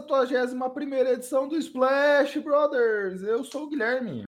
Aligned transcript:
Começando 0.00 0.14
a 0.14 0.26
71 0.48 0.94
edição 1.08 1.48
do 1.48 1.56
Splash 1.56 2.38
Brothers. 2.38 3.22
Eu 3.22 3.44
sou 3.44 3.64
o 3.64 3.68
Guilherme. 3.68 4.24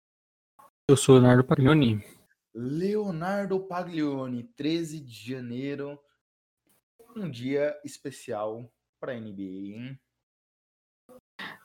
Eu 0.88 0.96
sou 0.96 1.14
o 1.14 1.18
Leonardo 1.18 1.44
Paglioni. 1.44 2.04
Leonardo 2.54 3.58
Paglioni, 3.60 4.44
13 4.54 5.00
de 5.00 5.30
janeiro. 5.30 5.98
Um 7.16 7.30
dia 7.30 7.74
especial 7.84 8.70
para 9.00 9.18
NBA, 9.18 9.42
hein? 9.42 10.00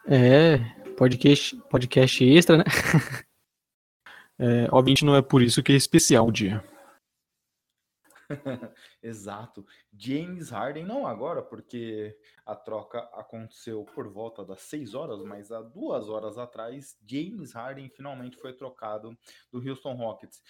É, 0.07 0.57
podcast, 0.95 1.55
podcast 1.69 2.23
extra, 2.23 2.57
né? 2.57 2.63
É, 4.39 4.67
obviamente 4.71 5.03
não 5.03 5.15
é 5.15 5.21
por 5.23 5.41
isso 5.41 5.63
que 5.63 5.71
é 5.71 5.75
especial 5.75 6.27
o 6.27 6.31
dia. 6.31 6.63
Exato. 9.07 9.65
James 9.93 10.49
Harden, 10.49 10.85
não 10.85 11.07
agora, 11.07 11.41
porque 11.41 12.19
a 12.45 12.53
troca 12.53 12.99
aconteceu 13.13 13.85
por 13.85 14.09
volta 14.09 14.43
das 14.43 14.59
6 14.63 14.93
horas, 14.93 15.23
mas 15.23 15.49
há 15.49 15.61
duas 15.61 16.09
horas 16.09 16.37
atrás, 16.37 16.97
James 17.05 17.53
Harden 17.53 17.89
finalmente 17.89 18.35
foi 18.35 18.51
trocado 18.51 19.17
do 19.49 19.59
Houston 19.59 19.93
Rockets. 19.93 20.43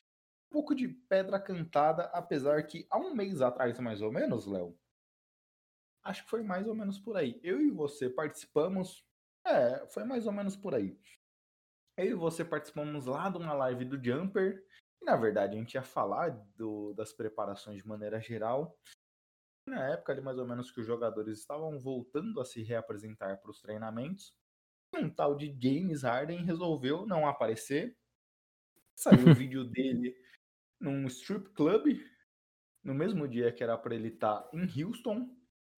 Um 0.49 0.53
pouco 0.53 0.73
de 0.73 0.87
pedra 0.87 1.39
cantada, 1.39 2.05
apesar 2.05 2.63
que 2.63 2.87
há 2.89 2.97
um 2.97 3.13
mês 3.13 3.41
atrás, 3.41 3.79
mais 3.79 4.01
ou 4.01 4.11
menos, 4.11 4.47
Léo, 4.47 4.75
acho 6.03 6.23
que 6.23 6.29
foi 6.31 6.41
mais 6.41 6.67
ou 6.67 6.73
menos 6.73 6.97
por 6.97 7.15
aí. 7.15 7.39
Eu 7.43 7.61
e 7.61 7.69
você 7.69 8.09
participamos, 8.09 9.05
é, 9.45 9.85
foi 9.85 10.03
mais 10.03 10.25
ou 10.25 10.33
menos 10.33 10.55
por 10.55 10.73
aí. 10.73 10.99
Eu 11.95 12.05
e 12.05 12.13
você 12.15 12.43
participamos 12.43 13.05
lá 13.05 13.29
de 13.29 13.37
uma 13.37 13.53
live 13.53 13.85
do 13.85 14.03
Jumper. 14.03 14.65
E, 15.01 15.05
na 15.05 15.15
verdade, 15.15 15.55
a 15.55 15.59
gente 15.59 15.75
ia 15.75 15.83
falar 15.83 16.29
do, 16.55 16.93
das 16.93 17.13
preparações 17.13 17.81
de 17.81 17.87
maneira 17.87 18.19
geral. 18.19 18.77
Na 19.67 19.89
época, 19.89 20.13
ali, 20.13 20.21
mais 20.21 20.37
ou 20.37 20.47
menos, 20.47 20.71
que 20.71 20.79
os 20.79 20.87
jogadores 20.87 21.39
estavam 21.39 21.77
voltando 21.79 22.39
a 22.39 22.45
se 22.45 22.63
reapresentar 22.63 23.37
para 23.41 23.51
os 23.51 23.61
treinamentos. 23.61 24.33
Um 24.95 25.09
tal 25.09 25.35
de 25.35 25.55
James 25.61 26.03
Harden 26.03 26.45
resolveu 26.45 27.05
não 27.05 27.27
aparecer. 27.27 27.95
Saiu 28.95 29.29
o 29.29 29.35
vídeo 29.35 29.65
dele 29.69 30.15
num 30.79 31.05
strip 31.07 31.49
club, 31.53 31.99
no 32.83 32.93
mesmo 32.93 33.27
dia 33.27 33.51
que 33.51 33.63
era 33.63 33.77
para 33.77 33.95
ele 33.95 34.09
estar 34.09 34.41
tá 34.41 34.49
em 34.53 34.83
Houston. 34.83 35.29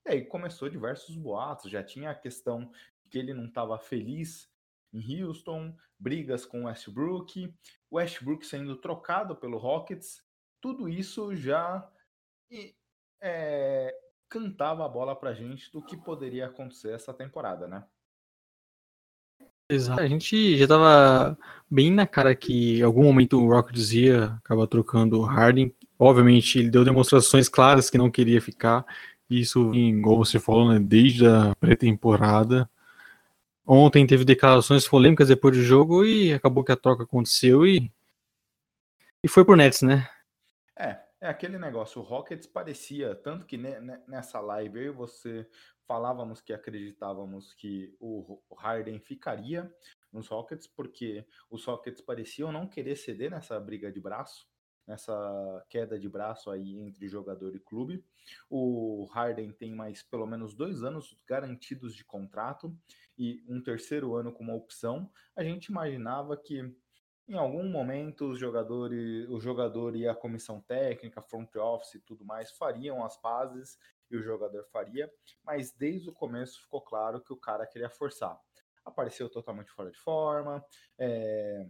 E 0.06 0.12
aí 0.12 0.26
começou 0.26 0.70
diversos 0.70 1.16
boatos. 1.16 1.72
Já 1.72 1.84
tinha 1.84 2.12
a 2.12 2.16
questão 2.16 2.72
de 3.04 3.10
que 3.10 3.18
ele 3.18 3.34
não 3.34 3.46
estava 3.46 3.78
feliz 3.80 4.50
em 4.94 5.24
Houston, 5.24 5.76
brigas 5.98 6.46
com 6.46 6.66
Westbrook, 6.66 7.54
Westbrook 7.92 8.46
sendo 8.46 8.76
trocado 8.76 9.36
pelo 9.36 9.58
Rockets, 9.58 10.24
tudo 10.62 10.90
isso 10.90 11.36
já 11.36 11.88
é, 13.22 13.94
cantava 14.30 14.86
a 14.86 14.90
bola 14.90 15.16
pra 15.16 15.34
gente 15.34 15.72
do 15.72 15.82
que 15.82 15.98
poderia 15.98 16.48
acontecer 16.48 16.92
essa 16.92 17.14
temporada, 17.14 17.68
né? 17.68 17.84
Exato. 19.72 20.02
A 20.02 20.08
gente 20.08 20.58
já 20.58 20.68
tava 20.68 21.38
bem 21.70 21.92
na 21.92 22.08
cara 22.08 22.36
que 22.36 22.80
em 22.80 22.82
algum 22.82 23.04
momento 23.04 23.40
o 23.40 23.48
Rockets 23.48 23.94
ia 23.94 24.34
acabar 24.44 24.66
trocando 24.66 25.20
o 25.20 25.24
Harden. 25.24 25.74
Obviamente, 25.98 26.58
ele 26.58 26.72
deu 26.72 26.84
demonstrações 26.84 27.48
claras 27.48 27.90
que 27.90 27.98
não 27.98 28.10
queria 28.10 28.42
ficar. 28.42 28.84
Isso, 29.30 29.72
igual 29.76 30.18
você 30.18 30.40
falou, 30.40 30.74
né, 30.74 30.80
desde 30.80 31.28
a 31.28 31.54
pré-temporada. 31.60 32.68
Ontem 33.72 34.08
teve 34.08 34.26
declarações 34.26 34.88
polêmicas 34.88 35.28
depois 35.28 35.56
do 35.56 35.62
jogo 35.62 36.04
e 36.04 36.34
acabou 36.34 36.64
que 36.64 36.72
a 36.72 36.76
troca 36.76 37.04
aconteceu 37.04 37.68
e, 37.68 37.94
e 39.24 39.28
foi 39.28 39.46
pro 39.46 39.56
Nets, 39.56 39.84
né? 39.84 40.10
É, 40.76 41.00
é 41.22 41.28
aquele 41.30 41.60
negócio. 41.60 42.02
O 42.02 42.04
Rockets 42.04 42.48
parecia, 42.48 43.14
tanto 43.14 43.46
que 43.46 43.58
nessa 44.08 44.40
live 44.40 44.80
e 44.80 44.90
você 44.90 45.48
falávamos 45.88 46.42
que 46.42 46.52
acreditávamos 46.52 47.54
que 47.54 47.96
o 48.00 48.42
Harden 48.58 48.98
ficaria 48.98 49.72
nos 50.12 50.30
Rockets, 50.30 50.66
porque 50.66 51.24
os 51.48 51.64
Rockets 51.64 52.02
pareciam 52.02 52.52
não 52.52 52.68
querer 52.68 52.96
ceder 52.96 53.30
nessa 53.30 53.60
briga 53.60 53.92
de 53.92 54.02
braço, 54.02 54.48
nessa 54.90 55.64
queda 55.70 56.00
de 56.00 56.10
braço 56.10 56.50
aí 56.50 56.80
entre 56.80 57.08
jogador 57.08 57.56
e 57.56 57.60
clube. 57.60 58.04
O 58.50 59.08
Harden 59.12 59.52
tem 59.52 59.74
mais 59.74 60.02
pelo 60.02 60.26
menos 60.26 60.56
dois 60.56 60.84
anos 60.84 61.16
garantidos 61.28 61.94
de 61.94 62.04
contrato 62.04 62.76
e 63.16 63.44
um 63.48 63.62
terceiro 63.62 64.16
ano 64.16 64.34
com 64.34 64.44
uma 64.44 64.56
opção, 64.56 65.10
a 65.36 65.44
gente 65.44 65.68
imaginava 65.68 66.36
que 66.36 66.76
em 67.28 67.36
algum 67.36 67.70
momento 67.70 68.32
os 68.32 68.40
jogadores, 68.40 69.30
o 69.30 69.40
jogador 69.40 69.96
e 69.96 70.08
a 70.08 70.16
comissão 70.16 70.60
técnica, 70.60 71.22
front 71.22 71.56
office 71.58 71.94
e 71.94 72.00
tudo 72.00 72.26
mais 72.26 72.52
fariam 72.52 73.06
as 73.06 73.16
pazes 73.16 73.78
e 74.10 74.18
o 74.18 74.24
jogador 74.24 74.66
faria, 74.72 75.12
mas 75.44 75.72
desde 75.72 76.10
o 76.10 76.14
começo 76.14 76.60
ficou 76.64 76.82
claro 76.82 77.22
que 77.22 77.32
o 77.32 77.38
cara 77.38 77.68
queria 77.68 77.92
forçar. 77.92 78.40
Apareceu 78.84 79.30
totalmente 79.30 79.70
fora 79.70 79.92
de 79.92 80.00
forma, 80.00 80.66
é, 80.98 81.68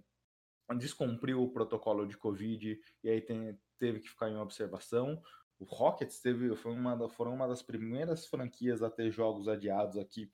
descumpriu 0.77 1.41
o 1.41 1.49
protocolo 1.49 2.05
de 2.05 2.17
Covid 2.17 2.79
e 3.03 3.09
aí 3.09 3.21
tem, 3.21 3.59
teve 3.77 3.99
que 3.99 4.09
ficar 4.09 4.29
em 4.29 4.37
observação. 4.37 5.21
O 5.59 5.65
Rockets 5.65 6.21
teve, 6.21 6.55
foi 6.55 6.71
uma, 6.71 7.09
foram 7.09 7.33
uma 7.33 7.47
das 7.47 7.61
primeiras 7.61 8.25
franquias 8.25 8.81
a 8.81 8.89
ter 8.89 9.11
jogos 9.11 9.47
adiados 9.47 9.97
aqui 9.97 10.31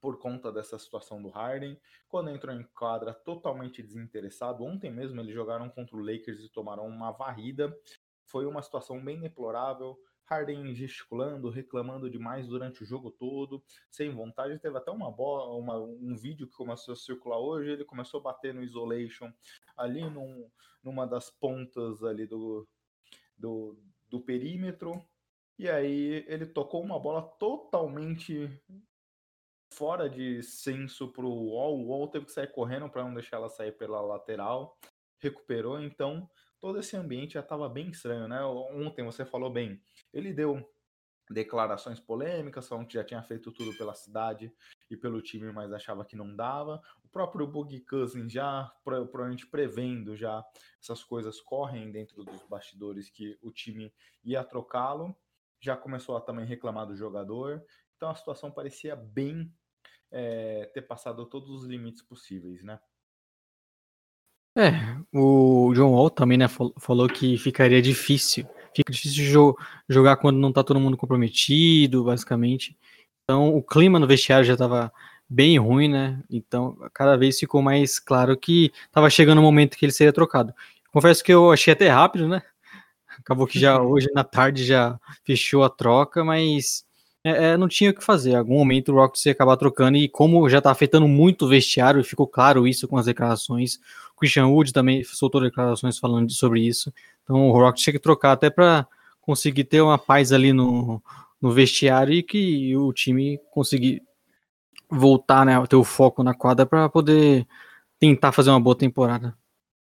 por 0.00 0.18
conta 0.18 0.52
dessa 0.52 0.78
situação 0.78 1.22
do 1.22 1.28
Harden. 1.28 1.80
Quando 2.08 2.30
entrou 2.30 2.54
em 2.54 2.62
quadra 2.62 3.12
totalmente 3.12 3.82
desinteressado, 3.82 4.64
ontem 4.64 4.90
mesmo 4.90 5.20
eles 5.20 5.34
jogaram 5.34 5.68
contra 5.68 5.96
o 5.96 6.00
Lakers 6.00 6.40
e 6.40 6.48
tomaram 6.48 6.86
uma 6.86 7.10
varrida. 7.10 7.76
Foi 8.24 8.46
uma 8.46 8.62
situação 8.62 9.02
bem 9.02 9.20
deplorável. 9.20 9.98
Harden 10.26 10.74
gesticulando, 10.74 11.48
reclamando 11.48 12.10
demais 12.10 12.46
durante 12.46 12.82
o 12.82 12.86
jogo 12.86 13.10
todo, 13.10 13.62
sem 13.90 14.10
vontade. 14.10 14.58
Teve 14.58 14.76
até 14.76 14.90
uma 14.90 15.10
bola, 15.10 15.56
uma, 15.56 15.78
um 15.78 16.16
vídeo 16.16 16.46
que 16.46 16.56
começou 16.56 16.92
a 16.92 16.96
circular 16.96 17.38
hoje. 17.38 17.70
Ele 17.70 17.84
começou 17.84 18.20
a 18.20 18.24
bater 18.24 18.52
no 18.52 18.62
isolation 18.62 19.32
ali 19.76 20.08
num, 20.10 20.50
numa 20.82 21.06
das 21.06 21.30
pontas 21.30 22.02
ali 22.02 22.26
do, 22.26 22.66
do, 23.36 23.78
do 24.08 24.20
perímetro. 24.20 25.00
E 25.58 25.68
aí 25.68 26.24
ele 26.28 26.44
tocou 26.44 26.82
uma 26.82 26.98
bola 26.98 27.22
totalmente 27.22 28.50
fora 29.72 30.08
de 30.08 30.42
senso 30.42 31.08
pro 31.12 31.28
Wall. 31.28 31.78
O 31.78 31.86
Wall 31.86 32.08
teve 32.08 32.26
que 32.26 32.32
sair 32.32 32.52
correndo 32.52 32.88
para 32.88 33.04
não 33.04 33.14
deixar 33.14 33.36
ela 33.36 33.48
sair 33.48 33.72
pela 33.72 34.00
lateral. 34.00 34.78
Recuperou, 35.18 35.80
então 35.80 36.28
todo 36.66 36.80
esse 36.80 36.96
ambiente 36.96 37.34
já 37.34 37.40
estava 37.40 37.68
bem 37.68 37.90
estranho, 37.90 38.26
né? 38.26 38.44
Ontem 38.44 39.04
você 39.04 39.24
falou 39.24 39.48
bem. 39.48 39.80
Ele 40.12 40.32
deu 40.32 40.68
declarações 41.30 42.00
polêmicas, 42.00 42.66
falando 42.66 42.88
que 42.88 42.94
já 42.94 43.04
tinha 43.04 43.22
feito 43.22 43.52
tudo 43.52 43.72
pela 43.78 43.94
cidade 43.94 44.52
e 44.90 44.96
pelo 44.96 45.22
time, 45.22 45.52
mas 45.52 45.72
achava 45.72 46.04
que 46.04 46.16
não 46.16 46.34
dava. 46.34 46.82
O 47.04 47.08
próprio 47.08 47.46
Boogie 47.46 47.84
Cousins 47.84 48.32
já 48.32 48.68
provavelmente 48.82 49.46
prevendo 49.46 50.16
já 50.16 50.44
essas 50.82 51.04
coisas 51.04 51.40
correm 51.40 51.92
dentro 51.92 52.24
dos 52.24 52.42
bastidores 52.48 53.08
que 53.10 53.38
o 53.40 53.52
time 53.52 53.94
ia 54.24 54.42
trocá-lo. 54.42 55.16
Já 55.60 55.76
começou 55.76 56.16
a 56.16 56.20
também 56.20 56.46
reclamar 56.46 56.84
do 56.84 56.96
jogador. 56.96 57.64
Então 57.96 58.10
a 58.10 58.16
situação 58.16 58.50
parecia 58.50 58.96
bem 58.96 59.54
é, 60.10 60.68
ter 60.74 60.82
passado 60.82 61.26
todos 61.26 61.48
os 61.48 61.64
limites 61.64 62.02
possíveis, 62.02 62.64
né? 62.64 62.80
É, 64.56 64.96
o 65.12 65.70
John 65.74 65.92
Wall 65.92 66.08
também 66.08 66.38
né, 66.38 66.46
falou 66.78 67.08
que 67.08 67.36
ficaria 67.36 67.82
difícil. 67.82 68.46
Fica 68.74 68.90
difícil 68.90 69.24
jo 69.24 69.56
jogar 69.88 70.16
quando 70.16 70.38
não 70.38 70.50
tá 70.52 70.64
todo 70.64 70.80
mundo 70.80 70.96
comprometido, 70.96 72.04
basicamente. 72.04 72.76
Então 73.24 73.54
o 73.54 73.62
clima 73.62 73.98
no 73.98 74.06
vestiário 74.06 74.46
já 74.46 74.54
estava 74.54 74.90
bem 75.28 75.58
ruim, 75.58 75.88
né? 75.88 76.22
Então 76.30 76.76
cada 76.94 77.16
vez 77.16 77.38
ficou 77.38 77.60
mais 77.60 77.98
claro 77.98 78.36
que 78.36 78.72
estava 78.86 79.10
chegando 79.10 79.38
o 79.38 79.42
momento 79.42 79.76
que 79.76 79.84
ele 79.84 79.92
seria 79.92 80.12
trocado. 80.12 80.54
Confesso 80.90 81.22
que 81.22 81.32
eu 81.32 81.52
achei 81.52 81.72
até 81.74 81.88
rápido, 81.88 82.26
né? 82.26 82.42
Acabou 83.18 83.46
que 83.46 83.58
já 83.58 83.78
hoje 83.82 84.08
na 84.14 84.24
tarde 84.24 84.64
já 84.64 84.98
fechou 85.24 85.64
a 85.64 85.70
troca, 85.70 86.24
mas 86.24 86.86
é, 87.24 87.52
é, 87.52 87.56
não 87.56 87.68
tinha 87.68 87.90
o 87.90 87.94
que 87.94 88.04
fazer. 88.04 88.30
Em 88.30 88.36
algum 88.36 88.56
momento 88.56 88.92
o 88.92 88.94
Rockets 88.94 89.26
ia 89.26 89.32
acabar 89.32 89.56
trocando, 89.56 89.98
e 89.98 90.08
como 90.08 90.48
já 90.48 90.58
está 90.58 90.70
afetando 90.70 91.08
muito 91.08 91.44
o 91.44 91.48
vestiário, 91.48 92.04
ficou 92.04 92.26
claro 92.26 92.66
isso 92.68 92.86
com 92.86 92.96
as 92.96 93.06
declarações. 93.06 93.80
Christian 94.16 94.46
Wood 94.48 94.72
também 94.72 95.04
soltou 95.04 95.40
declarações 95.40 95.98
falando 95.98 96.30
sobre 96.32 96.60
isso. 96.60 96.92
Então 97.22 97.48
o 97.48 97.52
Rockets 97.52 97.82
tinha 97.82 97.92
que 97.92 97.98
trocar 97.98 98.32
até 98.32 98.50
para 98.50 98.86
conseguir 99.20 99.64
ter 99.64 99.80
uma 99.80 99.98
paz 99.98 100.32
ali 100.32 100.52
no, 100.52 100.86
no 100.86 101.02
no 101.40 101.52
vestiário 101.52 102.14
e 102.14 102.22
que 102.22 102.76
o 102.76 102.92
time 102.92 103.38
conseguir 103.50 104.02
voltar, 104.90 105.44
né, 105.44 105.54
ter 105.66 105.76
o 105.76 105.84
foco 105.84 106.22
na 106.22 106.34
quadra 106.34 106.64
para 106.64 106.88
poder 106.88 107.46
tentar 107.98 108.32
fazer 108.32 108.50
uma 108.50 108.60
boa 108.60 108.76
temporada. 108.76 109.36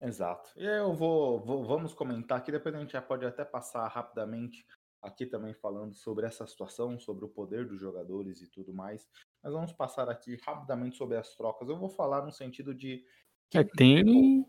Exato. 0.02 0.52
E 0.56 0.66
eu 0.66 0.94
vou, 0.94 1.40
vou, 1.40 1.66
vamos 1.66 1.94
comentar 1.94 2.38
aqui, 2.38 2.52
depois 2.52 2.74
a 2.75 2.80
gente 2.80 2.94
já 2.94 3.02
pode 3.02 3.25
até 3.25 3.44
passar 3.44 3.88
rapidamente 3.88 4.66
aqui 5.02 5.25
também 5.25 5.54
falando 5.54 5.96
sobre 5.96 6.25
essa 6.25 6.46
situação, 6.46 7.00
sobre 7.00 7.25
o 7.25 7.30
poder 7.30 7.66
dos 7.66 7.80
jogadores 7.80 8.42
e 8.42 8.48
tudo 8.48 8.74
mais. 8.74 9.08
Mas 9.44 9.54
vamos 9.54 9.74
passar 9.74 10.10
aqui 10.10 10.38
rapidamente 10.46 10.98
sobre 10.98 11.18
as 11.18 11.36
trocas. 11.36 11.69
Eu 11.69 11.78
vou 11.78 11.90
falar 11.90 12.25
no 12.25 12.31
sentido 12.31 12.74
de. 12.74 13.04
É, 13.54 13.64
tem, 13.64 14.46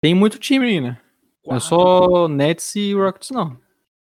tem 0.00 0.14
muito 0.14 0.38
time 0.38 0.66
aí, 0.66 0.80
né? 0.80 1.00
Não 1.46 1.56
é 1.56 1.60
só 1.60 2.28
Nets 2.28 2.74
e 2.76 2.94
Rockets, 2.94 3.30
não. 3.30 3.60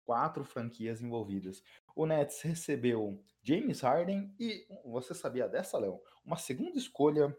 Quatro 0.05 0.43
franquias 0.43 1.01
envolvidas. 1.01 1.63
O 1.95 2.05
Nets 2.05 2.41
recebeu 2.41 3.23
James 3.41 3.81
Harden 3.81 4.33
e 4.39 4.65
você 4.85 5.13
sabia 5.13 5.47
dessa, 5.47 5.77
Léo? 5.77 5.99
Uma 6.25 6.37
segunda 6.37 6.77
escolha, 6.77 7.35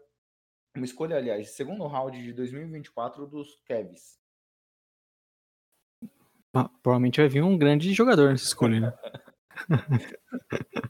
uma 0.75 0.85
escolha, 0.85 1.17
aliás, 1.17 1.51
segundo 1.51 1.85
round 1.85 2.21
de 2.21 2.33
2024 2.33 3.27
dos 3.27 3.55
Cavs. 3.65 4.19
Ah, 6.53 6.69
provavelmente 6.81 7.19
vai 7.19 7.27
vir 7.27 7.43
um 7.43 7.57
grande 7.57 7.93
jogador 7.93 8.29
nessa 8.29 8.45
escolha, 8.45 8.79
né? 8.79 8.93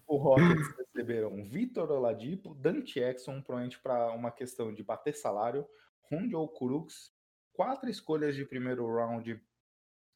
o 0.07 0.18
Rockets 0.18 0.75
receberam 0.77 1.44
Vitor 1.45 1.89
Oladipo, 1.92 2.54
Dante 2.56 3.00
Exxon, 3.00 3.42
provavelmente 3.42 3.80
para 3.80 4.12
uma 4.12 4.31
questão 4.31 4.74
de 4.74 4.83
bater 4.83 5.13
salário, 5.13 5.66
Rondell 6.13 6.48
Kuruks, 6.48 7.12
quatro 7.54 7.89
escolhas 7.89 8.36
de 8.36 8.45
primeiro 8.45 8.86
round 8.86 9.42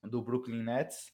do 0.03 0.21
Brooklyn 0.21 0.61
Nets, 0.61 1.11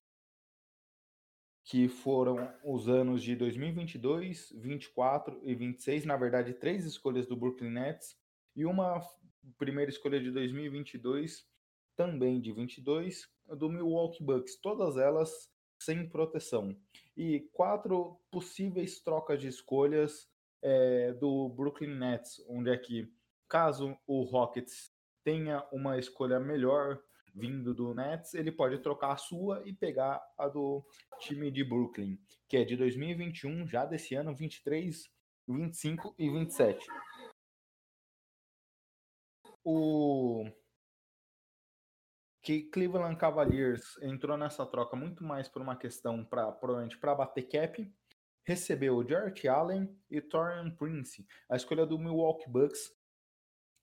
que 1.64 1.88
foram 1.88 2.54
os 2.64 2.90
anos 2.90 3.24
de 3.24 3.36
2022, 3.36 4.52
24 4.58 5.40
e 5.44 5.56
26, 5.56 6.06
na 6.06 6.18
verdade, 6.18 6.54
três 6.54 6.86
escolhas 6.86 7.26
do 7.26 7.38
Brooklyn 7.38 7.72
Nets 7.72 8.18
e 8.56 8.66
uma 8.66 9.02
primeira 9.58 9.90
escolha 9.90 10.20
de 10.20 10.30
2022, 10.32 11.48
também 11.96 12.42
de 12.42 12.52
22, 12.52 13.30
do 13.58 13.70
Milwaukee 13.70 14.24
Bucks, 14.24 14.58
todas 14.58 14.98
elas 14.98 15.50
sem 15.80 16.08
proteção. 16.08 16.76
E 17.16 17.42
quatro 17.54 18.20
possíveis 18.32 19.00
trocas 19.00 19.40
de 19.40 19.48
escolhas 19.48 20.30
é, 20.62 21.14
do 21.14 21.50
Brooklyn 21.50 21.96
Nets, 21.96 22.44
onde 22.48 22.70
é 22.70 22.78
que, 22.78 23.12
caso 23.54 23.96
o 24.08 24.24
Rockets 24.24 24.92
tenha 25.24 25.64
uma 25.72 26.00
escolha 26.00 26.40
melhor 26.40 27.00
vindo 27.36 27.72
do 27.72 27.94
Nets, 27.94 28.34
ele 28.34 28.52
pode 28.52 28.80
trocar 28.80 29.12
a 29.12 29.18
sua 29.18 29.62
e 29.64 29.72
pegar 29.72 30.20
a 30.40 30.48
do 30.48 30.84
time 31.20 31.52
de 31.52 31.64
Brooklyn, 31.64 32.18
que 32.50 32.58
é 32.58 32.66
de 32.66 32.76
2021, 32.76 33.68
já 33.68 33.86
desse 33.86 34.16
ano, 34.16 34.36
23, 34.36 35.08
25 35.48 36.16
e 36.18 36.32
27. 36.32 36.88
O 39.64 40.50
que 42.42 42.64
Cleveland 42.72 43.18
Cavaliers 43.18 44.02
entrou 44.02 44.36
nessa 44.36 44.66
troca 44.66 44.96
muito 44.96 45.24
mais 45.24 45.48
por 45.48 45.62
uma 45.62 45.76
questão 45.76 46.26
para 46.26 46.52
provavelmente 46.52 46.98
para 46.98 47.14
bater 47.14 47.44
cap, 47.44 47.88
recebeu 48.44 49.08
Jarrett 49.08 49.48
Allen 49.48 49.96
e 50.10 50.20
Torian 50.20 50.72
Prince. 50.72 51.24
A 51.48 51.56
escolha 51.56 51.86
do 51.86 52.00
Milwaukee 52.00 52.50
Bucks 52.50 52.92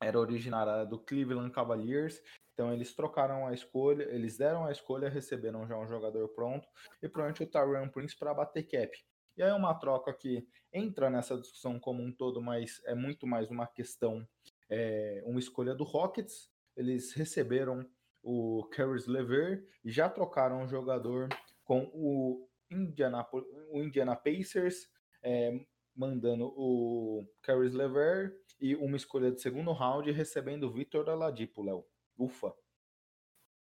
era 0.01 0.19
originária 0.19 0.85
do 0.85 0.99
Cleveland 0.99 1.51
Cavaliers, 1.51 2.21
então 2.53 2.73
eles 2.73 2.95
trocaram 2.95 3.47
a 3.47 3.55
escolha, 3.55 4.03
eles 4.05 4.37
deram 4.37 4.65
a 4.67 4.73
escolha, 4.73 5.09
receberam 5.09 5.67
já 5.67 5.79
um 5.79 5.87
jogador 5.87 6.29
pronto 6.29 6.69
e 7.03 7.09
provavelmente 7.09 7.43
o 7.43 7.47
Torian 7.47 7.89
Prince 7.89 8.17
para 8.17 8.35
bater 8.35 8.65
cap. 8.65 8.91
E 9.37 9.43
aí 9.43 9.49
é 9.49 9.55
uma 9.55 9.75
troca 9.75 10.13
que 10.13 10.47
entra 10.73 11.09
nessa 11.09 11.39
discussão 11.39 11.81
como 11.81 12.03
um 12.03 12.13
todo, 12.13 12.43
mas 12.43 12.83
é 12.85 12.95
muito 12.95 13.27
mais 13.27 13.51
uma 13.51 13.67
questão, 13.67 14.27
é, 14.69 15.23
uma 15.25 15.41
escolha 15.41 15.75
do 15.75 15.85
Rockets. 15.85 16.51
Eles 16.77 17.13
receberam 17.13 17.89
o 18.23 18.69
Caris 18.71 19.07
Lever 19.07 19.67
e 19.83 19.91
já 19.91 20.09
trocaram 20.09 20.63
o 20.63 20.69
jogador 20.69 21.29
com 21.65 21.91
o 21.95 22.47
Indiana, 22.71 23.27
o 23.33 23.83
Indiana 23.83 24.15
Pacers, 24.15 24.89
é, 25.23 25.65
mandando 25.95 26.47
o 26.57 27.27
Caris 27.43 27.73
Lever 27.73 28.33
e 28.61 28.77
uma 28.77 28.97
escolha 28.97 29.31
de 29.31 29.41
segundo 29.41 29.73
round 29.73 30.11
recebendo 30.11 30.65
o 30.65 30.71
Vitor 30.71 31.09
Aladipo, 31.09 31.63
Léo. 31.63 31.85
Ufa. 32.19 32.53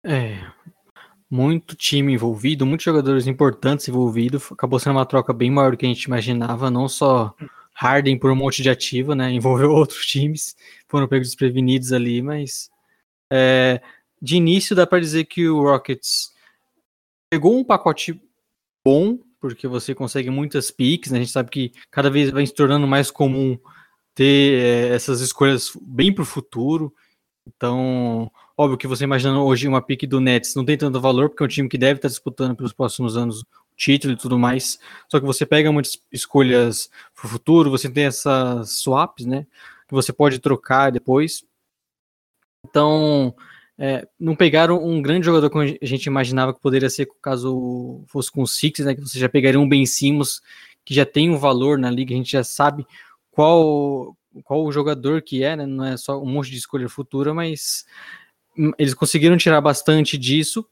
É, 0.04 0.40
muito 1.30 1.76
time 1.76 2.14
envolvido, 2.14 2.66
muitos 2.66 2.84
jogadores 2.84 3.28
importantes 3.28 3.88
envolvidos. 3.88 4.52
Acabou 4.52 4.80
sendo 4.80 4.94
uma 4.98 5.06
troca 5.06 5.32
bem 5.32 5.52
maior 5.52 5.72
do 5.72 5.78
que 5.78 5.86
a 5.86 5.90
gente 5.90 6.04
imaginava, 6.04 6.72
não 6.72 6.88
só 6.88 7.36
Harden 7.74 8.18
por 8.18 8.32
um 8.32 8.36
monte 8.36 8.64
de 8.64 8.70
ativo, 8.70 9.14
né? 9.14 9.32
Envolveu 9.32 9.72
outros 9.72 10.06
times, 10.06 10.56
foram 10.88 11.08
pegos 11.08 11.28
desprevenidos 11.28 11.94
ali, 11.94 12.22
mas 12.22 12.70
é, 13.32 13.82
de 14.22 14.36
início 14.36 14.76
dá 14.76 14.86
para 14.88 15.00
dizer 15.00 15.26
que 15.26 15.48
o 15.48 15.62
Rockets 15.62 16.34
pegou 17.30 17.58
um 17.58 17.64
pacote 17.64 18.20
bom, 18.84 19.20
porque 19.40 19.68
você 19.68 19.96
consegue 19.96 20.30
muitas 20.30 20.70
picks, 20.72 21.12
né? 21.12 21.18
A 21.18 21.22
gente 21.22 21.32
sabe 21.32 21.50
que 21.50 21.72
cada 21.90 22.10
vez 22.10 22.30
vai 22.30 22.46
se 22.46 22.54
tornando 22.54 22.88
mais 22.88 23.10
comum 23.10 23.58
ter 24.14 24.62
é, 24.62 24.96
essas 24.96 25.22
escolhas 25.22 25.72
bem 25.82 26.14
para 26.14 26.24
o 26.24 26.26
futuro. 26.26 26.94
Então, 27.48 28.32
óbvio 28.58 28.78
que 28.78 28.88
você 28.88 29.04
imaginando 29.04 29.42
hoje 29.42 29.68
uma 29.68 29.82
pick 29.82 30.04
do 30.08 30.20
Nets 30.20 30.56
não 30.56 30.66
tem 30.66 30.78
tanto 30.78 31.02
valor, 31.02 31.30
porque 31.30 31.44
é 31.44 31.46
um 31.46 31.50
time 31.50 31.70
que 31.70 31.78
deve 31.78 31.98
estar 31.98 32.10
disputando 32.10 32.56
pelos 32.56 32.74
próximos 32.74 33.18
anos 33.18 33.42
o 33.42 33.46
título 33.76 34.14
e 34.14 34.18
tudo 34.18 34.38
mais. 34.38 34.78
Só 35.10 35.20
que 35.20 35.26
você 35.26 35.46
pega 35.46 35.72
muitas 35.72 36.02
escolhas 36.12 36.90
para 37.16 37.26
o 37.26 37.30
futuro, 37.30 37.72
você 37.72 37.90
tem 37.90 38.06
essas 38.06 38.72
swaps, 38.72 39.26
né? 39.26 39.48
Que 39.88 39.94
você 39.94 40.14
pode 40.14 40.40
trocar 40.40 40.92
depois. 40.92 41.44
Então, 42.68 43.34
é, 43.82 44.06
não 44.20 44.36
pegaram 44.36 44.84
um 44.84 45.02
grande 45.02 45.26
jogador 45.26 45.50
como 45.50 45.64
a 45.64 45.86
gente 45.86 46.06
imaginava 46.06 46.54
que 46.54 46.60
poderia 46.60 46.90
ser 46.90 47.08
caso 47.22 48.04
fosse 48.08 48.30
com 48.30 48.42
o 48.42 48.48
Six, 48.48 48.80
né? 48.82 48.94
Que 48.94 49.00
você 49.00 49.18
já 49.18 49.30
pegaria 49.30 49.58
um 49.58 49.70
Ben 49.70 49.86
Simmons 49.86 50.42
que 50.84 50.94
já 50.94 51.06
tem 51.06 51.30
um 51.30 51.38
valor 51.38 51.78
na 51.78 51.90
liga, 51.90 52.14
a 52.14 52.18
gente 52.18 52.32
já 52.32 52.44
sabe 52.44 52.86
qual 53.32 54.18
qual 54.44 54.66
o 54.66 54.72
jogador 54.72 55.22
que 55.22 55.44
é, 55.46 55.56
né? 55.56 55.66
Não 55.66 55.86
é 55.86 55.96
só 55.96 56.22
um 56.22 56.26
monte 56.26 56.52
de 56.52 56.58
escolha 56.58 56.90
futura, 56.90 57.34
mas 57.34 57.86
eles 58.78 58.94
conseguiram 58.94 59.38
tirar 59.38 59.62
bastante 59.62 60.18
disso 60.18 60.66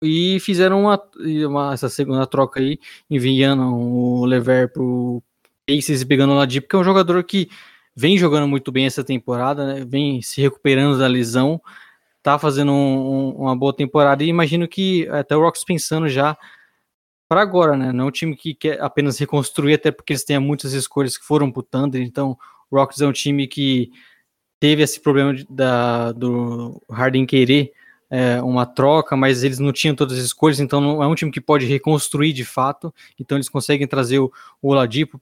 e 0.00 0.40
fizeram 0.40 0.80
uma, 0.80 1.02
uma 1.46 1.74
essa 1.74 1.90
segunda 1.90 2.26
troca 2.26 2.60
aí, 2.60 2.78
enviando 3.10 3.62
o 3.62 4.24
Lever 4.24 4.72
pro 4.72 5.22
Aces 5.68 6.00
e 6.00 6.06
pegando 6.06 6.32
o 6.32 6.36
Ladip, 6.36 6.66
que 6.66 6.76
é 6.76 6.78
um 6.78 6.84
jogador 6.84 7.22
que 7.24 7.50
vem 7.94 8.18
jogando 8.18 8.48
muito 8.48 8.72
bem 8.72 8.86
essa 8.86 9.04
temporada, 9.04 9.66
né? 9.66 9.84
vem 9.86 10.20
se 10.22 10.40
recuperando 10.40 10.98
da 10.98 11.06
lesão, 11.06 11.60
tá 12.22 12.38
fazendo 12.38 12.72
um, 12.72 13.30
uma 13.30 13.56
boa 13.56 13.74
temporada 13.74 14.24
e 14.24 14.28
imagino 14.28 14.66
que 14.66 15.06
até 15.08 15.36
o 15.36 15.40
Rocks 15.40 15.64
pensando 15.64 16.08
já 16.08 16.36
para 17.28 17.40
agora, 17.40 17.76
né? 17.76 17.92
Não 17.92 18.04
é 18.04 18.08
um 18.08 18.10
time 18.10 18.36
que 18.36 18.54
quer 18.54 18.80
apenas 18.80 19.18
reconstruir, 19.18 19.74
até 19.74 19.90
porque 19.90 20.12
eles 20.12 20.24
têm 20.24 20.38
muitas 20.38 20.72
escolhas 20.72 21.16
que 21.16 21.24
foram 21.24 21.50
pro 21.50 21.62
Thunder, 21.62 22.02
então 22.02 22.36
o 22.70 22.76
Rockets 22.76 23.00
é 23.00 23.06
um 23.06 23.12
time 23.12 23.46
que 23.46 23.90
teve 24.60 24.82
esse 24.82 25.00
problema 25.00 25.34
de, 25.34 25.46
da, 25.48 26.12
do 26.12 26.80
Harden 26.90 27.26
querer 27.26 27.72
é, 28.10 28.40
uma 28.42 28.64
troca, 28.64 29.16
mas 29.16 29.42
eles 29.42 29.58
não 29.58 29.72
tinham 29.72 29.94
todas 29.94 30.18
as 30.18 30.24
escolhas, 30.24 30.60
então 30.60 30.80
não 30.80 31.02
é 31.02 31.06
um 31.06 31.14
time 31.14 31.30
que 31.30 31.40
pode 31.40 31.66
reconstruir 31.66 32.32
de 32.32 32.44
fato, 32.44 32.94
então 33.18 33.36
eles 33.36 33.48
conseguem 33.48 33.86
trazer 33.86 34.18
o, 34.18 34.32
o 34.62 34.68
Oladipo 34.68 35.18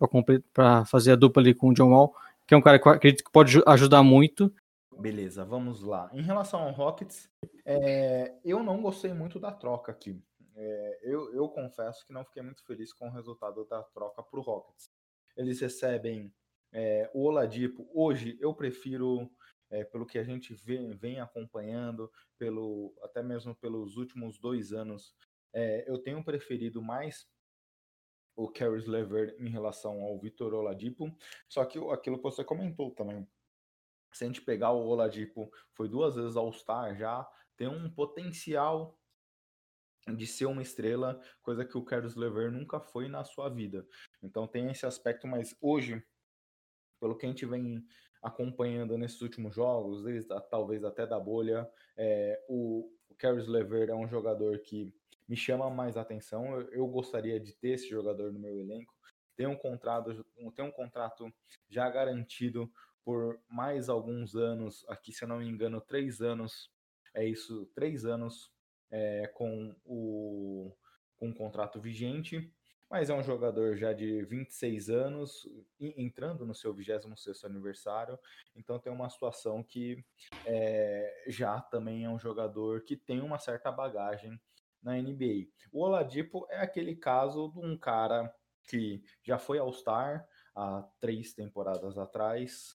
para 0.53 0.85
fazer 0.85 1.13
a 1.13 1.17
dupla 1.17 1.43
ali 1.43 1.55
com 1.55 1.71
o 1.71 1.75
John 1.75 1.91
Wall, 1.91 2.15
que 2.47 2.55
é 2.55 2.57
um 2.57 2.63
cara 2.63 2.79
que 2.79 2.87
eu 2.87 2.93
acredito 2.93 3.25
que 3.25 3.33
pode 3.33 3.63
ajudar 3.67 4.03
muito. 4.03 4.53
Beleza, 4.99 5.45
vamos 5.45 5.83
lá. 5.83 6.11
Em 6.13 6.23
relação 6.23 6.63
ao 6.63 6.73
Rockets, 6.73 7.31
é, 7.65 8.35
eu 8.45 8.63
não 8.63 8.81
gostei 8.83 9.13
muito 9.13 9.39
da 9.41 9.51
troca 9.51 9.91
aqui. 9.93 10.23
É, 10.55 11.01
eu, 11.03 11.33
eu 11.35 11.49
confesso 11.49 12.07
que 12.07 12.13
não 12.13 12.25
fiquei 12.25 12.43
muito 12.43 12.65
feliz 12.65 12.93
com 12.93 13.09
o 13.09 13.13
resultado 13.13 13.65
da 13.65 13.83
troca 13.83 14.23
para 14.23 14.39
o 14.39 14.43
Rockets. 14.43 14.91
Eles 15.37 15.61
recebem 15.61 16.33
é, 16.73 17.11
o 17.15 17.25
Oladipo. 17.25 17.89
Hoje 17.95 18.37
eu 18.41 18.55
prefiro, 18.55 19.31
é, 19.71 19.85
pelo 19.85 20.07
que 20.07 20.19
a 20.19 20.25
gente 20.25 20.55
vem, 20.55 20.95
vem, 20.97 21.21
acompanhando, 21.21 22.11
pelo 22.39 22.95
até 23.03 23.23
mesmo 23.23 23.55
pelos 23.55 23.97
últimos 23.97 24.39
dois 24.39 24.73
anos, 24.73 25.15
é, 25.55 25.85
eu 25.89 25.99
tenho 25.99 26.25
preferido 26.25 26.83
mais 26.83 27.27
o 28.37 28.49
Caris 28.49 28.87
Lever 28.87 29.37
em 29.39 29.49
relação 29.49 30.01
ao 30.03 30.19
Vitor 30.19 30.55
Oladipo. 30.55 31.15
Só 31.49 31.65
que 31.65 31.79
aquilo 31.91 32.17
que 32.17 32.23
você 32.23 32.45
comentou 32.45 32.91
também. 32.93 33.27
Se 34.13 34.25
a 34.25 34.27
gente 34.27 34.43
pegar 34.43 34.73
o 34.73 34.87
Oladipo, 34.87 35.51
foi 35.73 35.89
duas 35.89 36.17
vezes 36.17 36.37
All-Star 36.37 36.97
já, 36.97 37.27
tem 37.57 37.69
um 37.69 37.91
potencial 37.91 38.99
de 40.17 40.27
ser 40.27 40.47
uma 40.47 40.63
estrela, 40.63 41.21
coisa 41.43 41.65
que 41.65 41.79
o 41.79 41.85
Carlos 41.85 42.17
Lever 42.17 42.51
nunca 42.51 42.81
foi 42.81 43.09
na 43.09 43.25
sua 43.25 43.49
vida. 43.49 43.87
Então 44.23 44.47
tem 44.47 44.71
esse 44.71 44.85
aspecto, 44.85 45.27
mas 45.27 45.57
hoje, 45.61 46.03
pelo 47.01 47.17
que 47.17 47.25
a 47.25 47.29
gente 47.29 47.47
vem 47.47 47.85
acompanhando 48.21 48.99
nesses 48.99 49.21
últimos 49.21 49.55
jogos, 49.55 50.03
desde 50.05 50.29
talvez 50.51 50.85
até 50.85 51.07
da 51.07 51.19
bolha, 51.19 51.69
é, 51.97 52.45
o, 52.49 52.93
o 53.09 53.15
Caris 53.17 53.47
Lever 53.47 53.91
é 53.91 53.95
um 53.95 54.09
jogador 54.09 54.59
que 54.61 54.93
me 55.29 55.37
chama 55.37 55.69
mais 55.71 55.97
atenção. 55.97 56.61
Eu, 56.61 56.69
eu 56.73 56.87
gostaria 56.87 57.39
de 57.39 57.53
ter 57.55 57.71
esse 57.71 57.89
jogador 57.89 58.33
no 58.33 58.39
meu 58.39 58.59
elenco. 58.59 58.95
Tem 59.37 59.47
um 59.47 59.57
contrato, 59.57 60.25
tem 60.55 60.65
um 60.65 60.71
contrato 60.71 61.33
já 61.69 61.89
garantido 61.89 62.71
por 63.05 63.41
mais 63.49 63.89
alguns 63.89 64.37
anos, 64.37 64.85
aqui 64.89 65.13
se 65.13 65.25
eu 65.25 65.29
não 65.29 65.39
me 65.39 65.49
engano, 65.49 65.81
três 65.81 66.21
anos, 66.21 66.71
é 67.15 67.27
isso, 67.27 67.67
três 67.75 68.05
anos 68.05 68.53
é, 68.91 69.27
com 69.35 69.75
o 69.85 70.73
com 71.19 71.29
um 71.29 71.33
contrato 71.33 71.81
vigente, 71.81 72.53
mas 72.91 73.09
é 73.09 73.15
um 73.15 73.23
jogador 73.23 73.77
já 73.77 73.93
de 73.93 74.25
26 74.25 74.91
anos, 74.91 75.49
entrando 75.79 76.45
no 76.45 76.53
seu 76.53 76.75
26º 76.75 77.45
aniversário, 77.45 78.19
então 78.57 78.77
tem 78.77 78.93
uma 78.93 79.09
situação 79.09 79.63
que 79.63 80.05
é, 80.45 81.25
já 81.29 81.61
também 81.61 82.05
é 82.05 82.11
um 82.11 82.19
jogador 82.19 82.83
que 82.83 82.97
tem 82.97 83.21
uma 83.21 83.39
certa 83.39 83.71
bagagem 83.71 84.37
na 84.83 84.97
NBA. 84.97 85.49
O 85.71 85.83
Oladipo 85.83 86.47
é 86.51 86.61
aquele 86.61 86.97
caso 86.97 87.49
de 87.49 87.61
um 87.61 87.77
cara 87.77 88.35
que 88.69 89.03
já 89.23 89.39
foi 89.39 89.59
All-Star 89.59 90.27
há 90.55 90.83
três 91.01 91.35
temporadas 91.35 91.99
atrás, 91.99 92.77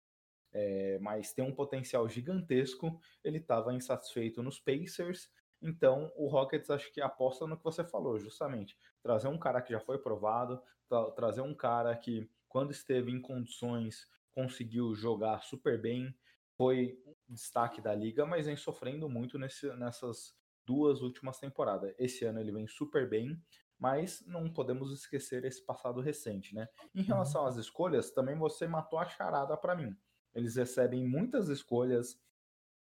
é, 0.51 0.99
mas 0.99 1.33
tem 1.33 1.43
um 1.43 1.53
potencial 1.53 2.07
gigantesco. 2.07 2.99
Ele 3.23 3.37
estava 3.37 3.73
insatisfeito 3.73 4.43
nos 4.43 4.59
Pacers, 4.59 5.29
então 5.61 6.11
o 6.15 6.27
Rockets 6.27 6.69
acho 6.69 6.91
que 6.91 7.01
aposta 7.01 7.47
no 7.47 7.57
que 7.57 7.63
você 7.63 7.83
falou, 7.83 8.19
justamente 8.19 8.77
trazer 9.01 9.27
um 9.27 9.37
cara 9.37 9.61
que 9.61 9.71
já 9.71 9.79
foi 9.79 9.97
provado, 9.97 10.61
tra 10.87 11.11
trazer 11.11 11.41
um 11.41 11.53
cara 11.53 11.95
que 11.95 12.29
quando 12.47 12.71
esteve 12.71 13.11
em 13.11 13.21
condições 13.21 14.07
conseguiu 14.31 14.93
jogar 14.93 15.41
super 15.43 15.79
bem, 15.79 16.15
foi 16.55 16.99
destaque 17.27 17.81
da 17.81 17.93
liga, 17.95 18.25
mas 18.25 18.45
vem 18.45 18.55
sofrendo 18.55 19.09
muito 19.09 19.39
nesse, 19.39 19.67
nessas 19.75 20.35
duas 20.65 21.01
últimas 21.01 21.39
temporadas. 21.39 21.93
Esse 21.97 22.25
ano 22.25 22.39
ele 22.39 22.51
vem 22.51 22.67
super 22.67 23.09
bem, 23.09 23.41
mas 23.79 24.23
não 24.25 24.51
podemos 24.51 24.91
esquecer 24.93 25.43
esse 25.45 25.65
passado 25.65 25.99
recente, 26.01 26.55
né? 26.55 26.67
Em 26.95 27.01
uhum. 27.01 27.07
relação 27.07 27.45
às 27.45 27.57
escolhas, 27.57 28.11
também 28.11 28.37
você 28.37 28.67
matou 28.67 28.99
a 28.99 29.05
charada 29.05 29.57
para 29.57 29.75
mim. 29.75 29.95
Eles 30.33 30.55
recebem 30.55 31.05
muitas 31.07 31.49
escolhas 31.49 32.19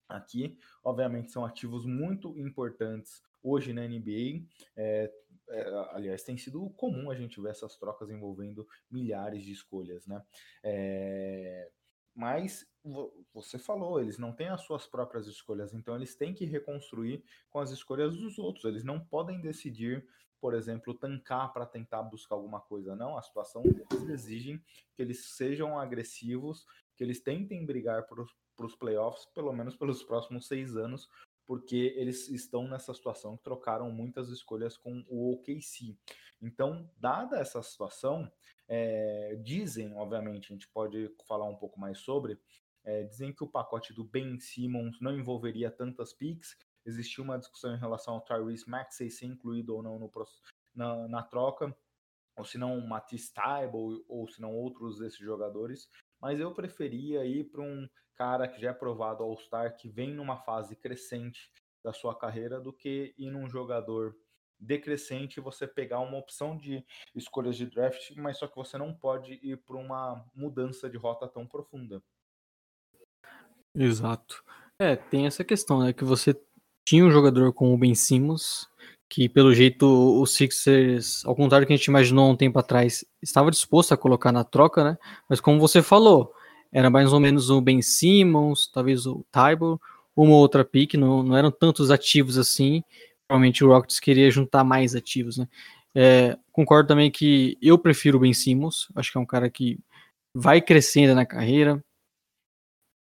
aqui, 0.09 0.59
obviamente 0.83 1.31
são 1.31 1.45
ativos 1.45 1.85
muito 1.85 2.37
importantes 2.39 3.23
hoje 3.43 3.73
na 3.73 3.87
NBA. 3.87 4.45
É, 4.77 5.13
é, 5.51 5.69
aliás, 5.93 6.23
tem 6.23 6.37
sido 6.37 6.69
comum 6.71 7.11
a 7.11 7.15
gente 7.15 7.41
ver 7.41 7.51
essas 7.51 7.77
trocas 7.77 8.11
envolvendo 8.11 8.67
milhares 8.91 9.43
de 9.43 9.53
escolhas, 9.53 10.07
né? 10.07 10.23
É, 10.63 11.71
mas 12.19 12.69
você 13.33 13.61
falou, 13.61 14.01
eles 14.01 14.19
não 14.19 14.33
têm 14.33 14.49
as 14.49 14.63
suas 14.63 14.89
próprias 14.89 15.29
escolhas, 15.29 15.73
então 15.73 15.95
eles 15.95 16.17
têm 16.17 16.35
que 16.35 16.45
reconstruir 16.45 17.23
com 17.49 17.61
as 17.61 17.71
escolhas 17.71 18.17
dos 18.17 18.41
outros. 18.41 18.65
Eles 18.65 18.83
não 18.83 18.99
podem 18.99 19.41
decidir, 19.41 20.05
por 20.41 20.53
exemplo, 20.53 20.93
tancar 20.95 21.53
para 21.53 21.65
tentar 21.65 22.03
buscar 22.03 22.35
alguma 22.35 22.61
coisa. 22.61 22.97
Não, 22.97 23.17
a 23.17 23.23
situação 23.23 23.63
eles 23.65 24.09
exigem 24.09 24.61
que 24.97 25.01
eles 25.01 25.27
sejam 25.27 25.79
agressivos, 25.79 26.67
que 26.97 27.05
eles 27.05 27.21
tentem 27.21 27.65
brigar 27.65 28.09
para 28.09 28.67
os 28.67 28.75
playoffs, 28.75 29.25
pelo 29.27 29.53
menos 29.53 29.77
pelos 29.77 30.03
próximos 30.03 30.49
seis 30.49 30.77
anos, 30.77 31.09
porque 31.47 31.95
eles 31.97 32.29
estão 32.29 32.67
nessa 32.67 32.93
situação 32.93 33.37
que 33.37 33.45
trocaram 33.45 33.93
muitas 33.93 34.29
escolhas 34.29 34.77
com 34.77 35.05
o 35.09 35.35
OKC. 35.35 35.97
Então, 36.43 36.91
dada 36.97 37.39
essa 37.39 37.63
situação, 37.63 38.29
é, 38.69 39.37
dizem, 39.43 39.95
obviamente, 39.95 40.53
a 40.53 40.55
gente 40.55 40.69
pode 40.69 41.11
falar 41.27 41.47
um 41.47 41.57
pouco 41.57 41.81
mais 41.81 41.99
sobre, 41.99 42.39
é, 42.85 43.03
dizem 43.05 43.33
que 43.33 43.43
o 43.43 43.49
pacote 43.49 43.93
do 43.93 44.05
Ben 44.05 44.39
Simmons 44.39 45.01
não 45.01 45.17
envolveria 45.17 45.71
tantas 45.71 46.13
picks. 46.13 46.57
Existiu 46.85 47.25
uma 47.25 47.39
discussão 47.39 47.75
em 47.75 47.79
relação 47.79 48.15
ao 48.15 48.21
Tyrese 48.21 48.69
Maxey 48.69 49.11
ser 49.11 49.27
incluído 49.27 49.75
ou 49.75 49.83
não 49.83 49.99
no, 49.99 50.11
na, 50.75 51.09
na 51.09 51.23
troca, 51.23 51.77
ou 52.37 52.45
se 52.45 52.57
não 52.57 52.81
Matisse 52.87 53.33
Tybalt, 53.35 54.03
ou 54.09 54.29
se 54.29 54.41
não 54.41 54.55
outros 54.55 54.99
desses 54.99 55.19
jogadores. 55.19 55.89
Mas 56.21 56.41
eu 56.41 56.55
preferia 56.55 57.25
ir 57.25 57.45
para 57.51 57.63
um 57.63 57.89
cara 58.15 58.49
que 58.49 58.61
já 58.61 58.71
é 58.71 58.75
provado 58.75 59.23
All-Star, 59.23 59.77
que 59.77 59.89
vem 59.89 60.15
numa 60.15 60.39
fase 60.39 60.75
crescente 60.75 61.51
da 61.85 61.93
sua 61.93 62.17
carreira, 62.19 62.61
do 62.61 62.73
que 62.73 63.15
ir 63.19 63.31
num 63.31 63.49
jogador 63.49 64.17
decrescente 64.59 65.41
você 65.41 65.67
pegar 65.67 66.01
uma 66.01 66.19
opção 66.19 66.57
de 66.57 66.85
escolhas 67.15 67.57
de 67.57 67.67
draft, 67.67 68.11
mas 68.17 68.39
só 68.39 68.47
que 68.47 68.57
você 68.57 68.77
não 68.77 68.93
pode 68.93 69.39
ir 69.43 69.57
para 69.59 69.77
uma 69.77 70.25
mudança 70.35 70.89
de 70.89 70.97
rota 70.97 71.29
tão 71.29 71.47
profunda. 71.47 72.03
Exato. 73.75 74.43
É, 74.79 74.97
tem 74.97 75.27
essa 75.27 75.45
questão, 75.45 75.81
né? 75.81 75.93
Que 75.93 76.05
você 76.05 76.37
tinha 76.85 77.05
um 77.05 77.11
jogador 77.11 77.53
com 77.53 77.75
o 77.75 77.79
Ben 77.79 77.95
Simmons, 77.95 78.69
que 79.09 79.29
pelo 79.29 79.55
jeito 79.55 79.87
o 79.87 80.27
Sixers, 80.27 81.25
ao 81.25 81.35
contrário 81.35 81.65
do 81.65 81.69
que 81.69 81.73
a 81.73 81.77
gente 81.77 81.87
imaginou 81.87 82.31
um 82.31 82.37
tempo 82.37 82.59
atrás, 82.59 83.05
estava 83.23 83.51
disposto 83.51 83.93
a 83.93 83.97
colocar 83.97 84.33
na 84.33 84.45
troca, 84.45 84.85
né? 84.85 84.99
Mas 85.29 85.41
como 85.41 85.61
você 85.61 85.83
falou, 85.83 86.33
era 86.73 86.91
mais 86.91 87.13
ou 87.13 87.21
menos 87.21 87.51
o 87.51 87.61
Ben 87.61 87.81
Simmons, 87.81 88.71
talvez 88.73 89.07
o 89.07 89.25
Tybor, 89.31 89.81
uma 90.15 90.35
outra 90.35 90.65
pick, 90.65 90.95
não, 90.95 91.23
não 91.23 91.37
eram 91.37 91.51
tantos 91.51 91.91
ativos 91.91 92.37
assim. 92.37 92.83
Provavelmente 93.29 93.63
o 93.63 93.69
Rockets 93.69 94.01
queria 94.01 94.31
juntar 94.31 94.65
mais 94.65 94.95
ativos, 94.97 95.37
né? 95.37 95.47
É, 95.95 96.39
concordo 96.51 96.89
também 96.89 97.11
que 97.11 97.59
eu 97.61 97.79
prefiro 97.79 98.17
o 98.17 98.21
Ben 98.21 98.33
Simmons, 98.33 98.89
acho 98.95 99.13
que 99.13 99.19
é 99.19 99.21
um 99.21 99.27
cara 99.27 99.51
que 99.51 99.79
vai 100.35 100.61
crescendo 100.61 101.15
na 101.15 101.27
carreira. 101.27 101.83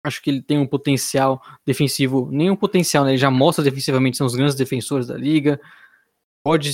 Acho 0.03 0.21
que 0.21 0.29
ele 0.29 0.41
tem 0.41 0.57
um 0.57 0.67
potencial 0.67 1.41
defensivo, 1.65 2.29
nenhum 2.31 2.55
potencial, 2.55 3.03
né? 3.03 3.11
Ele 3.11 3.17
já 3.17 3.31
mostra 3.31 3.63
defensivamente, 3.63 4.17
são 4.17 4.27
os 4.27 4.35
grandes 4.35 4.55
defensores 4.55 5.07
da 5.07 5.17
liga. 5.17 5.59
Pode 6.43 6.71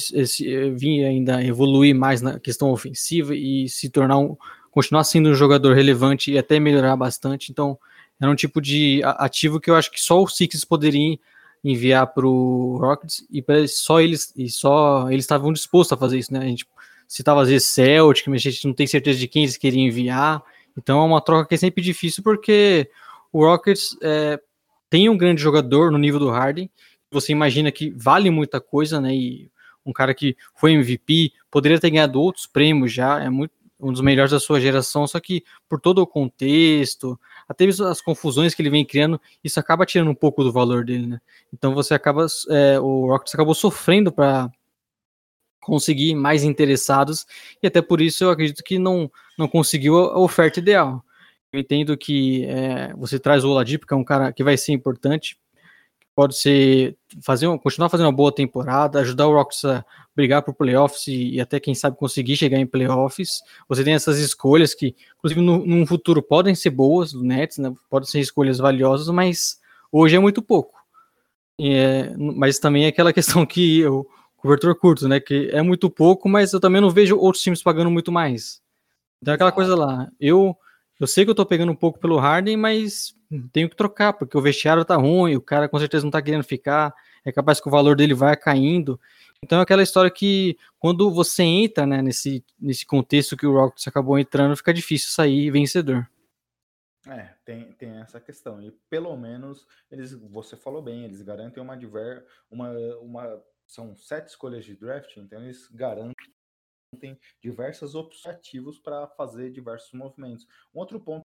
vir 0.75 1.06
ainda 1.06 1.44
evoluir 1.44 1.94
mais 1.94 2.22
na 2.22 2.39
questão 2.39 2.72
ofensiva 2.72 3.36
e 3.36 3.68
se 3.68 3.89
tornar 3.89 4.18
um, 4.18 4.38
continuar 4.72 5.04
sendo 5.04 5.30
um 5.30 5.36
jogador 5.36 5.74
relevante 5.74 6.32
e 6.32 6.38
até 6.38 6.60
melhorar 6.60 6.96
bastante. 6.96 7.51
Então, 7.51 7.77
era 8.20 8.32
um 8.32 8.36
tipo 8.36 8.62
de 8.62 9.01
ativo 9.04 9.60
que 9.60 9.70
eu 9.70 9.75
acho 9.75 9.92
que 9.92 10.00
só 10.01 10.22
o 10.24 10.27
Sixers 10.27 10.66
poderia 10.66 11.20
enviar 11.64 12.08
para 12.08 12.26
o 12.26 12.78
Rockets 12.78 13.26
e 13.32 13.44
só 13.68 14.00
eles 14.00 14.34
e 14.36 14.50
só 14.50 15.10
eles 15.10 15.24
estavam 15.24 15.52
dispostos 15.52 15.94
a 15.94 15.98
fazer 15.98 16.20
isso, 16.20 16.34
né? 16.34 16.40
A 16.40 16.48
gente 16.48 16.66
citava 17.08 17.42
às 17.42 17.50
vezes 17.50 17.68
Celtic, 17.68 18.28
mas 18.28 18.46
a 18.46 18.50
gente 18.50 18.66
não 18.68 18.74
tem 18.74 18.88
certeza 18.88 19.20
de 19.20 19.28
quem 19.28 19.44
eles 19.44 19.58
queriam 19.58 19.88
enviar. 19.88 20.44
Então 20.78 21.00
é 21.00 21.04
uma 21.04 21.22
troca 21.22 21.48
que 21.48 21.56
é 21.56 21.58
sempre 21.58 21.84
difícil 21.84 22.24
porque 22.24 22.90
o 23.32 23.44
Rockets 23.46 23.98
é, 24.02 24.40
tem 24.90 25.10
um 25.10 25.18
grande 25.18 25.42
jogador 25.42 25.92
no 25.92 25.98
nível 25.98 26.20
do 26.20 26.30
Harden. 26.30 26.70
Você 27.12 27.32
imagina 27.32 27.72
que 27.72 27.92
vale 27.92 28.30
muita 28.30 28.60
coisa, 28.60 29.00
né? 29.02 29.16
E 29.16 29.50
um 29.86 29.94
cara 29.94 30.14
que 30.14 30.36
foi 30.56 30.74
MVP, 30.74 31.32
poderia 31.50 31.80
ter 31.80 31.90
ganhado 31.90 32.22
outros 32.22 32.46
prêmios 32.46 32.92
já, 32.92 33.24
é 33.24 33.30
muito 33.30 33.52
um 33.80 33.92
dos 33.92 34.02
melhores 34.02 34.32
da 34.32 34.40
sua 34.40 34.60
geração, 34.60 35.06
só 35.06 35.20
que 35.20 35.44
por 35.70 35.80
todo 35.80 36.00
o 36.00 36.08
contexto, 36.08 37.20
até 37.48 37.66
mesmo 37.66 37.86
as 37.86 38.01
confusões 38.01 38.54
que 38.54 38.62
ele 38.62 38.70
vem 38.70 38.86
criando, 38.86 39.20
isso 39.44 39.60
acaba 39.60 39.86
tirando 39.86 40.10
um 40.10 40.16
pouco 40.16 40.44
do 40.44 40.51
valor 40.51 40.84
dele, 40.84 41.08
né? 41.08 41.22
Então 41.54 41.74
você 41.74 41.94
acaba, 41.94 42.25
é, 42.50 42.80
o 42.80 43.08
Rockets 43.08 43.34
acabou 43.34 43.56
sofrendo 43.56 44.12
para 44.12 44.51
conseguir 45.62 46.16
mais 46.16 46.44
interessados 46.44 47.25
e 47.62 47.68
até 47.68 47.82
por 47.82 48.01
isso 48.01 48.24
eu 48.24 48.30
acredito 48.30 48.63
que 48.63 48.77
não, 48.80 49.12
não 49.38 49.48
conseguiu 49.48 49.98
a 49.98 50.20
oferta 50.20 50.60
ideal. 50.60 51.04
Eu 51.51 51.60
entendo 51.62 51.98
que 51.98 52.46
é, 52.46 52.94
você 52.94 53.18
traz 53.18 53.44
o 53.44 53.50
Oladipo, 53.50 53.88
que 53.88 53.94
é 53.94 53.98
um 53.98 54.04
cara 54.04 54.34
que 54.34 54.44
vai 54.44 54.58
ser 54.58 54.74
importante, 54.74 55.38
pode 56.18 56.36
ser 56.36 56.98
fazer 57.22 57.46
continuar 57.60 57.90
fazendo 57.90 58.08
uma 58.08 58.12
boa 58.12 58.34
temporada, 58.34 59.00
ajudar 59.00 59.28
o 59.28 59.34
Rockets 59.36 59.64
a 59.66 59.86
brigar 60.16 60.42
por 60.42 60.56
playoffs 60.56 61.06
e, 61.06 61.36
e, 61.36 61.40
até 61.40 61.60
quem 61.60 61.76
sabe 61.76 61.96
conseguir 61.96 62.36
chegar 62.36 62.58
em 62.58 62.66
playoffs. 62.66 63.44
Você 63.70 63.84
tem 63.84 63.94
essas 63.94 64.18
escolhas 64.18 64.74
que, 64.74 64.96
inclusive, 65.16 65.40
no, 65.42 65.64
num 65.64 65.86
futuro 65.86 66.24
podem 66.24 66.56
ser 66.56 66.72
boas 66.72 67.12
do 67.12 67.22
Nets, 67.22 67.60
né? 67.60 67.72
podem 67.88 68.10
ser 68.10 68.20
escolhas 68.20 68.58
valiosas, 68.58 69.08
mas 69.10 69.60
hoje 69.92 70.16
é 70.16 70.20
muito 70.20 70.42
pouco. 70.42 70.74
É, 71.62 72.12
mas 72.18 72.58
também 72.58 72.86
é 72.86 72.88
aquela 72.88 73.14
questão 73.14 73.46
que 73.46 73.86
o 73.86 74.04
cobertor 74.38 74.74
curto, 74.74 75.08
né? 75.08 75.20
Que 75.20 75.52
é 75.52 75.62
muito 75.62 75.88
pouco, 75.88 76.28
mas 76.28 76.52
eu 76.52 76.60
também 76.60 76.82
não 76.82 76.90
vejo 76.90 77.16
outros 77.16 77.44
times 77.44 77.62
pagando 77.62 77.92
muito 77.92 78.12
mais. 78.12 78.60
Então 79.22 79.34
é 79.34 79.36
aquela 79.36 79.52
coisa 79.52 79.76
lá. 79.76 80.08
Eu 80.20 80.58
eu 81.00 81.06
sei 81.06 81.24
que 81.26 81.30
eu 81.30 81.36
tô 81.36 81.46
pegando 81.46 81.72
um 81.72 81.76
pouco 81.76 82.00
pelo 82.00 82.18
Harden, 82.18 82.58
mas 82.58 83.14
tenho 83.51 83.69
que 83.69 83.75
trocar, 83.75 84.13
porque 84.13 84.38
o 84.38 84.41
vestiário 84.41 84.86
tá 84.86 84.96
ruim, 84.96 85.36
o 85.36 85.41
cara 85.41 85.67
com 85.67 85.77
certeza 85.79 86.03
não 86.03 86.12
tá 86.12 86.22
querendo 86.22 86.43
ficar, 86.43 86.93
é 87.25 87.31
capaz 87.31 87.60
que 87.60 87.67
o 87.67 87.72
valor 87.72 87.96
dele 87.96 88.13
vai 88.13 88.36
caindo. 88.36 89.00
Então 89.43 89.60
é 89.60 89.62
aquela 89.62 89.84
história 89.84 90.10
que 90.10 90.57
quando 90.79 91.12
você 91.12 91.43
entra 91.43 91.86
né, 91.86 92.01
nesse, 92.01 92.43
nesse 92.60 92.86
contexto 92.86 93.38
que 93.38 93.46
o 93.46 93.53
Rockets 93.53 93.88
acabou 93.88 94.17
entrando, 94.17 94.55
fica 94.55 94.74
difícil 94.74 95.10
sair 95.12 95.51
vencedor. 95.51 96.10
É, 97.05 97.34
tem, 97.46 97.72
tem 97.74 97.98
essa 98.00 98.19
questão. 98.19 98.62
E 98.62 98.72
pelo 98.89 99.15
menos 99.15 99.65
eles, 99.89 100.13
você 100.13 100.55
falou 100.55 100.81
bem, 100.81 101.05
eles 101.05 101.22
garantem 101.22 101.62
uma 101.62 101.77
diver, 101.77 102.25
uma, 102.50 102.72
uma 102.98 103.41
são 103.65 103.96
sete 103.96 104.29
escolhas 104.29 104.65
de 104.65 104.75
draft, 104.75 105.17
então 105.17 105.43
eles 105.43 105.67
garantem 105.67 106.15
diversas 107.41 107.96
opções 107.96 108.39
para 108.81 109.07
fazer 109.10 109.51
diversos 109.51 109.91
movimentos. 109.91 110.48
Um 110.74 110.79
outro 110.79 111.00
ponto 111.00 111.26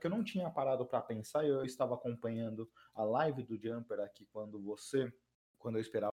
que 0.00 0.06
eu 0.06 0.10
não 0.10 0.24
tinha 0.24 0.50
parado 0.50 0.86
para 0.86 1.00
pensar, 1.00 1.46
eu 1.46 1.64
estava 1.64 1.94
acompanhando 1.94 2.70
a 2.94 3.04
live 3.04 3.42
do 3.42 3.56
Jumper 3.56 4.00
aqui 4.00 4.26
quando 4.26 4.60
você, 4.62 5.12
quando 5.58 5.76
eu 5.76 5.80
esperava 5.80 6.12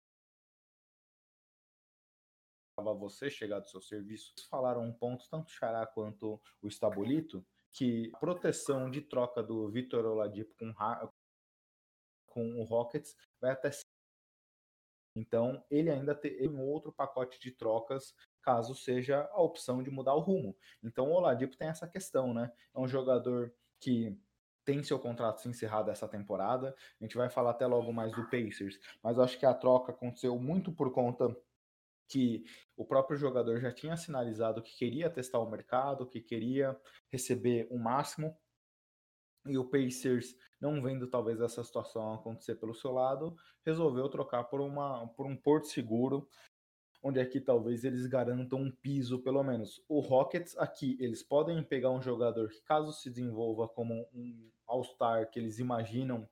você 2.97 3.29
chegar 3.29 3.59
do 3.59 3.69
seu 3.69 3.81
serviço. 3.81 4.33
Falaram 4.49 4.83
um 4.83 4.93
ponto, 4.93 5.27
tanto 5.29 5.47
o 5.47 5.51
Xará 5.51 5.85
quanto 5.85 6.41
o 6.61 6.67
Estabolito, 6.67 7.45
que 7.71 8.09
a 8.13 8.17
proteção 8.17 8.89
de 8.89 9.01
troca 9.01 9.43
do 9.43 9.69
Vitor 9.69 10.05
Oladipo 10.05 10.55
com, 10.57 10.73
com 12.25 12.61
o 12.61 12.63
Rockets 12.63 13.15
vai 13.39 13.51
até 13.51 13.69
então, 15.15 15.63
ele 15.69 15.89
ainda 15.89 16.15
tem 16.15 16.47
um 16.47 16.61
outro 16.61 16.93
pacote 16.93 17.39
de 17.39 17.51
trocas 17.51 18.13
caso 18.41 18.73
seja 18.73 19.27
a 19.31 19.41
opção 19.41 19.83
de 19.83 19.89
mudar 19.89 20.13
o 20.13 20.19
rumo. 20.19 20.55
Então, 20.81 21.09
o 21.09 21.13
Oladipo 21.13 21.57
tem 21.57 21.67
essa 21.67 21.87
questão, 21.87 22.33
né? 22.33 22.51
É 22.73 22.79
um 22.79 22.87
jogador 22.87 23.53
que 23.79 24.17
tem 24.65 24.83
seu 24.83 24.99
contrato 24.99 25.47
encerrado 25.47 25.89
essa 25.89 26.07
temporada. 26.07 26.75
A 26.99 27.03
gente 27.03 27.17
vai 27.17 27.29
falar 27.29 27.51
até 27.51 27.65
logo 27.65 27.91
mais 27.91 28.11
do 28.15 28.29
Pacers, 28.29 28.79
mas 29.03 29.17
eu 29.17 29.23
acho 29.23 29.39
que 29.39 29.45
a 29.45 29.53
troca 29.53 29.91
aconteceu 29.91 30.37
muito 30.37 30.71
por 30.71 30.91
conta 30.91 31.35
que 32.07 32.43
o 32.75 32.85
próprio 32.85 33.17
jogador 33.17 33.59
já 33.59 33.71
tinha 33.71 33.95
sinalizado 33.95 34.61
que 34.61 34.75
queria 34.75 35.09
testar 35.09 35.39
o 35.39 35.49
mercado, 35.49 36.07
que 36.07 36.19
queria 36.19 36.79
receber 37.11 37.67
o 37.69 37.77
máximo 37.77 38.35
e 39.47 39.57
o 39.57 39.65
Pacers, 39.65 40.35
não 40.59 40.81
vendo 40.81 41.07
talvez 41.07 41.39
essa 41.39 41.63
situação 41.63 42.13
acontecer 42.13 42.55
pelo 42.55 42.75
seu 42.75 42.91
lado, 42.91 43.35
resolveu 43.65 44.09
trocar 44.09 44.43
por, 44.45 44.59
uma, 44.59 45.07
por 45.09 45.25
um 45.25 45.35
porto 45.35 45.67
seguro, 45.67 46.27
onde 47.01 47.19
aqui 47.19 47.39
talvez 47.39 47.83
eles 47.83 48.05
garantam 48.05 48.59
um 48.59 48.71
piso, 48.71 49.19
pelo 49.19 49.43
menos. 49.43 49.83
O 49.87 49.99
Rockets 49.99 50.57
aqui, 50.57 50.97
eles 50.99 51.23
podem 51.23 51.63
pegar 51.63 51.91
um 51.91 52.01
jogador 52.01 52.49
que, 52.49 52.61
caso 52.61 52.91
se 52.91 53.09
desenvolva 53.09 53.67
como 53.67 54.07
um 54.13 54.49
All-Star 54.67 55.29
que 55.29 55.39
eles 55.39 55.59
imaginam, 55.59 56.27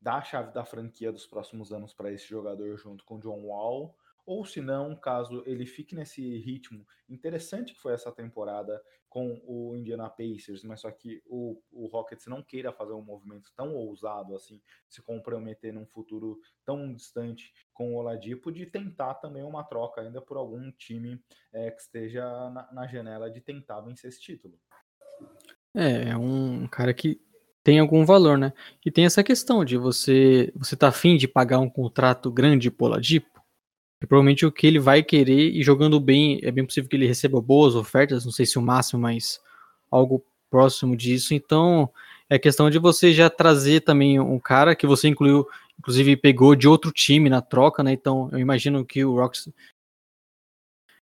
dar 0.00 0.16
a 0.16 0.22
chave 0.22 0.52
da 0.52 0.64
franquia 0.64 1.12
dos 1.12 1.26
próximos 1.26 1.72
anos 1.72 1.94
para 1.94 2.10
esse 2.10 2.26
jogador 2.26 2.76
junto 2.76 3.04
com 3.04 3.20
John 3.20 3.44
Wall, 3.44 3.96
ou 4.24 4.44
se 4.44 4.60
não, 4.60 4.94
caso 4.94 5.42
ele 5.46 5.66
fique 5.66 5.94
nesse 5.94 6.38
ritmo 6.38 6.86
interessante 7.08 7.74
que 7.74 7.80
foi 7.80 7.92
essa 7.92 8.12
temporada 8.12 8.80
com 9.08 9.42
o 9.44 9.76
Indiana 9.76 10.08
Pacers, 10.08 10.64
mas 10.64 10.80
só 10.80 10.90
que 10.90 11.22
o, 11.26 11.60
o 11.70 11.86
Rockets 11.86 12.26
não 12.26 12.42
queira 12.42 12.72
fazer 12.72 12.94
um 12.94 13.02
movimento 13.02 13.52
tão 13.54 13.74
ousado 13.74 14.34
assim, 14.34 14.58
se 14.88 15.02
comprometer 15.02 15.70
num 15.72 15.86
futuro 15.86 16.40
tão 16.64 16.94
distante 16.94 17.52
com 17.74 17.92
o 17.92 17.96
Oladipo, 17.96 18.50
de 18.50 18.64
tentar 18.64 19.14
também 19.14 19.42
uma 19.42 19.64
troca 19.64 20.00
ainda 20.00 20.22
por 20.22 20.38
algum 20.38 20.70
time 20.72 21.22
é, 21.52 21.70
que 21.70 21.82
esteja 21.82 22.24
na, 22.50 22.72
na 22.72 22.86
janela 22.86 23.30
de 23.30 23.42
tentar 23.42 23.82
vencer 23.82 24.08
esse 24.08 24.20
título. 24.20 24.58
É, 25.74 26.10
é 26.10 26.16
um 26.16 26.66
cara 26.66 26.94
que 26.94 27.20
tem 27.62 27.78
algum 27.78 28.04
valor, 28.04 28.36
né? 28.36 28.52
E 28.84 28.90
tem 28.90 29.04
essa 29.04 29.22
questão 29.22 29.64
de 29.64 29.76
você 29.76 30.52
você 30.56 30.74
tá 30.74 30.88
afim 30.88 31.16
de 31.16 31.28
pagar 31.28 31.58
um 31.58 31.70
contrato 31.70 32.30
grande 32.30 32.70
pro 32.70 32.86
Oladipo, 32.86 33.31
e 34.02 34.06
provavelmente 34.06 34.44
o 34.44 34.50
que 34.50 34.66
ele 34.66 34.80
vai 34.80 35.02
querer, 35.02 35.54
e 35.54 35.62
jogando 35.62 36.00
bem, 36.00 36.40
é 36.42 36.50
bem 36.50 36.66
possível 36.66 36.90
que 36.90 36.96
ele 36.96 37.06
receba 37.06 37.40
boas 37.40 37.74
ofertas, 37.76 38.24
não 38.24 38.32
sei 38.32 38.44
se 38.44 38.58
o 38.58 38.62
máximo, 38.62 39.00
mas 39.00 39.40
algo 39.90 40.24
próximo 40.50 40.96
disso. 40.96 41.34
Então, 41.34 41.88
é 42.28 42.38
questão 42.38 42.68
de 42.68 42.78
você 42.78 43.12
já 43.12 43.30
trazer 43.30 43.82
também 43.82 44.18
um 44.18 44.38
cara 44.40 44.74
que 44.74 44.86
você 44.86 45.06
incluiu, 45.06 45.46
inclusive 45.78 46.16
pegou 46.16 46.56
de 46.56 46.66
outro 46.66 46.90
time 46.90 47.30
na 47.30 47.40
troca, 47.40 47.82
né? 47.82 47.92
Então, 47.92 48.28
eu 48.32 48.38
imagino 48.38 48.84
que 48.84 49.04
o 49.04 49.14
Rocks 49.14 49.48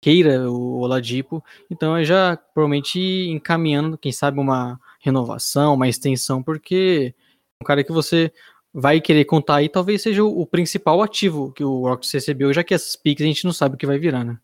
queira 0.00 0.48
o 0.48 0.78
Oladipo, 0.78 1.42
então 1.68 1.96
é 1.96 2.04
já 2.04 2.36
provavelmente 2.36 3.00
encaminhando, 3.00 3.98
quem 3.98 4.12
sabe, 4.12 4.38
uma 4.38 4.78
renovação, 5.00 5.74
uma 5.74 5.88
extensão, 5.88 6.42
porque 6.42 7.14
é 7.60 7.64
um 7.64 7.66
cara 7.66 7.82
que 7.82 7.92
você 7.92 8.32
vai 8.78 9.00
querer 9.00 9.24
contar 9.24 9.56
aí, 9.56 9.70
talvez 9.70 10.02
seja 10.02 10.22
o, 10.22 10.42
o 10.42 10.46
principal 10.46 11.00
ativo 11.00 11.50
que 11.50 11.64
o 11.64 11.88
Rockets 11.88 12.12
recebeu, 12.12 12.52
já 12.52 12.62
que 12.62 12.74
essas 12.74 12.94
picks 12.94 13.24
a 13.24 13.26
gente 13.26 13.46
não 13.46 13.52
sabe 13.52 13.74
o 13.74 13.78
que 13.78 13.86
vai 13.86 13.98
virar, 13.98 14.22
né? 14.22 14.38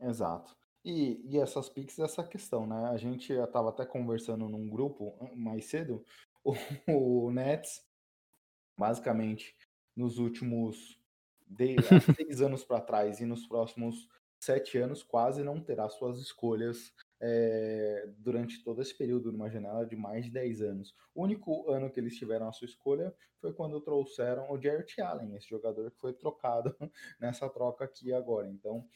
Exato. 0.00 0.56
E, 0.84 1.20
e 1.24 1.38
essas 1.38 1.68
picks, 1.68 2.00
essa 2.00 2.24
questão, 2.24 2.66
né? 2.66 2.88
A 2.88 2.96
gente 2.96 3.32
já 3.32 3.44
estava 3.44 3.68
até 3.68 3.86
conversando 3.86 4.48
num 4.48 4.68
grupo 4.68 5.14
mais 5.36 5.66
cedo, 5.66 6.04
o, 6.42 7.26
o 7.26 7.30
Nets, 7.30 7.86
basicamente, 8.76 9.54
nos 9.94 10.18
últimos 10.18 10.98
de, 11.46 11.76
seis 12.16 12.40
anos 12.40 12.64
para 12.64 12.80
trás 12.80 13.20
e 13.20 13.26
nos 13.26 13.46
próximos 13.46 14.08
sete 14.40 14.76
anos, 14.76 15.04
quase 15.04 15.44
não 15.44 15.60
terá 15.60 15.88
suas 15.88 16.18
escolhas 16.18 16.92
é, 17.20 18.08
durante 18.18 18.62
todo 18.64 18.80
esse 18.80 18.96
período, 18.96 19.30
numa 19.30 19.50
janela 19.50 19.84
de 19.84 19.94
mais 19.94 20.24
de 20.24 20.30
10 20.30 20.62
anos. 20.62 20.94
O 21.14 21.22
único 21.22 21.70
ano 21.70 21.90
que 21.90 22.00
eles 22.00 22.16
tiveram 22.16 22.48
a 22.48 22.52
sua 22.52 22.64
escolha 22.64 23.14
foi 23.38 23.52
quando 23.52 23.80
trouxeram 23.80 24.50
o 24.50 24.60
Jarrett 24.60 25.00
Allen, 25.00 25.36
esse 25.36 25.48
jogador 25.48 25.90
que 25.90 25.98
foi 25.98 26.12
trocado 26.12 26.74
nessa 27.20 27.48
troca 27.48 27.84
aqui 27.84 28.12
agora. 28.12 28.48
Então, 28.48 28.86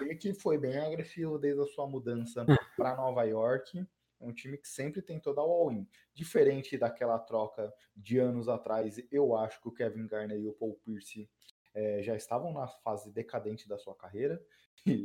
ele 0.00 0.14
que 0.14 0.34
foi 0.34 0.58
bem 0.58 0.76
agressivo 0.78 1.38
desde 1.38 1.62
a 1.62 1.66
sua 1.66 1.86
mudança 1.86 2.44
para 2.76 2.96
Nova 2.96 3.24
York. 3.24 3.86
É 4.20 4.26
um 4.26 4.34
time 4.34 4.58
que 4.58 4.68
sempre 4.68 5.00
tentou 5.00 5.34
dar 5.34 5.44
o 5.44 5.50
all-in. 5.50 5.88
Diferente 6.12 6.76
daquela 6.76 7.18
troca 7.18 7.72
de 7.96 8.18
anos 8.18 8.50
atrás, 8.50 9.02
eu 9.10 9.34
acho 9.34 9.58
que 9.62 9.68
o 9.68 9.72
Kevin 9.72 10.06
Garnett 10.06 10.42
e 10.42 10.46
o 10.46 10.52
Paul 10.52 10.78
Pierce 10.84 11.30
é, 11.72 12.02
já 12.02 12.14
estavam 12.14 12.52
na 12.52 12.66
fase 12.66 13.10
decadente 13.10 13.66
da 13.66 13.78
sua 13.78 13.94
carreira 13.94 14.42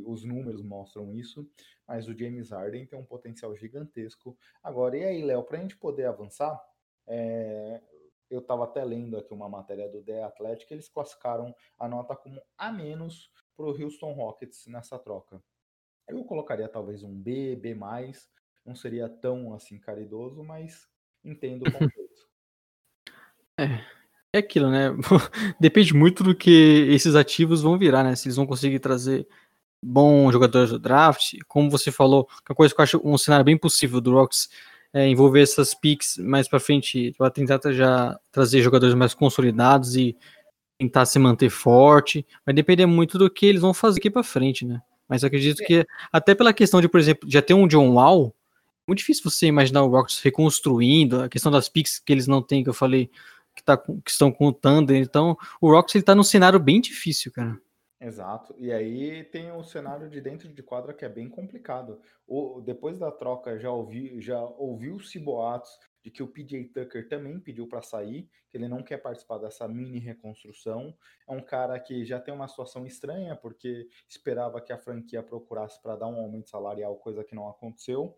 os 0.06 0.24
números 0.24 0.62
mostram 0.62 1.14
isso, 1.14 1.48
mas 1.86 2.08
o 2.08 2.16
James 2.16 2.50
Harden 2.50 2.86
tem 2.86 2.98
um 2.98 3.04
potencial 3.04 3.54
gigantesco. 3.56 4.36
Agora, 4.62 4.96
e 4.96 5.04
aí, 5.04 5.22
Léo, 5.22 5.42
para 5.42 5.58
a 5.58 5.60
gente 5.60 5.76
poder 5.76 6.06
avançar, 6.06 6.60
é, 7.06 7.80
eu 8.30 8.40
estava 8.40 8.64
até 8.64 8.84
lendo 8.84 9.16
aqui 9.16 9.32
uma 9.32 9.48
matéria 9.48 9.88
do 9.88 10.02
The 10.02 10.22
Athletic, 10.24 10.70
eles 10.70 10.88
classificaram 10.88 11.54
a 11.78 11.88
nota 11.88 12.16
como 12.16 12.40
A- 12.58 12.72
menos 12.72 13.30
para 13.56 13.66
o 13.66 13.82
Houston 13.82 14.12
Rockets 14.12 14.66
nessa 14.66 14.98
troca. 14.98 15.42
Eu 16.08 16.24
colocaria 16.24 16.68
talvez 16.68 17.02
um 17.02 17.14
B, 17.14 17.56
B+, 17.56 17.76
não 18.64 18.74
seria 18.74 19.08
tão 19.08 19.54
assim 19.54 19.78
caridoso, 19.78 20.42
mas 20.42 20.88
entendo 21.24 21.62
o 21.62 21.72
conceito. 21.72 22.28
É, 23.58 23.84
é 24.32 24.38
aquilo, 24.38 24.70
né? 24.70 24.90
Depende 25.58 25.94
muito 25.94 26.22
do 26.22 26.34
que 26.34 26.86
esses 26.90 27.14
ativos 27.14 27.62
vão 27.62 27.78
virar, 27.78 28.04
né? 28.04 28.14
Se 28.14 28.28
eles 28.28 28.36
vão 28.36 28.46
conseguir 28.46 28.80
trazer 28.80 29.26
bons 29.82 30.32
jogadores 30.32 30.70
do 30.70 30.78
draft, 30.78 31.34
como 31.46 31.70
você 31.70 31.92
falou, 31.92 32.28
é 32.48 32.52
uma 32.52 32.56
coisa 32.56 32.74
que 32.74 32.80
eu 32.80 32.82
acho 32.82 33.00
um 33.04 33.16
cenário 33.16 33.44
bem 33.44 33.56
possível 33.56 34.00
do 34.00 34.12
Rocks 34.12 34.48
é, 34.92 35.06
envolver 35.08 35.42
essas 35.42 35.74
picks 35.74 36.16
mais 36.18 36.48
para 36.48 36.58
frente, 36.58 37.12
para 37.18 37.30
tentar 37.30 37.60
já 37.72 38.18
trazer 38.32 38.62
jogadores 38.62 38.94
mais 38.94 39.14
consolidados 39.14 39.96
e 39.96 40.16
tentar 40.78 41.06
se 41.06 41.18
manter 41.18 41.50
forte, 41.50 42.26
vai 42.44 42.54
depender 42.54 42.86
muito 42.86 43.18
do 43.18 43.30
que 43.30 43.46
eles 43.46 43.60
vão 43.60 43.74
fazer 43.74 43.98
aqui 43.98 44.10
para 44.10 44.22
frente, 44.22 44.64
né? 44.64 44.80
Mas 45.08 45.22
eu 45.22 45.28
acredito 45.28 45.62
é. 45.62 45.66
que 45.66 45.86
até 46.12 46.34
pela 46.34 46.52
questão 46.52 46.80
de, 46.80 46.88
por 46.88 46.98
exemplo, 46.98 47.28
já 47.30 47.40
ter 47.40 47.54
um 47.54 47.68
John 47.68 47.92
Wall, 47.92 48.34
é 48.34 48.84
muito 48.86 48.98
difícil 48.98 49.30
você 49.30 49.46
imaginar 49.46 49.82
o 49.82 49.88
Rocks 49.88 50.20
reconstruindo, 50.20 51.22
a 51.22 51.28
questão 51.28 51.52
das 51.52 51.68
picks 51.68 51.98
que 51.98 52.12
eles 52.12 52.26
não 52.26 52.42
têm, 52.42 52.62
que 52.62 52.70
eu 52.70 52.74
falei, 52.74 53.10
que, 53.54 53.62
tá, 53.62 53.76
que 53.76 54.10
estão 54.10 54.30
com 54.30 54.46
o 54.46 54.52
Thunder, 54.52 54.96
então 54.96 55.36
o 55.60 55.70
Rocks 55.70 55.94
ele 55.94 56.04
tá 56.04 56.14
num 56.14 56.22
cenário 56.22 56.58
bem 56.58 56.80
difícil, 56.80 57.32
cara. 57.32 57.58
Exato. 58.06 58.54
E 58.56 58.72
aí 58.72 59.24
tem 59.24 59.50
o 59.50 59.64
cenário 59.64 60.08
de 60.08 60.20
dentro 60.20 60.48
de 60.48 60.62
quadra 60.62 60.94
que 60.94 61.04
é 61.04 61.08
bem 61.08 61.28
complicado. 61.28 62.00
O, 62.24 62.60
depois 62.60 63.00
da 63.00 63.10
troca 63.10 63.58
já 63.58 63.68
ouvi, 63.68 64.20
já 64.20 64.40
ouviu-se 64.40 65.18
boatos 65.18 65.76
de 66.04 66.10
que 66.12 66.22
o 66.22 66.28
PJ 66.28 66.68
Tucker 66.68 67.08
também 67.08 67.40
pediu 67.40 67.66
para 67.66 67.82
sair, 67.82 68.30
que 68.48 68.56
ele 68.56 68.68
não 68.68 68.80
quer 68.80 68.98
participar 68.98 69.38
dessa 69.38 69.66
mini 69.66 69.98
reconstrução. 69.98 70.96
É 71.28 71.32
um 71.32 71.42
cara 71.42 71.80
que 71.80 72.04
já 72.04 72.20
tem 72.20 72.32
uma 72.32 72.46
situação 72.46 72.86
estranha, 72.86 73.34
porque 73.34 73.88
esperava 74.08 74.60
que 74.60 74.72
a 74.72 74.78
franquia 74.78 75.20
procurasse 75.20 75.82
para 75.82 75.96
dar 75.96 76.06
um 76.06 76.20
aumento 76.20 76.48
salarial, 76.48 76.94
coisa 76.98 77.24
que 77.24 77.34
não 77.34 77.48
aconteceu. 77.48 78.16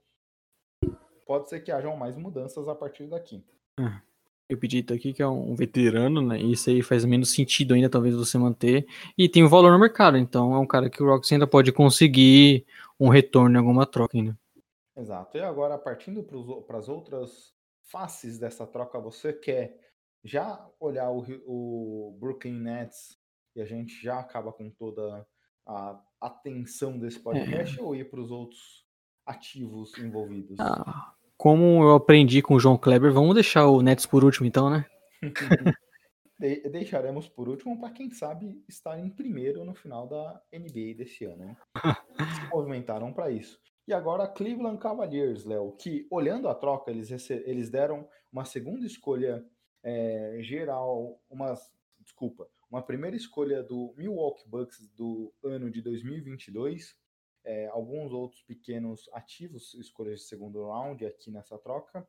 Pode 1.25 1.49
ser 1.49 1.61
que 1.61 1.73
hajam 1.73 1.97
mais 1.97 2.15
mudanças 2.15 2.69
a 2.69 2.75
partir 2.75 3.07
daqui. 3.07 3.43
É 3.81 4.08
eu 4.49 4.57
pedi 4.57 4.85
aqui, 4.93 5.13
que 5.13 5.23
é 5.23 5.29
um 5.29 5.55
veterano, 5.55 6.23
né? 6.23 6.41
E 6.41 6.53
isso 6.53 6.71
aí 6.71 6.83
faz 6.83 7.05
menos 7.05 7.33
sentido 7.33 7.75
ainda, 7.75 7.91
talvez, 7.91 8.15
você 8.15 8.39
manter. 8.39 8.87
E 9.17 9.29
tem 9.29 9.45
um 9.45 9.49
valor 9.49 9.71
no 9.71 9.79
mercado, 9.79 10.17
então 10.17 10.55
é 10.55 10.59
um 10.59 10.67
cara 10.67 10.89
que 10.89 11.03
o 11.03 11.07
Rockets 11.07 11.33
ainda 11.33 11.47
pode 11.47 11.71
conseguir 11.71 12.65
um 12.99 13.09
retorno 13.09 13.57
em 13.57 13.59
alguma 13.59 13.85
troca 13.85 14.17
ainda. 14.17 14.39
Exato. 14.97 15.37
E 15.37 15.41
agora, 15.41 15.77
partindo 15.77 16.23
para 16.67 16.79
as 16.79 16.89
outras 16.89 17.53
faces 17.83 18.39
dessa 18.39 18.67
troca, 18.67 18.99
você 18.99 19.33
quer 19.33 19.79
já 20.25 20.67
olhar 20.81 21.11
o, 21.11 21.25
o 21.47 22.17
Brooklyn 22.19 22.59
Nets 22.59 23.19
e 23.55 23.61
a 23.61 23.65
gente 23.65 24.03
já 24.03 24.19
acaba 24.19 24.53
com 24.53 24.71
toda 24.71 25.27
a 25.67 26.01
atenção 26.21 26.99
desse 26.99 27.21
podcast 27.21 27.79
é. 27.79 27.83
ou 27.83 27.95
ir 27.95 28.09
para 28.11 28.21
os 28.21 28.31
outros 28.31 28.87
ativos 29.27 29.97
envolvidos? 29.99 30.59
Ah, 30.59 31.15
como 31.39 31.85
eu 31.85 31.95
aprendi 31.95 32.43
com 32.43 32.55
o 32.55 32.61
João 32.61 32.77
Kleber, 32.77 33.13
vamos 33.13 33.33
deixar 33.33 33.69
o 33.69 33.81
Nets 33.81 34.05
por 34.05 34.25
último, 34.25 34.47
então, 34.47 34.69
né? 34.69 34.85
De 36.39 36.69
deixaremos 36.69 37.29
por 37.29 37.49
último 37.49 37.81
para 37.81 37.91
quem 37.91 38.11
sabe 38.11 38.63
estar 38.69 38.99
em 38.99 39.09
primeiro 39.09 39.65
no 39.65 39.75
final 39.75 40.07
da 40.07 40.41
NBA 40.53 40.95
desse 40.97 41.25
ano. 41.25 41.45
Hein? 41.45 41.57
Se 42.47 42.49
movimentaram 42.55 43.13
para 43.13 43.31
isso. 43.31 43.59
E 43.89 43.93
agora 43.93 44.29
Cleveland 44.29 44.79
Cavaliers, 44.79 45.45
Léo, 45.45 45.73
que 45.73 46.07
olhando 46.11 46.49
a 46.49 46.55
troca, 46.55 46.93
eles, 46.93 47.11
eles 47.31 47.71
deram 47.71 48.09
uma 48.33 48.45
segunda 48.45 48.87
escolha 48.87 49.45
é, 49.83 50.39
geral, 50.43 51.21
uma, 51.29 51.55
desculpa, 51.99 52.49
uma 52.71 52.83
primeira 52.83 53.17
escolha 53.17 53.63
do 53.63 53.95
Milwaukee 53.97 54.49
Bucks 54.49 54.89
do 54.95 55.33
ano 55.43 55.71
de 55.71 55.83
2022, 55.83 56.95
é, 57.49 57.67
alguns 57.69 58.13
outros 58.13 58.43
pequenos 58.43 59.09
ativos, 59.15 59.73
escolhas 59.73 60.21
de 60.21 60.27
segundo 60.27 60.67
round 60.67 61.05
aqui 61.07 61.31
nessa 61.31 61.57
troca. 61.57 62.07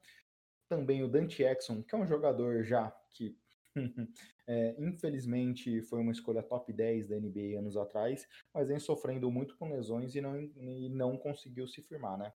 Também 0.67 1.01
o 1.01 1.07
Dante 1.07 1.41
Exxon, 1.43 1.81
que 1.81 1.95
é 1.95 1.97
um 1.97 2.05
jogador 2.05 2.61
já 2.63 2.91
que 3.11 3.37
é, 4.45 4.75
infelizmente 4.77 5.81
foi 5.83 6.01
uma 6.01 6.11
escolha 6.11 6.43
top 6.43 6.73
10 6.73 7.07
da 7.07 7.15
NBA 7.15 7.57
anos 7.57 7.77
atrás, 7.77 8.27
mas 8.53 8.67
vem 8.67 8.79
sofrendo 8.79 9.31
muito 9.31 9.55
com 9.55 9.71
lesões 9.71 10.13
e 10.13 10.19
não, 10.19 10.37
e 10.37 10.89
não 10.89 11.17
conseguiu 11.17 11.67
se 11.67 11.81
firmar, 11.81 12.17
né? 12.17 12.33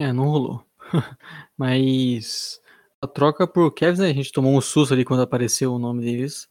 É, 0.00 0.12
não 0.14 0.24
rolou. 0.30 0.66
mas 1.58 2.58
a 3.02 3.06
troca 3.06 3.46
por 3.46 3.70
Kevs, 3.74 3.98
né, 3.98 4.08
a 4.08 4.14
gente 4.14 4.32
tomou 4.32 4.56
um 4.56 4.60
susto 4.62 4.94
ali 4.94 5.04
quando 5.04 5.22
apareceu 5.22 5.74
o 5.74 5.78
nome 5.78 6.02
deles. 6.02 6.48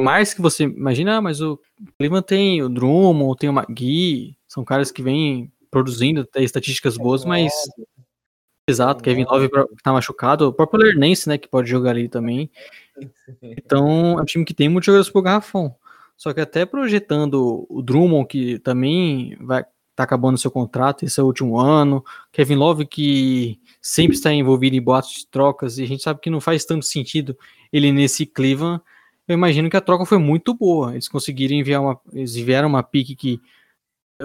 Mais 0.00 0.32
que 0.32 0.40
você 0.40 0.64
imagina, 0.64 1.18
ah, 1.18 1.20
mas 1.20 1.42
o 1.42 1.60
Cleveland 1.98 2.26
tem 2.26 2.62
o 2.62 2.68
Drummond, 2.68 3.36
tem 3.38 3.50
o 3.50 3.52
McGee, 3.52 4.37
são 4.48 4.64
caras 4.64 4.90
que 4.90 5.02
vêm 5.02 5.52
produzindo 5.70 6.22
até 6.22 6.42
estatísticas 6.42 6.96
boas, 6.96 7.24
mas 7.24 7.52
Exato, 8.68 9.02
Kevin 9.02 9.24
Love 9.24 9.48
tá 9.82 9.92
machucado, 9.92 10.48
o 10.48 10.52
próprio 10.52 10.84
Lernense, 10.84 11.26
né, 11.26 11.38
que 11.38 11.48
pode 11.48 11.70
jogar 11.70 11.90
ali 11.90 12.08
também. 12.08 12.50
Então, 13.40 14.18
é 14.18 14.22
um 14.22 14.24
time 14.24 14.44
que 14.44 14.52
tem 14.52 14.68
muitos 14.68 14.86
jogadores 14.86 15.08
pro 15.08 15.22
garrafão. 15.22 15.72
Só 16.16 16.32
que 16.32 16.40
até 16.40 16.66
projetando 16.66 17.64
o 17.68 17.80
Drummond, 17.80 18.26
que 18.26 18.58
também 18.58 19.36
vai 19.40 19.64
tá 19.94 20.02
acabando 20.04 20.38
seu 20.38 20.50
contrato, 20.50 21.04
esse 21.04 21.18
é 21.18 21.22
o 21.22 21.26
último 21.26 21.58
ano, 21.58 22.04
Kevin 22.32 22.56
Love, 22.56 22.86
que 22.86 23.60
sempre 23.80 24.16
está 24.16 24.32
envolvido 24.32 24.74
em 24.74 24.82
boatos 24.82 25.12
de 25.12 25.26
trocas, 25.28 25.78
e 25.78 25.82
a 25.82 25.86
gente 25.86 26.02
sabe 26.02 26.20
que 26.20 26.30
não 26.30 26.40
faz 26.40 26.64
tanto 26.64 26.84
sentido 26.84 27.36
ele 27.72 27.92
nesse 27.92 28.26
Cleveland, 28.26 28.80
eu 29.28 29.34
imagino 29.34 29.68
que 29.68 29.76
a 29.76 29.80
troca 29.80 30.06
foi 30.06 30.16
muito 30.16 30.54
boa. 30.54 30.92
Eles 30.92 31.06
conseguiram 31.06 31.54
enviar 31.54 31.82
uma. 31.82 32.00
Eles 32.12 32.34
enviaram 32.34 32.68
uma 32.68 32.82
pique 32.82 33.14
que. 33.14 33.40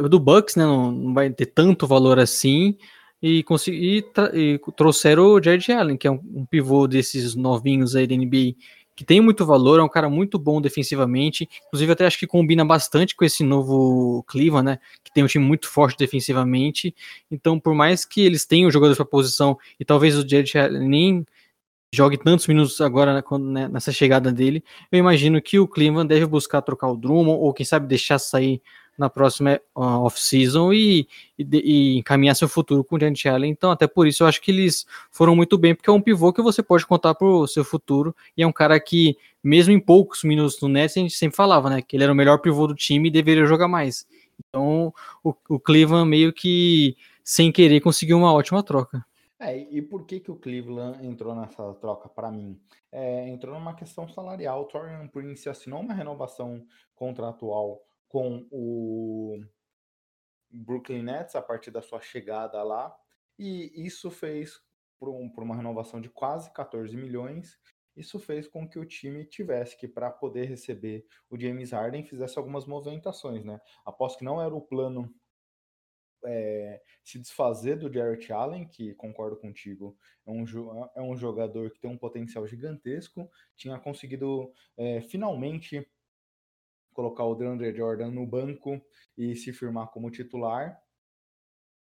Do 0.09 0.19
Bucks, 0.19 0.55
né? 0.55 0.65
Não, 0.65 0.91
não 0.91 1.13
vai 1.13 1.29
ter 1.29 1.45
tanto 1.47 1.85
valor 1.85 2.19
assim 2.19 2.77
e, 3.23 3.41
consegui, 3.43 4.03
e 4.33 4.59
trouxeram 4.75 5.27
o 5.27 5.41
Jared 5.41 5.71
Allen, 5.71 5.95
que 5.95 6.05
é 6.05 6.11
um, 6.11 6.19
um, 6.35 6.45
pivô 6.45 6.85
desses 6.87 7.35
novinhos 7.35 7.95
aí 7.95 8.05
da 8.05 8.13
NBA, 8.13 8.53
que 8.97 9.05
tem 9.05 9.21
muito 9.21 9.45
valor, 9.45 9.79
é 9.79 9.83
um 9.83 9.87
cara 9.87 10.09
muito 10.09 10.37
bom 10.37 10.59
defensivamente, 10.59 11.47
inclusive 11.67 11.93
até 11.93 12.05
acho 12.05 12.19
que 12.19 12.27
combina 12.27 12.65
bastante 12.65 13.15
com 13.15 13.23
esse 13.23 13.41
novo 13.41 14.23
Cleveland, 14.27 14.65
né, 14.65 14.79
que 15.03 15.13
tem 15.13 15.23
um 15.23 15.27
time 15.27 15.45
muito 15.45 15.69
forte 15.69 15.97
defensivamente, 15.97 16.93
então 17.31 17.57
por 17.57 17.73
mais 17.73 18.03
que 18.03 18.19
eles 18.21 18.45
tenham 18.45 18.69
jogadores 18.69 18.97
para 18.97 19.05
posição, 19.05 19.57
e 19.79 19.85
talvez 19.85 20.17
o 20.17 20.27
Jared 20.27 20.57
Allen 20.57 20.89
nem 20.89 21.25
jogue 21.95 22.17
tantos 22.17 22.45
minutos 22.45 22.81
agora 22.81 23.13
né, 23.13 23.23
né, 23.39 23.67
nessa 23.69 23.91
chegada 23.93 24.33
dele, 24.33 24.61
eu 24.91 24.99
imagino 24.99 25.41
que 25.41 25.57
o 25.59 25.67
Cleveland 25.67 26.09
deve 26.09 26.25
buscar 26.25 26.61
trocar 26.61 26.89
o 26.89 26.97
Drummond, 26.97 27.39
ou 27.39 27.53
quem 27.53 27.65
sabe 27.65 27.87
deixar 27.87 28.19
sair 28.19 28.61
na 28.97 29.09
próxima 29.09 29.59
uh, 29.75 30.03
off-season 30.03 30.71
e, 30.71 31.07
e, 31.37 31.45
e, 31.53 31.97
encaminhar 31.97 32.35
seu 32.35 32.47
futuro 32.47 32.83
com 32.83 32.95
o 32.95 32.99
Janet 32.99 33.27
Allen. 33.27 33.51
Então, 33.51 33.71
até 33.71 33.87
por 33.87 34.07
isso, 34.07 34.23
eu 34.23 34.27
acho 34.27 34.41
que 34.41 34.51
eles 34.51 34.85
foram 35.11 35.35
muito 35.35 35.57
bem, 35.57 35.73
porque 35.73 35.89
é 35.89 35.93
um 35.93 36.01
pivô 36.01 36.31
que 36.31 36.41
você 36.41 36.61
pode 36.61 36.85
contar 36.85 37.15
para 37.15 37.27
o 37.27 37.47
seu 37.47 37.63
futuro, 37.63 38.15
e 38.37 38.43
é 38.43 38.47
um 38.47 38.51
cara 38.51 38.79
que, 38.79 39.17
mesmo 39.43 39.73
em 39.73 39.79
poucos 39.79 40.23
minutos 40.23 40.61
no 40.61 40.69
Nets, 40.69 40.97
a 40.97 40.99
gente 40.99 41.13
sempre 41.13 41.35
falava, 41.35 41.69
né, 41.69 41.81
que 41.81 41.95
ele 41.95 42.03
era 42.03 42.13
o 42.13 42.15
melhor 42.15 42.39
pivô 42.39 42.67
do 42.67 42.75
time 42.75 43.09
e 43.09 43.11
deveria 43.11 43.45
jogar 43.45 43.67
mais. 43.67 44.07
Então, 44.39 44.93
o, 45.23 45.33
o 45.49 45.59
Cleveland 45.59 46.09
meio 46.09 46.31
que, 46.31 46.95
sem 47.23 47.51
querer, 47.51 47.81
conseguiu 47.81 48.17
uma 48.17 48.33
ótima 48.33 48.61
troca. 48.63 49.05
É, 49.39 49.57
e 49.57 49.81
por 49.81 50.05
que, 50.05 50.21
que 50.21 50.31
o 50.31 50.37
Cleveland 50.37 51.05
entrou 51.05 51.35
nessa 51.35 51.73
troca 51.73 52.07
para 52.07 52.31
mim? 52.31 52.57
É, 52.89 53.27
entrou 53.27 53.53
numa 53.55 53.73
questão 53.73 54.07
salarial. 54.07 54.61
O 54.61 54.65
Torian 54.65 55.07
Prince 55.07 55.49
assinou 55.49 55.81
uma 55.81 55.93
renovação 55.93 56.65
contratual 56.95 57.81
com 58.13 58.47
o 58.51 59.43
Brooklyn 60.51 61.01
Nets 61.01 61.35
a 61.35 61.41
partir 61.41 61.71
da 61.71 61.81
sua 61.81 61.99
chegada 61.99 62.61
lá, 62.61 62.95
e 63.39 63.71
isso 63.75 64.11
fez 64.11 64.61
por, 64.99 65.09
um, 65.09 65.27
por 65.27 65.43
uma 65.43 65.55
renovação 65.55 65.99
de 65.99 66.09
quase 66.09 66.53
14 66.53 66.95
milhões. 66.95 67.57
Isso 67.97 68.19
fez 68.19 68.47
com 68.47 68.69
que 68.69 68.77
o 68.77 68.85
time 68.85 69.25
tivesse 69.25 69.75
que, 69.75 69.87
para 69.87 70.11
poder 70.11 70.45
receber 70.45 71.07
o 71.27 71.39
James 71.39 71.71
Harden, 71.71 72.05
fizesse 72.05 72.37
algumas 72.37 72.67
movimentações, 72.67 73.43
né? 73.43 73.59
Após 73.83 74.15
que 74.15 74.23
não 74.23 74.39
era 74.39 74.53
o 74.53 74.61
plano 74.61 75.11
é, 76.23 76.83
se 77.03 77.17
desfazer 77.17 77.79
do 77.79 77.91
Jarrett 77.91 78.31
Allen, 78.31 78.67
que 78.67 78.93
concordo 78.93 79.37
contigo, 79.37 79.97
é 80.23 80.29
um, 80.31 80.45
é 80.95 81.01
um 81.01 81.15
jogador 81.15 81.71
que 81.71 81.79
tem 81.79 81.89
um 81.89 81.97
potencial 81.97 82.45
gigantesco, 82.45 83.27
tinha 83.55 83.79
conseguido 83.79 84.53
é, 84.77 85.01
finalmente 85.01 85.89
colocar 86.93 87.25
o 87.25 87.35
DeAndre 87.35 87.75
Jordan 87.75 88.11
no 88.11 88.25
banco 88.25 88.81
e 89.17 89.35
se 89.35 89.51
firmar 89.51 89.87
como 89.89 90.11
titular. 90.11 90.81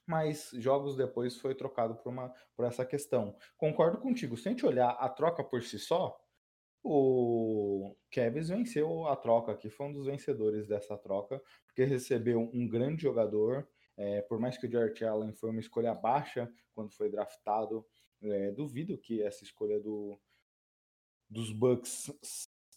Mas 0.06 0.50
jogos 0.54 0.96
depois 0.96 1.36
foi 1.38 1.54
trocado 1.54 1.96
por, 1.96 2.10
uma, 2.10 2.32
por 2.54 2.64
essa 2.64 2.84
questão. 2.84 3.36
Concordo 3.56 3.98
contigo. 3.98 4.36
Se 4.36 4.48
a 4.48 4.52
gente 4.52 4.64
olhar 4.64 4.90
a 4.90 5.08
troca 5.08 5.42
por 5.42 5.62
si 5.62 5.78
só, 5.78 6.16
o 6.82 7.96
Kevs 8.10 8.48
venceu 8.48 9.08
a 9.08 9.16
troca 9.16 9.50
aqui, 9.50 9.68
foi 9.68 9.86
um 9.86 9.92
dos 9.92 10.06
vencedores 10.06 10.68
dessa 10.68 10.96
troca, 10.96 11.42
porque 11.66 11.84
recebeu 11.84 12.48
um 12.52 12.68
grande 12.68 13.02
jogador. 13.02 13.68
É, 13.96 14.22
por 14.22 14.38
mais 14.38 14.56
que 14.56 14.66
o 14.66 14.70
Jared 14.70 15.04
Allen 15.04 15.32
foi 15.32 15.50
uma 15.50 15.60
escolha 15.60 15.94
baixa 15.94 16.52
quando 16.74 16.92
foi 16.92 17.10
draftado, 17.10 17.84
é, 18.22 18.52
duvido 18.52 18.96
que 18.98 19.22
essa 19.22 19.42
escolha 19.42 19.80
do, 19.80 20.20
dos 21.28 21.50
Bucks 21.50 22.10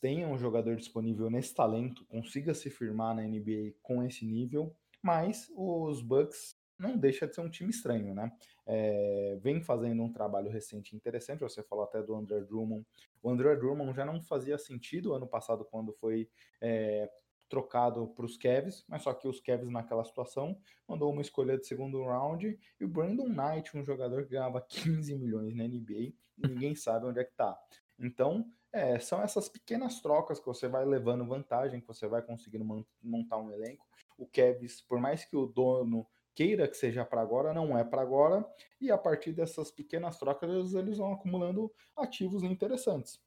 tenha 0.02 0.28
um 0.28 0.38
jogador 0.38 0.76
disponível 0.76 1.30
nesse 1.30 1.54
talento, 1.54 2.06
consiga 2.06 2.54
se 2.54 2.70
firmar 2.70 3.16
na 3.16 3.24
NBA 3.24 3.74
com 3.82 4.04
esse 4.04 4.26
nível, 4.26 4.76
mas 5.02 5.52
os 5.56 6.02
Bucks 6.02 6.58
não 6.78 6.98
deixa 6.98 7.28
de 7.28 7.36
ser 7.36 7.42
um 7.42 7.50
time 7.50 7.70
estranho, 7.70 8.14
né? 8.14 8.32
É, 8.66 9.38
vem 9.42 9.62
fazendo 9.62 10.02
um 10.02 10.12
trabalho 10.12 10.50
recente 10.50 10.96
interessante, 10.96 11.42
você 11.42 11.62
falou 11.62 11.84
até 11.84 12.02
do 12.02 12.16
André 12.16 12.40
Drummond. 12.42 12.86
O 13.22 13.30
André 13.30 13.56
Drummond 13.58 13.94
já 13.94 14.06
não 14.06 14.22
fazia 14.22 14.58
sentido 14.58 15.14
ano 15.14 15.28
passado 15.28 15.66
quando 15.66 15.92
foi 15.94 16.30
é, 16.62 17.10
trocado 17.50 18.08
para 18.16 18.26
os 18.26 18.38
Cavs, 18.38 18.86
mas 18.88 19.02
só 19.02 19.14
que 19.14 19.28
os 19.28 19.42
Cavs 19.42 19.70
naquela 19.70 20.06
situação 20.06 20.58
mandou 20.88 21.12
uma 21.12 21.22
escolha 21.22 21.58
de 21.58 21.68
segundo 21.68 22.02
round 22.04 22.58
e 22.80 22.86
o 22.86 22.88
Brandon 22.88 23.28
Knight, 23.28 23.76
um 23.76 23.84
jogador 23.84 24.24
que 24.24 24.32
ganhava 24.32 24.62
15 24.62 25.16
milhões 25.18 25.54
na 25.56 25.68
NBA, 25.68 26.14
ninguém 26.38 26.76
sabe 26.76 27.08
onde 27.08 27.20
é 27.20 27.26
que 27.26 27.36
tá. 27.36 27.60
Então, 28.00 28.50
é, 28.72 29.00
são 29.00 29.22
essas 29.22 29.50
pequenas 29.50 30.02
trocas 30.02 30.40
que 30.40 30.46
você 30.46 30.68
vai 30.68 30.86
levando 30.86 31.26
vantagem, 31.26 31.82
que 31.82 31.88
você 31.88 32.08
vai 32.08 32.22
conseguindo 32.22 32.66
montar 33.02 33.38
um 33.38 33.52
elenco. 33.52 33.86
O 34.18 34.28
Kevs, 34.28 34.82
por 34.82 35.00
mais 35.00 35.26
que 35.26 35.36
o 35.36 35.46
dono 35.46 36.06
queira 36.36 36.68
que 36.68 36.78
seja 36.78 37.04
para 37.04 37.22
agora, 37.22 37.54
não 37.54 37.78
é 37.78 37.84
para 37.84 38.02
agora, 38.02 38.46
e 38.80 38.92
a 38.92 38.98
partir 38.98 39.34
dessas 39.34 39.72
pequenas 39.72 40.18
trocas 40.18 40.74
eles 40.74 40.98
vão 40.98 41.14
acumulando 41.14 41.72
ativos 41.98 42.44
interessantes. 42.44 43.20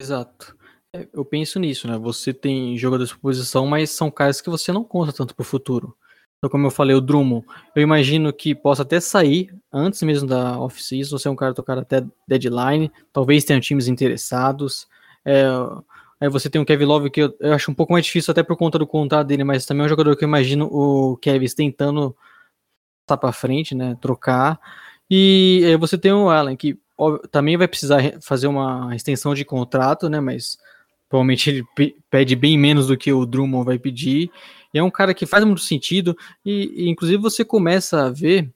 Exato. 0.00 0.56
É, 0.94 1.08
eu 1.12 1.24
penso 1.24 1.58
nisso, 1.60 1.86
né? 1.86 1.96
Você 1.98 2.34
tem 2.34 2.76
jogadores 2.76 3.10
de 3.10 3.18
posição, 3.18 3.66
mas 3.66 3.90
são 3.90 4.10
caras 4.10 4.40
que 4.40 4.50
você 4.50 4.72
não 4.72 4.82
conta 4.82 5.12
tanto 5.12 5.34
para 5.34 5.42
o 5.42 5.46
futuro. 5.46 5.96
Então, 6.40 6.48
como 6.48 6.66
eu 6.66 6.70
falei, 6.70 6.96
o 6.96 7.02
Drummond, 7.02 7.44
eu 7.76 7.82
imagino 7.82 8.32
que 8.32 8.54
possa 8.54 8.80
até 8.80 8.98
sair 8.98 9.54
antes 9.70 10.02
mesmo 10.02 10.26
da 10.26 10.58
off-season, 10.58 11.18
você 11.18 11.28
é 11.28 11.30
um 11.30 11.36
cara 11.36 11.52
tocar 11.52 11.76
até 11.76 12.02
deadline, 12.26 12.90
talvez 13.12 13.44
tenha 13.44 13.60
times 13.60 13.88
interessados. 13.88 14.88
É, 15.22 15.44
aí 16.18 16.30
você 16.30 16.48
tem 16.48 16.58
o 16.58 16.64
Kevin 16.64 16.86
Love, 16.86 17.10
que 17.10 17.20
eu, 17.20 17.36
eu, 17.40 17.52
acho 17.52 17.70
um 17.70 17.74
pouco 17.74 17.92
mais 17.92 18.06
difícil 18.06 18.32
até 18.32 18.42
por 18.42 18.56
conta 18.56 18.78
do 18.78 18.86
contrato 18.86 19.26
dele, 19.26 19.44
mas 19.44 19.66
também 19.66 19.82
é 19.82 19.84
um 19.84 19.88
jogador 19.90 20.16
que 20.16 20.24
eu 20.24 20.28
imagino 20.28 20.64
o 20.64 21.18
Kevin 21.18 21.46
tentando 21.54 22.16
passar 23.06 23.18
para 23.18 23.32
frente, 23.32 23.74
né, 23.74 23.94
trocar. 24.00 24.58
E 25.10 25.62
aí 25.66 25.76
você 25.76 25.98
tem 25.98 26.10
o 26.10 26.30
Allen, 26.30 26.56
que 26.56 26.78
também 27.30 27.58
vai 27.58 27.68
precisar 27.68 28.00
fazer 28.22 28.46
uma 28.46 28.96
extensão 28.96 29.34
de 29.34 29.44
contrato, 29.44 30.08
né, 30.08 30.20
mas 30.20 30.58
provavelmente 31.06 31.50
ele 31.50 31.66
pede 32.08 32.34
bem 32.34 32.56
menos 32.56 32.86
do 32.86 32.96
que 32.96 33.12
o 33.12 33.26
Drummond 33.26 33.66
vai 33.66 33.78
pedir. 33.78 34.30
E 34.72 34.78
é 34.78 34.82
um 34.82 34.90
cara 34.90 35.14
que 35.14 35.26
faz 35.26 35.44
muito 35.44 35.60
sentido. 35.60 36.16
E, 36.44 36.84
e, 36.84 36.88
inclusive 36.88 37.20
você 37.20 37.44
começa 37.44 38.06
a 38.06 38.10
ver 38.10 38.50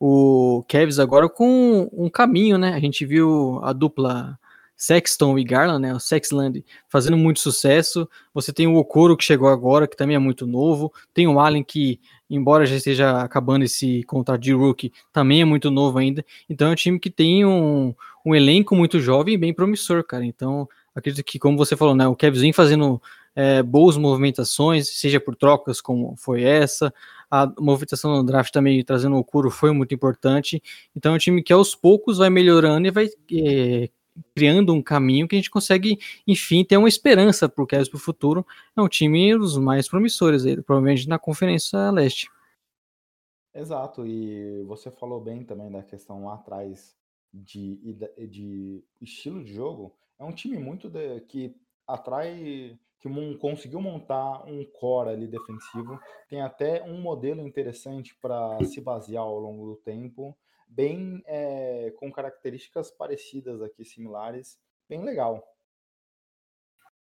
o 0.00 0.64
Kevs 0.68 0.98
agora 0.98 1.28
com 1.28 1.88
um 1.92 2.08
caminho, 2.08 2.56
né? 2.56 2.74
A 2.74 2.80
gente 2.80 3.04
viu 3.04 3.60
a 3.62 3.72
dupla 3.72 4.38
Sexton 4.78 5.36
e 5.36 5.42
Garland, 5.42 5.82
né? 5.82 5.92
O 5.92 5.98
Sexland 5.98 6.64
fazendo 6.88 7.16
muito 7.16 7.40
sucesso. 7.40 8.08
Você 8.32 8.52
tem 8.52 8.68
o 8.68 8.76
Okoro 8.76 9.16
que 9.16 9.24
chegou 9.24 9.48
agora, 9.48 9.88
que 9.88 9.96
também 9.96 10.14
é 10.14 10.20
muito 10.20 10.46
novo. 10.46 10.92
Tem 11.12 11.26
o 11.26 11.40
Allen 11.40 11.64
que, 11.64 11.98
embora 12.30 12.64
já 12.64 12.76
esteja 12.76 13.20
acabando 13.20 13.64
esse 13.64 14.04
contrato 14.04 14.40
de 14.40 14.52
rookie, 14.52 14.92
também 15.12 15.40
é 15.40 15.44
muito 15.44 15.68
novo 15.68 15.98
ainda. 15.98 16.24
Então 16.48 16.68
é 16.68 16.70
um 16.70 16.76
time 16.76 17.00
que 17.00 17.10
tem 17.10 17.44
um, 17.44 17.92
um 18.24 18.36
elenco 18.36 18.76
muito 18.76 19.00
jovem 19.00 19.34
e 19.34 19.38
bem 19.38 19.52
promissor, 19.52 20.04
cara. 20.04 20.24
Então 20.24 20.68
acredito 20.94 21.24
que, 21.24 21.40
como 21.40 21.58
você 21.58 21.76
falou, 21.76 21.96
né? 21.96 22.06
O 22.06 22.14
Kevs 22.14 22.40
vem 22.40 22.52
fazendo 22.52 23.02
é, 23.38 23.62
boas 23.62 23.96
movimentações, 23.96 24.88
seja 24.88 25.20
por 25.20 25.36
trocas 25.36 25.80
como 25.80 26.16
foi 26.16 26.42
essa. 26.42 26.92
A 27.30 27.46
movimentação 27.60 28.16
no 28.16 28.24
draft 28.24 28.52
também 28.52 28.82
trazendo 28.82 29.14
o 29.14 29.22
Curo 29.22 29.48
foi 29.48 29.70
muito 29.70 29.94
importante. 29.94 30.60
Então 30.96 31.12
é 31.12 31.14
um 31.14 31.18
time 31.18 31.40
que 31.40 31.52
aos 31.52 31.72
poucos 31.72 32.18
vai 32.18 32.28
melhorando 32.30 32.88
e 32.88 32.90
vai 32.90 33.06
é, 33.32 33.88
criando 34.34 34.74
um 34.74 34.82
caminho 34.82 35.28
que 35.28 35.36
a 35.36 35.38
gente 35.38 35.52
consegue, 35.52 36.00
enfim, 36.26 36.64
ter 36.64 36.76
uma 36.78 36.88
esperança 36.88 37.48
para 37.48 37.62
o 37.62 37.66
Cavs 37.66 37.88
para 37.88 37.96
o 37.96 38.00
futuro. 38.00 38.44
É 38.76 38.82
um 38.82 38.88
time 38.88 39.38
dos 39.38 39.56
mais 39.56 39.88
promissores, 39.88 40.44
aí, 40.44 40.60
provavelmente 40.60 41.08
na 41.08 41.16
Conferência 41.16 41.92
Leste. 41.92 42.28
Exato, 43.54 44.04
e 44.04 44.64
você 44.64 44.90
falou 44.90 45.20
bem 45.20 45.44
também 45.44 45.70
da 45.70 45.84
questão 45.84 46.24
lá 46.24 46.34
atrás 46.34 46.96
de, 47.32 47.96
de 48.28 48.82
estilo 49.00 49.44
de 49.44 49.54
jogo. 49.54 49.94
É 50.18 50.24
um 50.24 50.32
time 50.32 50.58
muito 50.58 50.90
de, 50.90 51.20
que 51.20 51.54
atrai, 51.86 52.76
que 53.00 53.08
conseguiu 53.36 53.80
montar 53.80 54.44
um 54.46 54.64
core 54.64 55.10
ali 55.10 55.26
defensivo. 55.26 55.98
Tem 56.28 56.40
até 56.40 56.82
um 56.82 57.00
modelo 57.00 57.46
interessante 57.46 58.16
para 58.20 58.58
se 58.64 58.80
basear 58.80 59.22
ao 59.22 59.38
longo 59.38 59.66
do 59.66 59.76
tempo 59.76 60.36
bem 60.68 61.22
é, 61.26 61.92
com 61.96 62.12
características 62.12 62.90
parecidas 62.90 63.62
aqui, 63.62 63.84
similares, 63.84 64.58
bem 64.88 65.02
legal. 65.02 65.42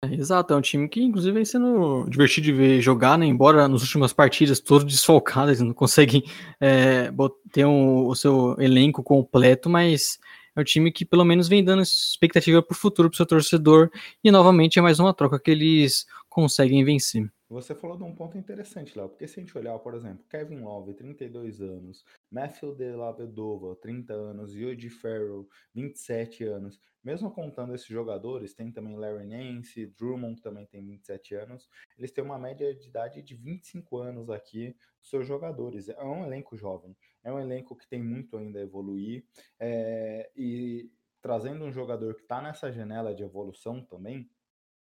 É, 0.05 0.13
exato, 0.15 0.53
é 0.53 0.57
um 0.57 0.61
time 0.61 0.89
que 0.89 1.01
inclusive 1.01 1.33
vem 1.33 1.45
sendo 1.45 2.05
divertido 2.09 2.47
de 2.47 2.53
ver 2.53 2.81
jogar, 2.81 3.17
né? 3.17 3.25
Embora 3.25 3.69
nas 3.69 3.83
últimas 3.83 4.13
partidas 4.13 4.59
todos 4.59 4.85
desfalcados, 4.85 5.61
não 5.61 5.73
conseguem 5.73 6.25
é, 6.61 7.09
ter 7.53 7.65
um, 7.65 8.07
o 8.07 8.15
seu 8.17 8.57
elenco 8.59 9.03
completo, 9.03 9.71
mas 9.71 10.19
é 10.55 10.61
um 10.61 10.65
time 10.65 10.93
que 10.93 11.05
pelo 11.05 11.25
menos 11.25 11.49
vem 11.49 11.65
dando 11.65 11.83
expectativa 11.83 12.63
para 12.63 12.75
o 12.75 12.77
futuro 12.77 13.09
para 13.09 13.15
o 13.15 13.17
seu 13.17 13.27
torcedor 13.27 13.91
e 14.23 14.31
novamente 14.31 14.79
é 14.79 14.83
mais 14.83 15.01
uma 15.01 15.15
troca 15.15 15.39
que 15.41 15.51
eles 15.51 16.07
conseguem 16.29 16.85
vencer. 16.85 17.31
Você 17.53 17.75
falou 17.75 17.99
de 17.99 18.03
um 18.03 18.15
ponto 18.15 18.39
interessante, 18.39 18.97
Léo, 18.97 19.11
porque 19.11 19.29
se 19.29 19.39
a 19.39 19.43
gente 19.43 19.59
olhar, 19.59 19.79
por 19.79 19.95
exemplo, 19.95 20.25
Kevin 20.27 20.61
Love, 20.61 20.95
32 20.95 21.61
anos, 21.61 22.03
Matthew 22.31 22.75
De 22.75 22.91
Vedova, 23.19 23.77
30 23.77 24.15
anos, 24.15 24.55
Yogi 24.55 24.89
Farrell, 24.89 25.47
27 25.75 26.45
anos, 26.45 26.81
mesmo 27.05 27.31
contando 27.31 27.75
esses 27.75 27.87
jogadores, 27.87 28.55
tem 28.55 28.73
também 28.73 28.97
Larry 28.97 29.27
Nance, 29.27 29.85
Drummond 29.85 30.41
também 30.41 30.65
tem 30.65 30.83
27 30.83 31.35
anos, 31.35 31.69
eles 31.99 32.11
têm 32.11 32.25
uma 32.25 32.39
média 32.39 32.75
de 32.75 32.89
idade 32.89 33.21
de 33.21 33.35
25 33.35 33.99
anos 33.99 34.31
aqui, 34.31 34.75
seus 35.03 35.27
jogadores. 35.27 35.91
É 35.91 36.03
um 36.03 36.25
elenco 36.25 36.57
jovem, 36.57 36.97
é 37.23 37.31
um 37.31 37.39
elenco 37.39 37.77
que 37.77 37.87
tem 37.87 38.03
muito 38.03 38.39
ainda 38.39 38.61
a 38.61 38.63
evoluir, 38.63 39.27
é, 39.61 40.31
e 40.35 40.91
trazendo 41.21 41.67
um 41.67 41.71
jogador 41.71 42.15
que 42.15 42.23
está 42.23 42.41
nessa 42.41 42.73
janela 42.73 43.15
de 43.15 43.23
evolução 43.23 43.85
também, 43.85 44.31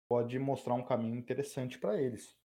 pode 0.08 0.40
mostrar 0.40 0.74
um 0.74 0.86
caminho 0.86 1.16
interessante 1.16 1.78
para 1.78 2.02
eles 2.02 2.40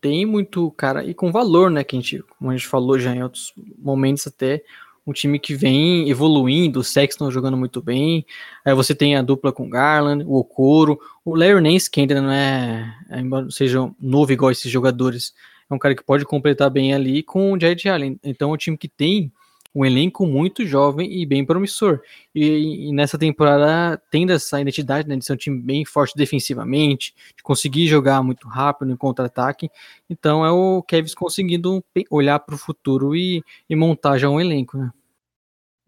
tem 0.00 0.24
muito 0.24 0.70
cara 0.72 1.04
e 1.04 1.14
com 1.14 1.30
valor, 1.32 1.70
né? 1.70 1.84
Que 1.84 1.96
a 1.96 2.00
gente, 2.00 2.22
como 2.38 2.50
a 2.50 2.56
gente 2.56 2.66
falou 2.66 2.98
já 2.98 3.14
em 3.14 3.22
outros 3.22 3.52
momentos 3.78 4.26
até, 4.26 4.62
um 5.06 5.12
time 5.12 5.38
que 5.38 5.54
vem 5.54 6.08
evoluindo, 6.08 6.80
o 6.80 6.84
Sexton 6.84 7.30
jogando 7.30 7.56
muito 7.56 7.82
bem. 7.82 8.24
Aí 8.64 8.74
você 8.74 8.94
tem 8.94 9.16
a 9.16 9.22
dupla 9.22 9.52
com 9.52 9.68
Garland, 9.68 10.24
o 10.24 10.36
Okoro, 10.36 10.98
o 11.24 11.34
Larry 11.34 11.60
Nance, 11.60 11.90
que 11.90 12.00
ainda 12.00 12.20
não 12.20 12.30
é, 12.30 12.94
embora 13.12 13.50
seja 13.50 13.90
novo 14.00 14.32
igual 14.32 14.50
esses 14.50 14.70
jogadores, 14.70 15.34
é 15.68 15.74
um 15.74 15.78
cara 15.78 15.94
que 15.94 16.02
pode 16.02 16.24
completar 16.24 16.70
bem 16.70 16.94
ali 16.94 17.22
com 17.22 17.52
o 17.52 17.60
Jared 17.60 17.88
Allen. 17.88 18.20
Então 18.22 18.50
é 18.50 18.54
um 18.54 18.56
time 18.56 18.76
que 18.76 18.88
tem 18.88 19.32
um 19.74 19.84
elenco 19.84 20.26
muito 20.26 20.66
jovem 20.66 21.12
e 21.12 21.24
bem 21.24 21.44
promissor. 21.44 22.02
E, 22.34 22.88
e, 22.88 22.92
nessa 22.92 23.18
temporada 23.18 24.00
tendo 24.10 24.32
essa 24.32 24.60
identidade 24.60 25.08
né, 25.08 25.16
de 25.16 25.24
ser 25.24 25.32
um 25.32 25.36
time 25.36 25.60
bem 25.60 25.84
forte 25.84 26.16
defensivamente, 26.16 27.14
de 27.36 27.42
conseguir 27.42 27.86
jogar 27.86 28.22
muito 28.22 28.48
rápido 28.48 28.88
no 28.88 28.98
contra-ataque. 28.98 29.70
Então 30.08 30.44
é 30.44 30.50
o 30.50 30.82
Kevs 30.82 31.14
conseguindo 31.14 31.84
olhar 32.10 32.38
para 32.40 32.54
o 32.54 32.58
futuro 32.58 33.14
e, 33.14 33.42
e, 33.68 33.76
montar 33.76 34.18
já 34.18 34.28
um 34.28 34.40
elenco. 34.40 34.76
Né? 34.76 34.90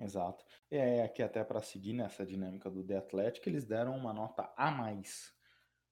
Exato. 0.01 0.45
É, 0.71 1.03
aqui 1.03 1.23
até 1.23 1.45
para 1.45 1.61
seguir 1.61 1.93
nessa 1.93 2.25
dinâmica 2.25 2.71
do 2.71 2.83
The 2.83 2.97
Athletic, 2.97 3.47
eles 3.47 3.67
deram 3.67 3.95
uma 3.97 4.13
nota 4.13 4.51
a 4.57 4.71
mais. 4.71 5.33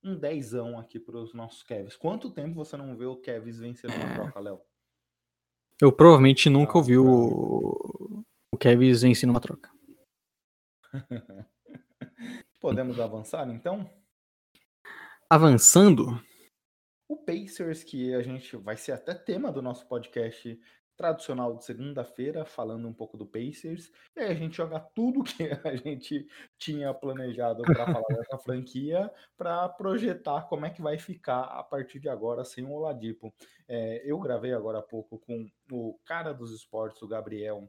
Um 0.03 0.17
dezão 0.17 0.79
aqui 0.79 0.99
para 0.99 1.19
os 1.19 1.35
nossos 1.35 1.63
Kevs. 1.63 1.97
Quanto 1.97 2.31
tempo 2.31 2.55
você 2.55 2.77
não 2.79 2.97
vê 2.97 3.05
o 3.05 3.17
Kevs 3.17 3.59
vencendo 3.59 3.95
uma 3.95 4.15
troca, 4.15 4.41
Léo? 4.41 4.61
Eu 5.81 5.91
provavelmente 5.91 6.51
nunca 6.51 6.77
ouvi 6.77 6.99
o, 6.99 8.23
o 8.53 8.59
Kevs 8.59 9.03
ensina 9.03 9.33
uma 9.33 9.41
troca. 9.41 9.71
Podemos 12.61 13.01
avançar 13.01 13.49
então? 13.49 13.91
Avançando. 15.31 16.23
O 17.09 17.17
Pacers, 17.17 17.83
que 17.83 18.15
a 18.15 18.23
gente 18.23 18.55
vai 18.59 18.77
ser 18.77 18.93
até 18.93 19.15
tema 19.15 19.51
do 19.51 19.63
nosso 19.63 19.89
podcast 19.89 20.61
tradicional 21.01 21.57
de 21.57 21.65
segunda-feira, 21.65 22.45
falando 22.45 22.87
um 22.87 22.93
pouco 22.93 23.17
do 23.17 23.25
Pacers. 23.25 23.91
E 24.15 24.21
aí 24.21 24.33
a 24.33 24.35
gente 24.35 24.55
joga 24.55 24.79
tudo 24.79 25.25
que 25.25 25.45
a 25.65 25.75
gente 25.75 26.29
tinha 26.59 26.93
planejado 26.93 27.63
para 27.63 27.87
falar 27.87 28.05
dessa 28.23 28.37
franquia 28.37 29.11
para 29.35 29.67
projetar 29.71 30.43
como 30.43 30.67
é 30.67 30.71
que 30.71 30.83
vai 30.83 30.99
ficar 30.99 31.45
a 31.45 31.63
partir 31.63 32.01
de 32.01 32.11
agora 32.11 32.45
sem 32.45 32.67
o 32.67 32.73
Oladipo. 32.73 33.33
É, 33.67 34.03
eu 34.05 34.19
gravei 34.19 34.53
agora 34.53 34.81
há 34.81 34.83
pouco 34.83 35.19
com 35.21 35.51
o 35.73 35.99
cara 36.05 36.35
dos 36.35 36.53
esportes, 36.53 37.01
o 37.01 37.09
Gabriel, 37.09 37.67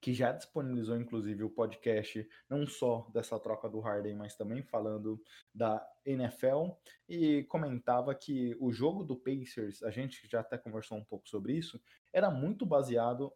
que 0.00 0.12
já 0.12 0.32
disponibilizou 0.32 0.96
inclusive 0.96 1.42
o 1.42 1.50
podcast, 1.50 2.28
não 2.48 2.66
só 2.66 3.08
dessa 3.12 3.38
troca 3.38 3.68
do 3.68 3.80
Harden, 3.80 4.14
mas 4.14 4.36
também 4.36 4.62
falando 4.62 5.20
da 5.54 5.86
NFL, 6.04 6.70
e 7.08 7.44
comentava 7.44 8.14
que 8.14 8.56
o 8.60 8.72
jogo 8.72 9.02
do 9.02 9.16
Pacers, 9.16 9.82
a 9.82 9.90
gente 9.90 10.28
já 10.28 10.40
até 10.40 10.58
conversou 10.58 10.98
um 10.98 11.04
pouco 11.04 11.28
sobre 11.28 11.54
isso, 11.54 11.80
era 12.12 12.30
muito 12.30 12.64
baseado 12.64 13.32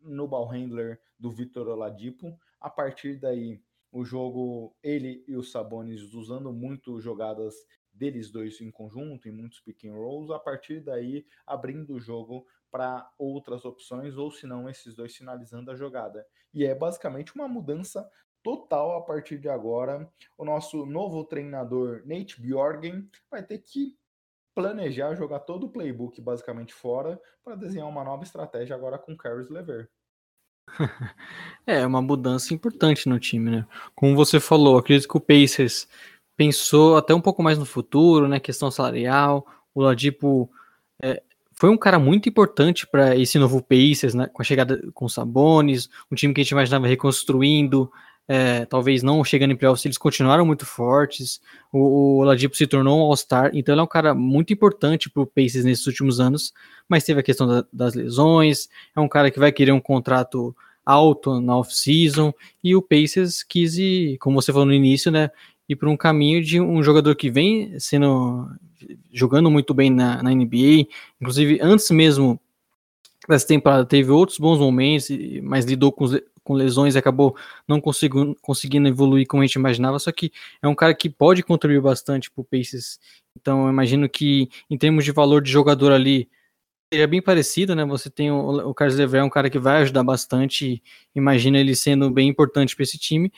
no 0.00 0.28
ball 0.28 0.46
handler 0.46 1.00
do 1.18 1.30
Vitor 1.30 1.66
Oladipo. 1.68 2.38
A 2.60 2.68
partir 2.68 3.16
daí, 3.16 3.62
o 3.90 4.04
jogo, 4.04 4.76
ele 4.82 5.24
e 5.26 5.36
o 5.36 5.42
Sabonis 5.42 6.12
usando 6.12 6.52
muito 6.52 7.00
jogadas 7.00 7.54
deles 7.92 8.30
dois 8.30 8.60
em 8.60 8.70
conjunto, 8.70 9.28
em 9.28 9.32
muitos 9.32 9.60
pick 9.60 9.84
and 9.84 9.94
rolls, 9.94 10.32
a 10.32 10.38
partir 10.38 10.80
daí 10.80 11.24
abrindo 11.46 11.94
o 11.94 12.00
jogo 12.00 12.46
para 12.74 13.08
outras 13.16 13.64
opções, 13.64 14.16
ou 14.16 14.32
se 14.32 14.48
não, 14.48 14.68
esses 14.68 14.96
dois 14.96 15.14
finalizando 15.14 15.70
a 15.70 15.76
jogada. 15.76 16.26
E 16.52 16.64
é 16.64 16.74
basicamente 16.74 17.32
uma 17.32 17.46
mudança 17.46 18.04
total 18.42 18.96
a 18.96 19.00
partir 19.00 19.38
de 19.38 19.48
agora. 19.48 20.10
O 20.36 20.44
nosso 20.44 20.84
novo 20.84 21.24
treinador, 21.24 22.02
Nate 22.04 22.40
Bjorgen, 22.40 23.08
vai 23.30 23.44
ter 23.44 23.58
que 23.58 23.96
planejar 24.56 25.14
jogar 25.14 25.38
todo 25.40 25.66
o 25.66 25.68
playbook 25.68 26.20
basicamente 26.20 26.74
fora 26.74 27.20
para 27.44 27.54
desenhar 27.54 27.88
uma 27.88 28.02
nova 28.02 28.24
estratégia 28.24 28.74
agora 28.74 28.98
com 28.98 29.16
Caris 29.16 29.48
Lever. 29.48 29.88
É 31.66 31.86
uma 31.86 32.02
mudança 32.02 32.52
importante 32.52 33.08
no 33.08 33.20
time, 33.20 33.50
né? 33.50 33.66
Como 33.94 34.16
você 34.16 34.40
falou, 34.40 34.76
acredito 34.76 35.08
que 35.08 35.16
o 35.16 35.20
Pacers 35.20 35.88
pensou 36.36 36.96
até 36.96 37.14
um 37.14 37.20
pouco 37.20 37.40
mais 37.40 37.56
no 37.56 37.64
futuro, 37.64 38.26
né? 38.26 38.40
Questão 38.40 38.68
salarial. 38.68 39.46
O 39.72 39.80
Ladipo 39.80 40.50
é, 41.00 41.22
foi 41.56 41.70
um 41.70 41.76
cara 41.76 41.98
muito 41.98 42.28
importante 42.28 42.86
para 42.86 43.16
esse 43.16 43.38
novo 43.38 43.62
Pacers, 43.62 44.14
né, 44.14 44.28
com 44.32 44.42
a 44.42 44.44
chegada 44.44 44.80
com 44.92 45.08
Sabonis, 45.08 45.88
um 46.10 46.14
time 46.14 46.34
que 46.34 46.40
a 46.40 46.44
gente 46.44 46.50
imaginava 46.50 46.86
reconstruindo, 46.86 47.90
é, 48.26 48.64
talvez 48.64 49.02
não 49.02 49.22
chegando 49.22 49.52
em 49.52 49.56
playoffs, 49.56 49.84
eles 49.84 49.98
continuaram 49.98 50.46
muito 50.46 50.64
fortes. 50.64 51.40
O, 51.72 51.78
o 51.78 52.16
Oladipo 52.18 52.56
se 52.56 52.66
tornou 52.66 52.98
um 52.98 53.02
All-Star, 53.02 53.50
então 53.54 53.74
ele 53.74 53.80
é 53.80 53.84
um 53.84 53.88
cara 53.88 54.14
muito 54.14 54.52
importante 54.52 55.10
para 55.10 55.22
o 55.22 55.26
Pacers 55.26 55.64
nesses 55.64 55.86
últimos 55.86 56.20
anos, 56.20 56.52
mas 56.88 57.04
teve 57.04 57.20
a 57.20 57.22
questão 57.22 57.46
da, 57.46 57.64
das 57.72 57.94
lesões, 57.94 58.68
é 58.96 59.00
um 59.00 59.08
cara 59.08 59.30
que 59.30 59.38
vai 59.38 59.52
querer 59.52 59.72
um 59.72 59.80
contrato 59.80 60.56
alto 60.84 61.40
na 61.40 61.56
off-season, 61.56 62.32
e 62.62 62.74
o 62.74 62.82
Pacers 62.82 63.42
quis, 63.42 63.76
ir, 63.76 64.18
como 64.18 64.40
você 64.40 64.52
falou 64.52 64.66
no 64.66 64.74
início, 64.74 65.10
né, 65.10 65.30
ir 65.68 65.76
para 65.76 65.88
um 65.88 65.96
caminho 65.96 66.42
de 66.42 66.60
um 66.60 66.82
jogador 66.82 67.14
que 67.14 67.30
vem 67.30 67.78
sendo 67.78 68.48
jogando 69.12 69.50
muito 69.50 69.74
bem 69.74 69.90
na, 69.90 70.22
na 70.22 70.30
NBA, 70.30 70.86
inclusive 71.20 71.58
antes 71.60 71.90
mesmo 71.90 72.40
dessa 73.28 73.46
temporada 73.46 73.84
teve 73.84 74.10
outros 74.10 74.38
bons 74.38 74.58
momentos, 74.58 75.08
mas 75.42 75.64
lidou 75.64 75.90
com, 75.90 76.06
com 76.42 76.54
lesões 76.54 76.94
e 76.94 76.98
acabou 76.98 77.36
não 77.66 77.80
conseguindo, 77.80 78.88
evoluir 78.88 79.26
como 79.26 79.42
a 79.42 79.46
gente 79.46 79.54
imaginava, 79.54 79.98
só 79.98 80.12
que 80.12 80.30
é 80.62 80.68
um 80.68 80.74
cara 80.74 80.94
que 80.94 81.08
pode 81.08 81.42
contribuir 81.42 81.80
bastante 81.80 82.30
para 82.30 82.42
o 82.42 82.44
Pacers, 82.44 82.98
então 83.38 83.64
eu 83.64 83.70
imagino 83.70 84.08
que 84.08 84.48
em 84.70 84.76
termos 84.76 85.04
de 85.04 85.12
valor 85.12 85.42
de 85.42 85.50
jogador 85.50 85.92
ali, 85.92 86.28
seria 86.92 87.08
bem 87.08 87.20
parecido, 87.20 87.74
né? 87.74 87.84
Você 87.86 88.08
tem 88.08 88.30
o, 88.30 88.68
o 88.68 88.74
Carlos 88.74 88.96
Lever, 88.96 89.20
é 89.20 89.24
um 89.24 89.30
cara 89.30 89.50
que 89.50 89.58
vai 89.58 89.82
ajudar 89.82 90.04
bastante, 90.04 90.82
imagina 91.14 91.58
ele 91.58 91.74
sendo 91.74 92.10
bem 92.10 92.28
importante 92.28 92.76
para 92.76 92.84
esse 92.84 92.98
time. 92.98 93.32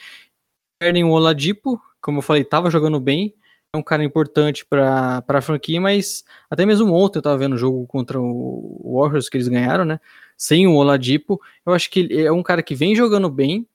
Perdem 0.78 1.04
o 1.04 1.10
Oladipo, 1.10 1.80
como 2.00 2.18
eu 2.18 2.22
falei, 2.22 2.42
estava 2.42 2.70
jogando 2.70 3.00
bem, 3.00 3.34
um 3.76 3.82
cara 3.82 4.04
importante 4.04 4.64
para 4.64 5.22
a 5.26 5.40
franquia, 5.40 5.80
mas 5.80 6.24
até 6.50 6.66
mesmo 6.66 6.92
ontem 6.92 7.18
eu 7.18 7.20
estava 7.20 7.38
vendo 7.38 7.54
o 7.54 7.58
jogo 7.58 7.86
contra 7.86 8.20
o 8.20 8.98
Warriors 8.98 9.28
que 9.28 9.36
eles 9.36 9.48
ganharam, 9.48 9.84
né? 9.84 10.00
Sem 10.36 10.66
o 10.66 10.74
Oladipo, 10.74 11.40
eu 11.64 11.72
acho 11.72 11.90
que 11.90 12.08
é 12.12 12.30
um 12.32 12.42
cara 12.42 12.62
que 12.62 12.74
vem 12.74 12.94
jogando 12.94 13.30
bem, 13.30 13.66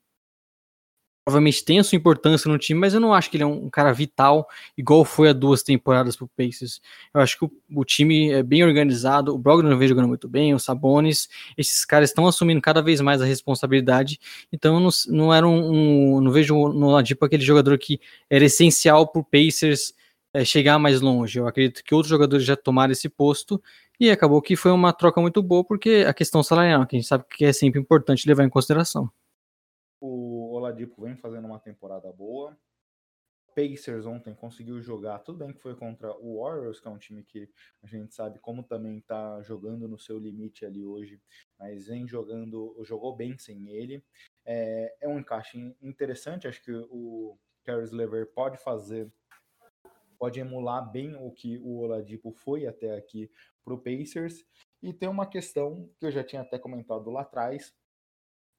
obviamente 1.32 1.64
tem 1.64 1.80
a 1.80 1.84
sua 1.84 1.96
importância 1.96 2.52
no 2.52 2.58
time, 2.58 2.80
mas 2.80 2.94
eu 2.94 3.00
não 3.00 3.14
acho 3.14 3.30
que 3.30 3.38
ele 3.38 3.44
é 3.44 3.48
um 3.48 3.70
cara 3.70 3.94
vital, 3.94 4.48
igual 4.78 5.06
foi 5.06 5.30
há 5.30 5.34
duas 5.34 5.64
temporadas 5.64 6.16
pro 6.16 6.28
Pacers. 6.28 6.82
Eu 7.14 7.22
acho 7.22 7.40
que 7.40 7.46
o, 7.46 7.52
o 7.76 7.86
time 7.86 8.32
é 8.32 8.44
bem 8.44 8.64
organizado, 8.64 9.34
o 9.34 9.38
Brogdon 9.38 9.78
vem 9.78 9.88
jogando 9.88 10.08
muito 10.08 10.28
bem, 10.28 10.54
o 10.54 10.60
Sabonis, 10.60 11.30
esses 11.58 11.86
caras 11.86 12.10
estão 12.10 12.28
assumindo 12.28 12.62
cada 12.62 12.82
vez 12.82 13.00
mais 13.02 13.22
a 13.22 13.26
responsabilidade, 13.26 14.20
então 14.52 14.80
não, 14.80 14.90
não 15.08 15.34
era 15.34 15.48
um, 15.48 16.18
um, 16.18 16.22
não 16.22 16.32
vejo 16.32 16.56
no 16.70 16.92
Ladipo 16.92 17.26
aquele 17.26 17.44
jogador 17.44 17.78
que 17.78 18.00
era 18.30 18.46
essencial 18.46 19.08
pro 19.08 19.24
Pacers 19.24 19.94
é, 20.34 20.46
chegar 20.46 20.80
mais 20.80 21.02
longe. 21.02 21.40
Eu 21.40 21.48
acredito 21.48 21.84
que 21.84 21.94
outros 21.94 22.10
jogadores 22.10 22.46
já 22.46 22.56
tomaram 22.56 22.92
esse 22.92 23.10
posto 23.10 23.62
e 24.00 24.10
acabou 24.10 24.42
que 24.42 24.56
foi 24.56 24.72
uma 24.72 24.92
troca 24.94 25.22
muito 25.22 25.44
boa, 25.44 25.64
porque 25.64 26.06
a 26.08 26.14
questão 26.14 26.42
salarial, 26.42 26.86
que 26.88 26.96
a 26.96 27.00
gente 27.00 27.08
sabe 27.08 27.24
que 27.30 27.46
é 27.46 27.54
sempre 27.54 27.80
importante 27.80 28.28
levar 28.28 28.44
em 28.44 28.50
consideração. 28.50 29.10
O 30.00 30.41
Oladipo 30.62 31.02
vem 31.02 31.16
fazendo 31.16 31.46
uma 31.46 31.60
temporada 31.60 32.12
boa. 32.12 32.58
Pacers 33.54 34.06
ontem 34.06 34.34
conseguiu 34.34 34.82
jogar, 34.82 35.20
tudo 35.20 35.40
bem 35.40 35.54
que 35.54 35.62
foi 35.62 35.76
contra 35.76 36.16
o 36.18 36.42
Warriors, 36.42 36.80
que 36.80 36.88
é 36.88 36.92
um 36.92 36.98
time 36.98 37.24
que 37.24 37.50
a 37.84 37.88
gente 37.88 38.14
sabe 38.14 38.40
como 38.40 38.64
também 38.64 38.98
está 38.98 39.42
jogando 39.42 39.88
no 39.88 40.00
seu 40.00 40.18
limite 40.18 40.66
ali 40.66 40.86
hoje, 40.86 41.22
mas 41.60 41.88
vem 41.88 42.08
jogando, 42.08 42.78
jogou 42.84 43.16
bem 43.16 43.38
sem 43.38 43.70
ele. 43.70 44.04
É, 44.46 44.96
é 45.02 45.08
um 45.08 45.20
encaixe 45.20 45.76
interessante, 45.82 46.48
acho 46.48 46.64
que 46.64 46.72
o 46.72 47.38
Caris 47.64 47.92
Lever 47.92 48.32
pode 48.34 48.58
fazer, 48.58 49.12
pode 50.18 50.40
emular 50.40 50.90
bem 50.90 51.16
o 51.16 51.32
que 51.32 51.58
o 51.60 51.80
Oladipo 51.80 52.32
foi 52.32 52.66
até 52.66 52.96
aqui 52.96 53.30
para 53.64 53.74
o 53.74 53.80
Pacers. 53.80 54.46
E 54.82 54.94
tem 54.94 55.10
uma 55.10 55.28
questão 55.28 55.90
que 56.00 56.06
eu 56.06 56.12
já 56.12 56.24
tinha 56.24 56.42
até 56.42 56.58
comentado 56.58 57.12
lá 57.12 57.22
atrás. 57.22 57.76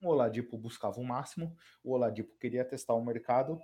O 0.03 0.09
Oladipo 0.09 0.59
buscava 0.59 1.01
o 1.01 1.05
máximo, 1.05 1.57
o 1.83 1.93
Oladipo 1.93 2.37
queria 2.39 2.65
testar 2.65 2.95
o 2.95 3.05
mercado. 3.05 3.61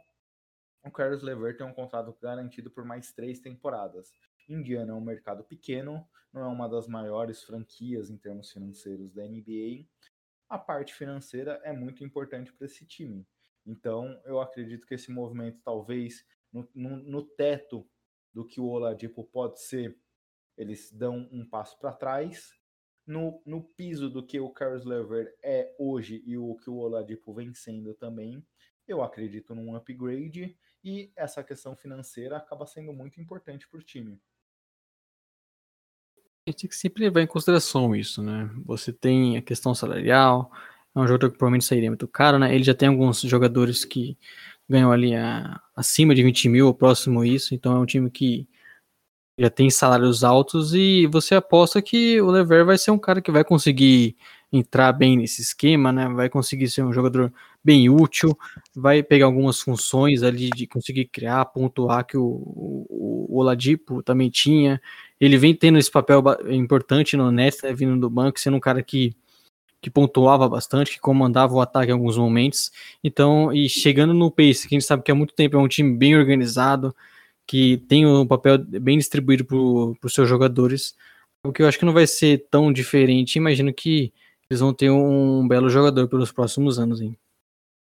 O 0.84 0.90
Carlos 0.90 1.22
Lever 1.22 1.56
tem 1.56 1.66
um 1.66 1.74
contrato 1.74 2.16
garantido 2.22 2.70
por 2.70 2.84
mais 2.84 3.12
três 3.12 3.40
temporadas. 3.40 4.12
Indiana 4.48 4.92
é 4.92 4.94
um 4.94 5.00
mercado 5.00 5.44
pequeno, 5.44 6.08
não 6.32 6.42
é 6.42 6.46
uma 6.46 6.68
das 6.68 6.86
maiores 6.86 7.42
franquias 7.42 8.08
em 8.08 8.16
termos 8.16 8.50
financeiros 8.50 9.12
da 9.12 9.24
NBA. 9.24 9.86
A 10.48 10.58
parte 10.58 10.94
financeira 10.94 11.60
é 11.64 11.72
muito 11.72 12.04
importante 12.04 12.52
para 12.52 12.66
esse 12.66 12.86
time. 12.86 13.26
Então, 13.66 14.18
eu 14.24 14.40
acredito 14.40 14.86
que 14.86 14.94
esse 14.94 15.10
movimento, 15.10 15.60
talvez 15.62 16.24
no, 16.52 16.66
no, 16.74 16.96
no 16.96 17.22
teto 17.22 17.86
do 18.32 18.46
que 18.46 18.60
o 18.60 18.66
Oladipo 18.66 19.24
pode 19.24 19.60
ser 19.60 19.98
eles 20.58 20.90
dão 20.90 21.28
um 21.30 21.48
passo 21.48 21.78
para 21.78 21.92
trás. 21.92 22.52
No, 23.08 23.40
no 23.46 23.62
piso 23.62 24.10
do 24.10 24.22
que 24.22 24.38
o 24.38 24.50
Carlos 24.50 24.84
Lever 24.84 25.34
é 25.42 25.74
hoje 25.78 26.22
e 26.26 26.36
o 26.36 26.54
que 26.56 26.68
o 26.68 26.76
Oladipo 26.76 27.32
vem 27.32 27.54
sendo 27.54 27.94
também, 27.94 28.44
eu 28.86 29.02
acredito 29.02 29.54
num 29.54 29.74
upgrade 29.74 30.54
e 30.84 31.10
essa 31.16 31.42
questão 31.42 31.74
financeira 31.74 32.36
acaba 32.36 32.66
sendo 32.66 32.92
muito 32.92 33.18
importante 33.18 33.66
para 33.66 33.80
o 33.80 33.82
time. 33.82 34.20
A 36.46 36.50
gente 36.50 36.60
tem 36.60 36.68
que 36.68 36.76
sempre 36.76 37.04
levar 37.04 37.22
em 37.22 37.26
consideração 37.26 37.96
isso, 37.96 38.22
né? 38.22 38.50
Você 38.66 38.92
tem 38.92 39.38
a 39.38 39.42
questão 39.42 39.74
salarial, 39.74 40.52
é 40.94 40.98
um 40.98 41.06
jogador 41.06 41.30
que 41.30 41.38
provavelmente 41.38 41.64
sairia 41.64 41.88
muito 41.88 42.06
caro, 42.06 42.38
né? 42.38 42.54
Ele 42.54 42.64
já 42.64 42.74
tem 42.74 42.90
alguns 42.90 43.22
jogadores 43.22 43.86
que 43.86 44.18
ganham 44.68 44.92
ali 44.92 45.14
a, 45.14 45.58
acima 45.74 46.14
de 46.14 46.22
20 46.22 46.50
mil, 46.50 46.66
ou 46.66 46.74
próximo 46.74 47.24
isso, 47.24 47.54
então 47.54 47.74
é 47.74 47.78
um 47.78 47.86
time 47.86 48.10
que 48.10 48.46
já 49.38 49.48
tem 49.48 49.70
salários 49.70 50.24
altos 50.24 50.74
e 50.74 51.06
você 51.06 51.36
aposta 51.36 51.80
que 51.80 52.20
o 52.20 52.30
Lever 52.30 52.64
vai 52.64 52.76
ser 52.76 52.90
um 52.90 52.98
cara 52.98 53.22
que 53.22 53.30
vai 53.30 53.44
conseguir 53.44 54.16
entrar 54.52 54.92
bem 54.92 55.16
nesse 55.16 55.42
esquema, 55.42 55.92
né? 55.92 56.08
Vai 56.08 56.28
conseguir 56.28 56.68
ser 56.68 56.82
um 56.82 56.92
jogador 56.92 57.32
bem 57.62 57.88
útil, 57.88 58.36
vai 58.74 59.02
pegar 59.02 59.26
algumas 59.26 59.60
funções 59.60 60.22
ali 60.22 60.50
de 60.50 60.66
conseguir 60.66 61.04
criar, 61.06 61.44
pontuar 61.46 62.04
que 62.04 62.16
o, 62.16 62.24
o, 62.24 63.26
o 63.28 63.38
Oladipo 63.38 64.02
também 64.02 64.28
tinha. 64.30 64.80
Ele 65.20 65.36
vem 65.36 65.54
tendo 65.54 65.78
esse 65.78 65.90
papel 65.90 66.22
importante 66.48 67.16
no 67.16 67.30
Nets, 67.30 67.62
né, 67.62 67.72
vindo 67.72 67.98
do 68.00 68.10
banco, 68.10 68.40
sendo 68.40 68.56
um 68.56 68.60
cara 68.60 68.82
que 68.82 69.14
que 69.80 69.90
pontuava 69.90 70.48
bastante, 70.48 70.90
que 70.92 70.98
comandava 71.00 71.54
o 71.54 71.60
ataque 71.60 71.90
em 71.90 71.94
alguns 71.94 72.16
momentos. 72.16 72.72
Então, 73.02 73.52
e 73.52 73.68
chegando 73.68 74.12
no 74.12 74.30
pace, 74.30 74.66
que 74.68 74.74
a 74.74 74.78
gente 74.78 74.86
sabe 74.86 75.02
que 75.02 75.10
há 75.12 75.14
muito 75.14 75.34
tempo 75.34 75.56
é 75.56 75.60
um 75.60 75.68
time 75.68 75.96
bem 75.96 76.16
organizado, 76.16 76.94
que 77.48 77.78
tem 77.88 78.06
um 78.06 78.26
papel 78.26 78.58
bem 78.58 78.98
distribuído 78.98 79.42
para 79.44 79.56
os 80.06 80.12
seus 80.12 80.28
jogadores, 80.28 80.94
o 81.42 81.50
que 81.50 81.62
eu 81.62 81.66
acho 81.66 81.78
que 81.78 81.84
não 81.86 81.94
vai 81.94 82.06
ser 82.06 82.46
tão 82.50 82.70
diferente. 82.70 83.36
Imagino 83.36 83.72
que 83.72 84.12
eles 84.50 84.60
vão 84.60 84.74
ter 84.74 84.90
um 84.90 85.48
belo 85.48 85.70
jogador 85.70 86.06
pelos 86.08 86.30
próximos 86.30 86.78
anos. 86.78 87.00
Hein? 87.00 87.16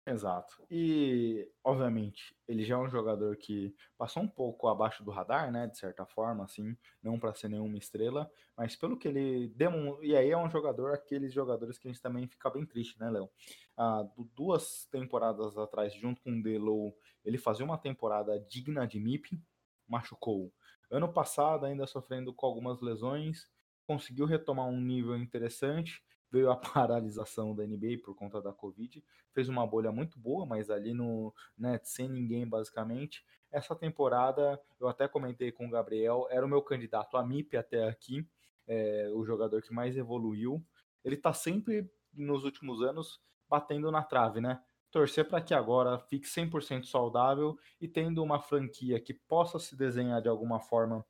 Exato. 0.08 0.64
E, 0.70 1.52
obviamente, 1.64 2.36
ele 2.48 2.64
já 2.64 2.76
é 2.76 2.78
um 2.78 2.88
jogador 2.88 3.36
que 3.38 3.76
passou 3.98 4.22
um 4.22 4.28
pouco 4.28 4.68
abaixo 4.68 5.04
do 5.04 5.10
radar, 5.10 5.52
né? 5.52 5.66
De 5.66 5.80
certa 5.80 6.06
forma, 6.06 6.44
assim, 6.44 6.78
não 7.02 7.20
para 7.20 7.34
ser 7.34 7.50
nenhuma 7.50 7.78
estrela, 7.78 8.30
mas 8.56 8.76
pelo 8.76 8.98
que 9.00 9.08
ele 9.08 9.48
deu. 9.56 10.04
E 10.04 10.16
aí 10.16 10.30
é 10.30 10.38
um 10.38 10.50
jogador, 10.50 10.94
aqueles 10.94 11.34
jogadores 11.34 11.80
que 11.80 11.88
a 11.88 11.92
gente 11.92 12.02
também 12.02 12.28
fica 12.28 12.52
bem 12.52 12.64
triste, 12.68 13.00
né, 13.00 13.10
Léo? 13.10 13.28
Ah, 13.76 14.08
duas 14.36 14.86
temporadas 14.92 15.58
atrás, 15.58 15.92
junto 15.96 16.22
com 16.22 16.32
o 16.38 16.44
Delo, 16.44 16.96
ele 17.24 17.40
fazia 17.40 17.66
uma 17.66 17.78
temporada 17.78 18.40
digna 18.40 18.86
de 18.86 19.00
MIP, 19.00 19.42
machucou. 19.88 20.54
Ano 20.92 21.12
passado, 21.12 21.66
ainda 21.66 21.88
sofrendo 21.88 22.32
com 22.32 22.46
algumas 22.46 22.80
lesões, 22.80 23.48
conseguiu 23.88 24.28
retomar 24.28 24.68
um 24.68 24.80
nível 24.80 25.18
interessante. 25.18 26.04
Veio 26.36 26.52
a 26.52 26.58
paralisação 26.60 27.56
da 27.56 27.66
NBA 27.66 28.00
por 28.04 28.14
conta 28.14 28.42
da 28.42 28.52
Covid. 28.52 29.02
Fez 29.32 29.48
uma 29.48 29.66
bolha 29.66 29.90
muito 29.90 30.20
boa, 30.20 30.46
mas 30.46 30.70
ali 30.70 30.94
no 30.94 31.34
né, 31.58 31.80
sem 31.82 32.10
ninguém, 32.10 32.46
basicamente. 32.46 33.26
Essa 33.50 33.74
temporada, 33.74 34.62
eu 34.78 34.90
até 34.90 35.08
comentei 35.08 35.50
com 35.50 35.66
o 35.66 35.70
Gabriel, 35.70 36.28
era 36.30 36.46
o 36.46 36.50
meu 36.50 36.62
candidato 36.62 37.16
a 37.16 37.26
MIP 37.26 37.56
até 37.56 37.88
aqui, 37.88 38.28
é, 38.68 39.10
o 39.14 39.24
jogador 39.24 39.62
que 39.62 39.74
mais 39.74 39.96
evoluiu. 39.96 40.62
Ele 41.06 41.16
tá 41.16 41.32
sempre, 41.32 41.90
nos 42.14 42.44
últimos 42.44 42.82
anos, 42.82 43.22
batendo 43.48 43.90
na 43.90 44.04
trave, 44.04 44.42
né? 44.42 44.62
torcer 44.92 45.28
para 45.28 45.42
que 45.42 45.54
agora 45.54 46.00
fique 46.00 46.26
100% 46.26 46.86
saudável 46.86 47.58
e 47.82 47.88
tendo 47.88 48.24
uma 48.24 48.40
franquia 48.40 48.98
que 48.98 49.14
possa 49.14 49.60
se 49.60 49.76
desenhar 49.76 50.22
de 50.22 50.30
alguma 50.30 50.58
forma, 50.58 51.06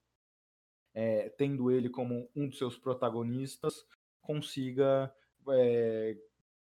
é, 0.92 1.30
tendo 1.30 1.70
ele 1.70 1.88
como 1.88 2.28
um 2.36 2.48
dos 2.48 2.58
seus 2.58 2.80
protagonistas, 2.80 3.86
consiga 4.26 5.14
é, 5.50 6.18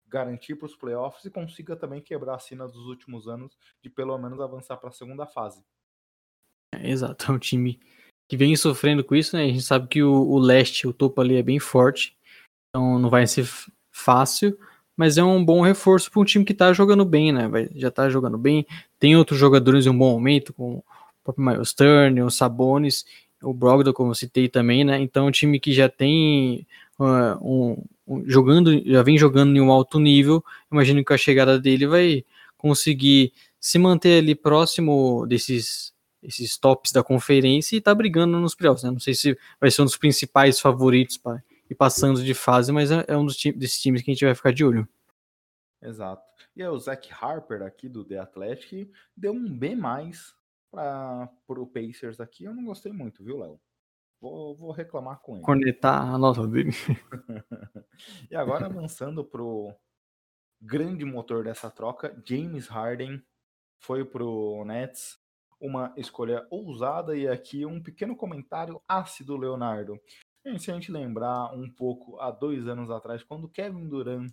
garantir 0.07 0.55
para 0.55 0.67
os 0.67 0.77
playoffs 0.77 1.25
e 1.25 1.31
consiga 1.31 1.77
também 1.77 2.01
quebrar 2.01 2.37
a 2.37 2.39
sina 2.39 2.67
dos 2.67 2.87
últimos 2.87 3.29
anos 3.29 3.57
de 3.83 3.91
pelo 3.91 4.17
menos 4.17 4.41
avançar 4.41 4.77
para 4.77 4.89
a 4.89 4.93
segunda 4.93 5.27
fase. 5.27 5.63
É, 6.75 6.91
exato, 6.91 7.31
é 7.31 7.35
um 7.35 7.39
time 7.39 7.79
que 8.29 8.37
vem 8.37 8.55
sofrendo 8.57 9.03
com 9.03 9.15
isso, 9.15 9.37
né? 9.37 9.45
A 9.45 9.49
gente 9.49 9.63
sabe 9.63 9.89
que 9.89 10.03
o, 10.03 10.13
o 10.13 10.39
leste, 10.39 10.87
o 10.87 10.93
topo 10.93 11.21
ali 11.21 11.37
é 11.37 11.43
bem 11.43 11.59
forte, 11.59 12.17
então 12.69 12.99
não 12.99 13.09
vai 13.09 13.27
ser 13.27 13.49
fácil, 13.91 14.59
mas 14.97 15.17
é 15.17 15.25
um 15.25 15.45
bom 15.45 15.63
reforço 15.63 16.11
para 16.11 16.21
um 16.21 16.25
time 16.25 16.45
que 16.45 16.53
está 16.53 16.73
jogando 16.73 17.05
bem, 17.05 17.33
né? 17.33 17.49
Vai, 17.49 17.71
já 17.75 17.89
está 17.89 18.11
jogando 18.11 18.37
bem. 18.37 18.67
Tem 18.99 19.17
outros 19.17 19.39
jogadores 19.39 19.87
em 19.87 19.91
um 19.91 19.99
bom 19.99 20.13
momento, 20.13 20.53
como 20.53 20.79
o 20.79 20.85
próprio 21.25 21.47
Miles 21.47 21.73
Turner, 21.73 22.25
o 22.27 22.31
Sabonis, 22.31 23.07
o 23.43 23.55
Brogdon, 23.55 23.93
como 23.93 24.11
eu 24.11 24.15
citei 24.15 24.49
também, 24.49 24.85
né? 24.85 25.01
Então, 25.01 25.27
um 25.27 25.31
time 25.31 25.61
que 25.61 25.73
já 25.73 25.89
tem 25.89 26.67
um, 26.99 27.85
um, 28.07 28.25
jogando, 28.27 28.83
já 28.85 29.03
vem 29.03 29.19
jogando 29.19 29.57
em 29.57 29.61
um 29.61 29.71
alto 29.71 29.99
nível. 29.99 30.45
Imagino 30.71 31.05
que 31.05 31.13
a 31.13 31.19
chegada 31.19 31.59
dele 31.59 31.87
vai 31.87 32.25
conseguir 32.57 33.33
se 33.61 33.79
manter 33.79 34.19
ali 34.19 34.35
próximo 34.35 35.27
desses 35.27 35.97
esses 36.21 36.59
tops 36.59 36.91
da 36.91 37.01
conferência 37.01 37.77
e 37.77 37.81
tá 37.81 37.95
brigando 37.95 38.41
nos 38.41 38.53
playoffs, 38.53 38.83
né? 38.83 38.91
Não 38.91 38.99
sei 38.99 39.15
se 39.15 39.39
vai 39.61 39.71
ser 39.71 39.83
um 39.83 39.85
dos 39.85 39.97
principais 39.97 40.59
favoritos 40.59 41.17
para 41.17 41.41
e 41.71 41.75
passando 41.75 42.23
de 42.23 42.35
fase, 42.35 42.73
mas 42.73 42.91
é, 42.91 43.05
é 43.09 43.17
um 43.17 43.27
dos 43.27 43.37
time, 43.37 43.57
desses 43.57 43.81
times 43.81 44.03
que 44.03 44.11
a 44.11 44.15
gente 44.15 44.25
vai 44.25 44.35
ficar 44.35 44.53
de 44.53 44.65
olho. 44.65 44.89
Exato. 45.83 46.23
E 46.57 46.63
aí, 46.63 46.69
o 46.69 46.79
Zach 46.79 47.09
Harper 47.13 47.63
aqui 47.63 47.89
do 47.89 48.05
The 48.05 48.19
Athletic 48.19 48.91
deu 49.17 49.33
um 49.33 49.49
B 49.49 49.77
mais 49.77 50.35
para 50.71 51.31
o 51.49 51.67
Pacers 51.67 52.21
aqui. 52.21 52.45
Eu 52.45 52.55
não 52.55 52.65
gostei 52.65 52.93
muito, 52.93 53.23
viu, 53.23 53.39
Léo? 53.39 53.61
Vou, 54.21 54.57
vou 54.57 54.73
reclamar 54.73 55.21
com 55.21 55.37
ele. 55.37 55.45
Conectar 55.45 56.01
a 56.01 56.19
nota 56.19 56.47
dele. 56.47 56.73
e 58.31 58.35
agora 58.35 58.67
avançando 58.67 59.25
pro 59.25 59.73
grande 60.61 61.05
motor 61.05 61.45
dessa 61.45 61.71
troca, 61.71 62.21
James 62.27 62.67
Harden 62.67 63.23
foi 63.81 64.05
pro 64.05 64.65
Nets. 64.65 65.19
Uma 65.61 65.93
escolha 65.97 66.47
ousada 66.51 67.17
e 67.17 67.27
aqui 67.27 67.67
um 67.67 67.83
pequeno 67.83 68.15
comentário 68.15 68.81
ácido, 68.89 69.37
Leonardo. 69.37 70.01
E 70.45 70.59
se 70.59 70.71
a 70.71 70.75
gente 70.75 70.93
lembrar 70.93 71.53
um 71.53 71.69
pouco 71.69 72.19
há 72.21 72.31
dois 72.31 72.69
anos 72.69 72.91
atrás, 72.91 73.25
quando 73.25 73.49
Kevin 73.49 73.89
Durant 73.89 74.33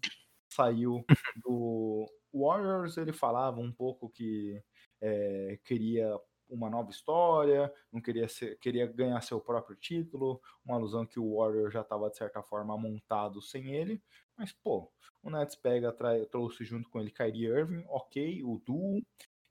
saiu 0.52 1.04
do 1.44 2.06
Warriors, 2.34 2.98
ele 2.98 3.12
falava 3.12 3.60
um 3.60 3.72
pouco 3.72 4.10
que 4.10 4.62
é, 5.02 5.60
queria 5.64 6.16
uma 6.50 6.70
nova 6.70 6.90
história, 6.90 7.74
não 7.92 8.02
queria 8.02 8.28
ser, 8.28 8.58
queria 8.60 8.86
ganhar 8.86 9.20
seu 9.22 9.40
próprio 9.40 9.76
título, 9.76 10.42
uma 10.64 10.76
alusão 10.76 11.06
que 11.06 11.20
o 11.20 11.38
Warriors 11.38 11.74
já 11.74 11.82
estava 11.82 12.10
de 12.10 12.18
certa 12.18 12.42
forma 12.44 12.78
montado 12.78 13.42
sem 13.42 13.74
ele. 13.74 14.02
Mas 14.38 14.52
pô, 14.52 14.92
o 15.24 15.30
Nets 15.30 15.56
pega, 15.56 15.92
trai, 15.92 16.26
trouxe 16.26 16.64
junto 16.64 16.90
com 16.90 17.00
ele 17.00 17.12
Kyrie 17.12 17.46
Irving, 17.46 17.84
ok, 17.88 18.44
o 18.44 18.62
duo, 18.66 19.02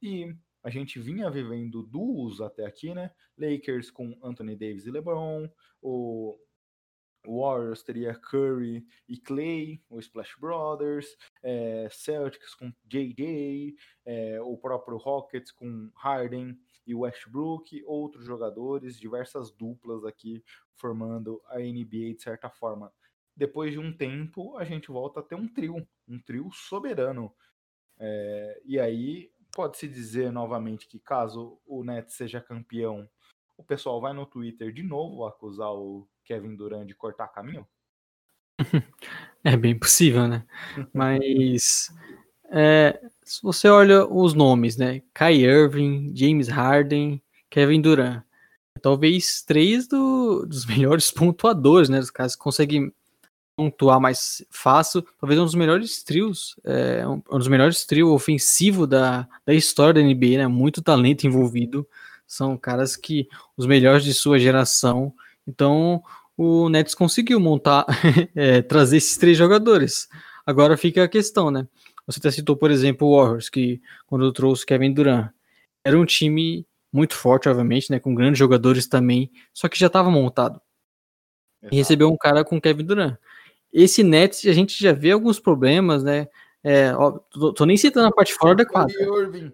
e 0.00 0.34
a 0.62 0.70
gente 0.70 0.98
vinha 0.98 1.30
vivendo 1.30 1.82
duos 1.82 2.40
até 2.40 2.64
aqui, 2.64 2.94
né? 2.94 3.10
Lakers 3.36 3.90
com 3.90 4.18
Anthony 4.22 4.56
Davis 4.56 4.86
e 4.86 4.90
LeBron, 4.90 5.48
o 5.82 6.38
Warriors 7.26 7.82
teria 7.82 8.14
Curry 8.14 8.86
e 9.08 9.16
Clay, 9.18 9.82
o 9.88 9.98
Splash 9.98 10.36
Brothers, 10.38 11.16
é, 11.42 11.88
Celtics 11.90 12.54
com 12.54 12.72
JJ, 12.84 13.74
é, 14.04 14.40
o 14.40 14.56
próprio 14.56 14.96
Rockets 14.96 15.50
com 15.50 15.90
Harden 15.96 16.58
e 16.86 16.94
Westbrook, 16.94 17.82
outros 17.86 18.24
jogadores, 18.24 18.98
diversas 18.98 19.50
duplas 19.50 20.04
aqui 20.04 20.42
formando 20.74 21.42
a 21.48 21.58
NBA 21.58 22.14
de 22.14 22.22
certa 22.22 22.50
forma. 22.50 22.92
Depois 23.36 23.72
de 23.72 23.78
um 23.78 23.96
tempo, 23.96 24.56
a 24.56 24.64
gente 24.64 24.88
volta 24.88 25.20
a 25.20 25.22
ter 25.22 25.34
um 25.34 25.48
trio, 25.48 25.86
um 26.06 26.20
trio 26.20 26.50
soberano. 26.52 27.34
É, 27.98 28.62
e 28.64 28.78
aí 28.78 29.30
pode-se 29.54 29.88
dizer 29.88 30.32
novamente 30.32 30.88
que 30.88 30.98
caso 30.98 31.60
o 31.64 31.84
Nets 31.84 32.14
seja 32.14 32.40
campeão, 32.40 33.08
o 33.56 33.62
pessoal 33.62 34.00
vai 34.00 34.12
no 34.12 34.26
Twitter 34.26 34.72
de 34.72 34.82
novo 34.82 35.24
acusar 35.24 35.72
o 35.72 36.08
Kevin 36.24 36.56
Durant 36.56 36.86
de 36.86 36.94
cortar 36.94 37.28
caminho? 37.28 37.66
É 39.46 39.58
bem 39.58 39.78
possível, 39.78 40.26
né? 40.26 40.46
Mas 40.94 41.92
é, 42.54 43.00
se 43.24 43.42
você 43.42 43.68
olha 43.68 44.06
os 44.06 44.34
nomes, 44.34 44.76
né? 44.76 45.02
Kai 45.12 45.36
Irving, 45.36 46.12
James 46.14 46.48
Harden, 46.48 47.20
Kevin 47.50 47.80
Durant. 47.80 48.22
Talvez 48.80 49.42
três 49.42 49.88
do, 49.88 50.46
dos 50.46 50.64
melhores 50.66 51.10
pontuadores, 51.10 51.88
né? 51.88 51.98
Os 51.98 52.10
caras 52.10 52.36
conseguem 52.36 52.92
pontuar 53.56 54.00
mais 54.00 54.44
fácil. 54.50 55.04
Talvez 55.20 55.40
um 55.40 55.44
dos 55.44 55.54
melhores 55.54 56.02
trios, 56.02 56.56
é, 56.64 57.06
um, 57.06 57.22
um 57.30 57.38
dos 57.38 57.48
melhores 57.48 57.84
trios 57.84 58.10
ofensivo 58.10 58.86
da, 58.86 59.28
da 59.44 59.52
história 59.52 59.94
da 59.94 60.08
NBA, 60.08 60.38
né? 60.38 60.46
Muito 60.46 60.82
talento 60.82 61.26
envolvido. 61.26 61.86
São 62.26 62.56
caras 62.56 62.96
que 62.96 63.28
os 63.56 63.66
melhores 63.66 64.04
de 64.04 64.14
sua 64.14 64.38
geração 64.38 65.12
então 65.46 66.02
o 66.36 66.68
Nets 66.68 66.94
conseguiu 66.94 67.38
montar, 67.38 67.86
é, 68.34 68.62
trazer 68.62 68.96
esses 68.96 69.16
três 69.16 69.36
jogadores. 69.36 70.08
Agora 70.44 70.76
fica 70.76 71.04
a 71.04 71.08
questão, 71.08 71.50
né? 71.50 71.66
Você 72.06 72.18
até 72.18 72.30
citou, 72.30 72.56
por 72.56 72.70
exemplo, 72.70 73.08
o 73.08 73.16
Warriors, 73.16 73.48
que 73.48 73.80
quando 74.06 74.30
trouxe 74.32 74.66
Kevin 74.66 74.92
Durant, 74.92 75.30
era 75.84 75.98
um 75.98 76.04
time 76.04 76.66
muito 76.92 77.14
forte, 77.14 77.48
obviamente, 77.48 77.90
né? 77.90 77.98
Com 77.98 78.14
grandes 78.14 78.38
jogadores 78.38 78.86
também, 78.86 79.30
só 79.52 79.68
que 79.68 79.78
já 79.78 79.88
estava 79.88 80.10
montado. 80.10 80.60
Exato. 81.62 81.74
E 81.74 81.76
recebeu 81.76 82.08
um 82.08 82.16
cara 82.16 82.44
com 82.44 82.60
Kevin 82.60 82.84
Durant. 82.84 83.16
Esse 83.72 84.02
Nets, 84.02 84.46
a 84.46 84.52
gente 84.52 84.80
já 84.80 84.92
vê 84.92 85.10
alguns 85.10 85.40
problemas, 85.40 86.04
né? 86.04 86.28
É, 86.62 86.94
ó, 86.94 87.10
tô, 87.10 87.52
tô, 87.52 87.66
nem 87.66 87.76
citando 87.76 88.06
a 88.06 88.12
parte 88.12 88.32
fora 88.32 88.54
da 88.54 88.64
quadra. 88.64 88.94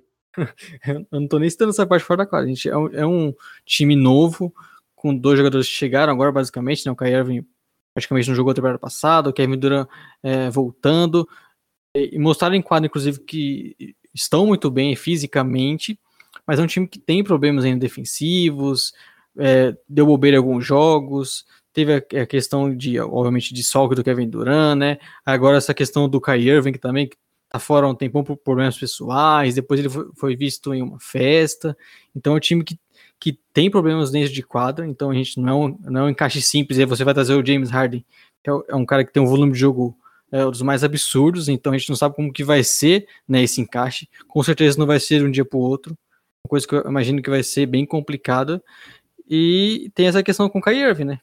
Eu 0.86 1.06
não 1.10 1.26
tô 1.26 1.38
nem 1.38 1.50
citando 1.50 1.70
essa 1.70 1.86
parte 1.86 2.04
fora 2.04 2.18
da 2.18 2.26
quadra. 2.26 2.46
A 2.46 2.48
gente 2.48 2.68
é 2.68 2.76
um, 2.76 2.88
é 2.88 3.06
um 3.06 3.34
time 3.64 3.96
novo, 3.96 4.54
com 4.94 5.16
dois 5.16 5.38
jogadores 5.38 5.66
que 5.66 5.72
chegaram 5.72 6.12
agora, 6.12 6.30
basicamente, 6.30 6.84
né? 6.84 6.92
O 6.92 6.96
Kyrie 6.96 7.14
Irving 7.14 7.46
praticamente 7.94 8.28
não 8.28 8.36
jogou 8.36 8.52
a 8.52 8.54
temporada 8.54 8.78
passada, 8.78 9.30
o 9.30 9.32
Kevin 9.32 9.58
Durant 9.58 9.88
é, 10.22 10.50
voltando, 10.50 11.26
e, 11.94 12.18
mostraram 12.18 12.54
em 12.54 12.62
quadro, 12.62 12.86
inclusive, 12.86 13.20
que 13.20 13.94
estão 14.14 14.46
muito 14.46 14.70
bem 14.70 14.94
fisicamente, 14.96 15.98
mas 16.46 16.58
é 16.58 16.62
um 16.62 16.66
time 16.66 16.86
que 16.86 16.98
tem 16.98 17.22
problemas 17.22 17.64
ainda 17.64 17.80
defensivos, 17.80 18.92
é, 19.36 19.76
deu 19.88 20.06
bobeira 20.06 20.36
em 20.36 20.38
alguns 20.38 20.64
jogos, 20.64 21.44
teve 21.72 21.94
a, 21.94 22.26
questão 22.26 22.74
de, 22.74 22.98
obviamente, 22.98 23.54
de 23.54 23.62
solque 23.62 23.94
do 23.94 24.04
Kevin 24.04 24.28
Durant, 24.28 24.76
né? 24.78 24.98
Agora 25.24 25.56
essa 25.56 25.74
questão 25.74 26.08
do 26.08 26.20
Kyrie 26.20 26.50
Irving, 26.50 26.72
que 26.72 26.78
também 26.78 27.08
tá 27.48 27.58
fora 27.58 27.88
um 27.88 27.94
tempão 27.94 28.22
por 28.22 28.36
problemas 28.36 28.78
pessoais, 28.78 29.54
depois 29.54 29.80
ele 29.80 29.88
foi, 29.88 30.08
foi 30.16 30.36
visto 30.36 30.72
em 30.72 30.82
uma 30.82 31.00
festa, 31.00 31.76
então 32.14 32.34
é 32.34 32.36
um 32.36 32.40
time 32.40 32.64
que 32.64 32.78
que 33.20 33.38
tem 33.52 33.70
problemas 33.70 34.10
dentro 34.10 34.32
de 34.32 34.42
quadra, 34.42 34.86
então 34.86 35.10
a 35.10 35.14
gente 35.14 35.38
não 35.38 35.48
é 35.48 35.54
um, 35.54 35.78
não 35.82 36.00
é 36.00 36.04
um 36.04 36.08
encaixe 36.08 36.40
simples, 36.40 36.78
aí 36.78 36.86
você 36.86 37.04
vai 37.04 37.12
trazer 37.12 37.34
o 37.34 37.44
James 37.44 37.70
Harden, 37.70 38.04
que 38.42 38.50
é, 38.50 38.54
é 38.68 38.74
um 38.74 38.86
cara 38.86 39.04
que 39.04 39.12
tem 39.12 39.22
um 39.22 39.26
volume 39.26 39.52
de 39.52 39.58
jogo 39.58 39.94
é, 40.32 40.44
dos 40.44 40.62
mais 40.62 40.84
absurdos, 40.84 41.48
então 41.48 41.72
a 41.72 41.78
gente 41.78 41.88
não 41.88 41.96
sabe 41.96 42.14
como 42.14 42.32
que 42.32 42.44
vai 42.44 42.62
ser 42.62 43.06
né, 43.28 43.42
esse 43.42 43.60
encaixe, 43.60 44.08
com 44.28 44.42
certeza 44.42 44.78
não 44.78 44.86
vai 44.86 45.00
ser 45.00 45.24
um 45.24 45.30
dia 45.30 45.44
para 45.44 45.58
o 45.58 45.62
outro, 45.62 45.96
uma 46.44 46.50
coisa 46.50 46.66
que 46.66 46.74
eu 46.74 46.82
imagino 46.86 47.22
que 47.22 47.30
vai 47.30 47.42
ser 47.42 47.66
bem 47.66 47.84
complicada, 47.84 48.62
e 49.28 49.90
tem 49.94 50.06
essa 50.06 50.22
questão 50.22 50.48
com 50.48 50.58
o 50.58 50.62
Kyrie 50.62 50.82
Irving, 50.82 51.04
né, 51.04 51.20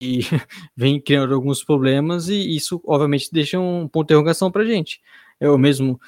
e 0.00 0.20
vem 0.76 1.00
criando 1.00 1.34
alguns 1.34 1.64
problemas, 1.64 2.28
e 2.28 2.56
isso 2.56 2.80
obviamente 2.84 3.30
deixa 3.32 3.58
um 3.58 3.88
ponto 3.88 4.08
de 4.08 4.14
interrogação 4.14 4.50
para 4.50 4.64
gente. 4.64 5.00
Eu 5.38 5.58
mesmo 5.58 6.00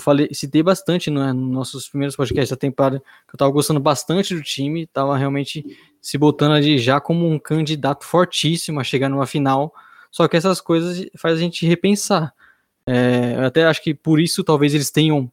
falei, 0.00 0.30
citei 0.32 0.62
bastante 0.62 1.10
né, 1.10 1.32
nos 1.32 1.52
nossos 1.52 1.88
primeiros 1.88 2.16
podcasts 2.16 2.50
da 2.50 2.56
temporada 2.56 3.00
que 3.00 3.34
eu 3.34 3.36
estava 3.36 3.50
gostando 3.50 3.78
bastante 3.78 4.34
do 4.34 4.42
time, 4.42 4.84
estava 4.84 5.16
realmente 5.16 5.64
se 6.00 6.16
botando 6.16 6.52
ali 6.52 6.78
já 6.78 6.98
como 6.98 7.28
um 7.28 7.38
candidato 7.38 8.04
fortíssimo 8.04 8.80
a 8.80 8.84
chegar 8.84 9.10
numa 9.10 9.26
final. 9.26 9.74
Só 10.12 10.28
que 10.28 10.36
essas 10.36 10.60
coisas 10.60 11.08
faz 11.16 11.38
a 11.38 11.40
gente 11.40 11.66
repensar. 11.66 12.32
É, 12.86 13.34
eu 13.36 13.44
até 13.46 13.64
acho 13.64 13.82
que 13.82 13.94
por 13.94 14.20
isso 14.20 14.44
talvez 14.44 14.74
eles 14.74 14.90
tenham 14.90 15.32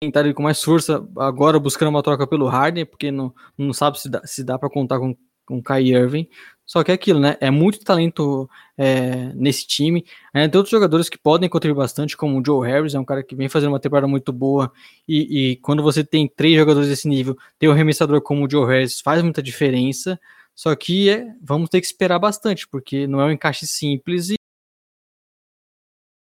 tentado 0.00 0.32
com 0.32 0.42
mais 0.42 0.62
força 0.62 1.06
agora 1.16 1.58
buscando 1.58 1.88
uma 1.88 2.02
troca 2.02 2.26
pelo 2.26 2.46
Harden, 2.46 2.86
porque 2.86 3.10
não, 3.10 3.34
não 3.58 3.72
sabe 3.72 3.98
se 3.98 4.08
dá, 4.08 4.24
se 4.24 4.44
dá 4.44 4.58
para 4.58 4.70
contar 4.70 5.00
com, 5.00 5.16
com 5.44 5.60
Kai 5.60 5.88
Irving. 5.88 6.28
Só 6.64 6.84
que 6.84 6.90
é 6.90 6.94
aquilo, 6.94 7.18
né? 7.18 7.36
É 7.40 7.50
muito 7.50 7.80
talento 7.80 8.48
é, 8.76 9.32
nesse 9.34 9.66
time. 9.66 10.04
É, 10.34 10.46
tem 10.48 10.58
outros 10.58 10.70
jogadores 10.70 11.08
que 11.08 11.18
podem 11.18 11.48
contribuir 11.48 11.82
bastante, 11.82 12.16
como 12.16 12.40
o 12.40 12.44
Joe 12.44 12.68
Harris, 12.68 12.94
é 12.94 12.98
um 12.98 13.04
cara 13.04 13.22
que 13.22 13.34
vem 13.34 13.48
fazendo 13.48 13.70
uma 13.70 13.80
temporada 13.80 14.06
muito 14.06 14.32
boa. 14.32 14.72
E, 15.08 15.52
e 15.52 15.56
quando 15.56 15.82
você 15.82 16.04
tem 16.04 16.28
três 16.28 16.56
jogadores 16.56 16.88
desse 16.88 17.08
nível, 17.08 17.36
ter 17.58 17.68
um 17.68 17.72
arremessador 17.72 18.20
como 18.20 18.46
o 18.46 18.50
Joe 18.50 18.66
Harris 18.66 19.00
faz 19.00 19.22
muita 19.22 19.42
diferença. 19.42 20.20
Só 20.56 20.74
que 20.74 21.10
é, 21.10 21.36
vamos 21.40 21.68
ter 21.68 21.80
que 21.80 21.86
esperar 21.86 22.18
bastante, 22.18 22.66
porque 22.66 23.06
não 23.06 23.20
é 23.20 23.26
um 23.26 23.30
encaixe 23.30 23.66
simples 23.66 24.30
e, 24.30 24.36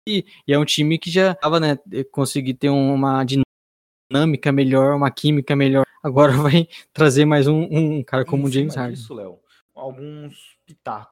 e, 0.07 0.53
é 0.53 0.57
um 0.57 0.65
time 0.65 0.97
que 0.97 1.11
já 1.11 1.33
estava, 1.33 1.59
né, 1.59 1.77
conseguir 2.11 2.53
ter 2.53 2.69
uma 2.69 3.23
dinâmica 3.23 4.51
melhor, 4.51 4.95
uma 4.95 5.11
química 5.11 5.55
melhor. 5.55 5.85
Agora 6.01 6.31
vai 6.41 6.67
trazer 6.93 7.25
mais 7.25 7.47
um, 7.47 7.67
um 7.69 8.03
cara 8.03 8.25
como 8.25 8.47
o 8.47 8.51
James 8.51 8.75
Harden. 8.75 8.93
Isso, 8.93 9.13
Léo 9.13 9.41
alguns 9.81 10.57
pitacos 10.65 11.11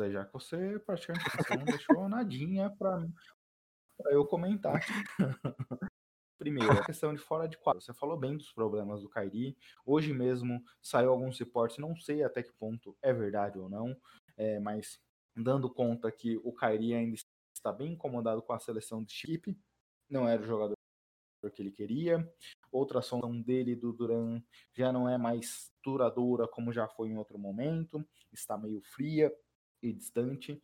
aí, 0.00 0.12
já 0.12 0.24
que 0.24 0.32
você 0.32 0.78
praticamente 0.80 1.24
não 1.50 1.64
deixou 1.64 2.08
nadinha 2.08 2.70
para 2.70 3.06
eu 4.10 4.26
comentar. 4.26 4.80
Primeiro, 6.38 6.72
a 6.72 6.84
questão 6.86 7.14
de 7.14 7.20
fora 7.20 7.48
de 7.48 7.56
quadro. 7.56 7.80
Você 7.80 7.94
falou 7.94 8.16
bem 8.16 8.36
dos 8.36 8.52
problemas 8.52 9.02
do 9.02 9.08
Kairi. 9.08 9.56
Hoje 9.84 10.12
mesmo 10.12 10.62
saiu 10.80 11.10
alguns 11.10 11.38
reportes, 11.38 11.78
não 11.78 11.96
sei 11.96 12.22
até 12.22 12.42
que 12.42 12.52
ponto 12.52 12.96
é 13.02 13.12
verdade 13.12 13.58
ou 13.58 13.68
não, 13.68 13.96
é, 14.36 14.58
mas 14.60 15.00
dando 15.34 15.68
conta 15.68 16.10
que 16.10 16.36
o 16.44 16.52
Kairi 16.52 16.94
ainda 16.94 17.16
está 17.54 17.72
bem 17.72 17.92
incomodado 17.92 18.42
com 18.42 18.52
a 18.52 18.58
seleção 18.58 19.02
de 19.02 19.12
chip, 19.12 19.56
não 20.08 20.28
era 20.28 20.42
o 20.42 20.46
jogador 20.46 20.76
que 21.54 21.62
ele 21.62 21.70
queria. 21.70 22.28
Outra 22.72 22.98
ação 22.98 23.40
dele 23.40 23.76
do 23.76 23.92
Duran 23.92 24.42
já 24.72 24.92
não 24.92 25.08
é 25.08 25.16
mais 25.16 25.70
duradoura 25.82 26.48
como 26.48 26.72
já 26.72 26.88
foi 26.88 27.08
em 27.08 27.16
outro 27.16 27.38
momento, 27.38 28.04
está 28.32 28.58
meio 28.58 28.80
fria 28.82 29.32
e 29.82 29.92
distante. 29.92 30.60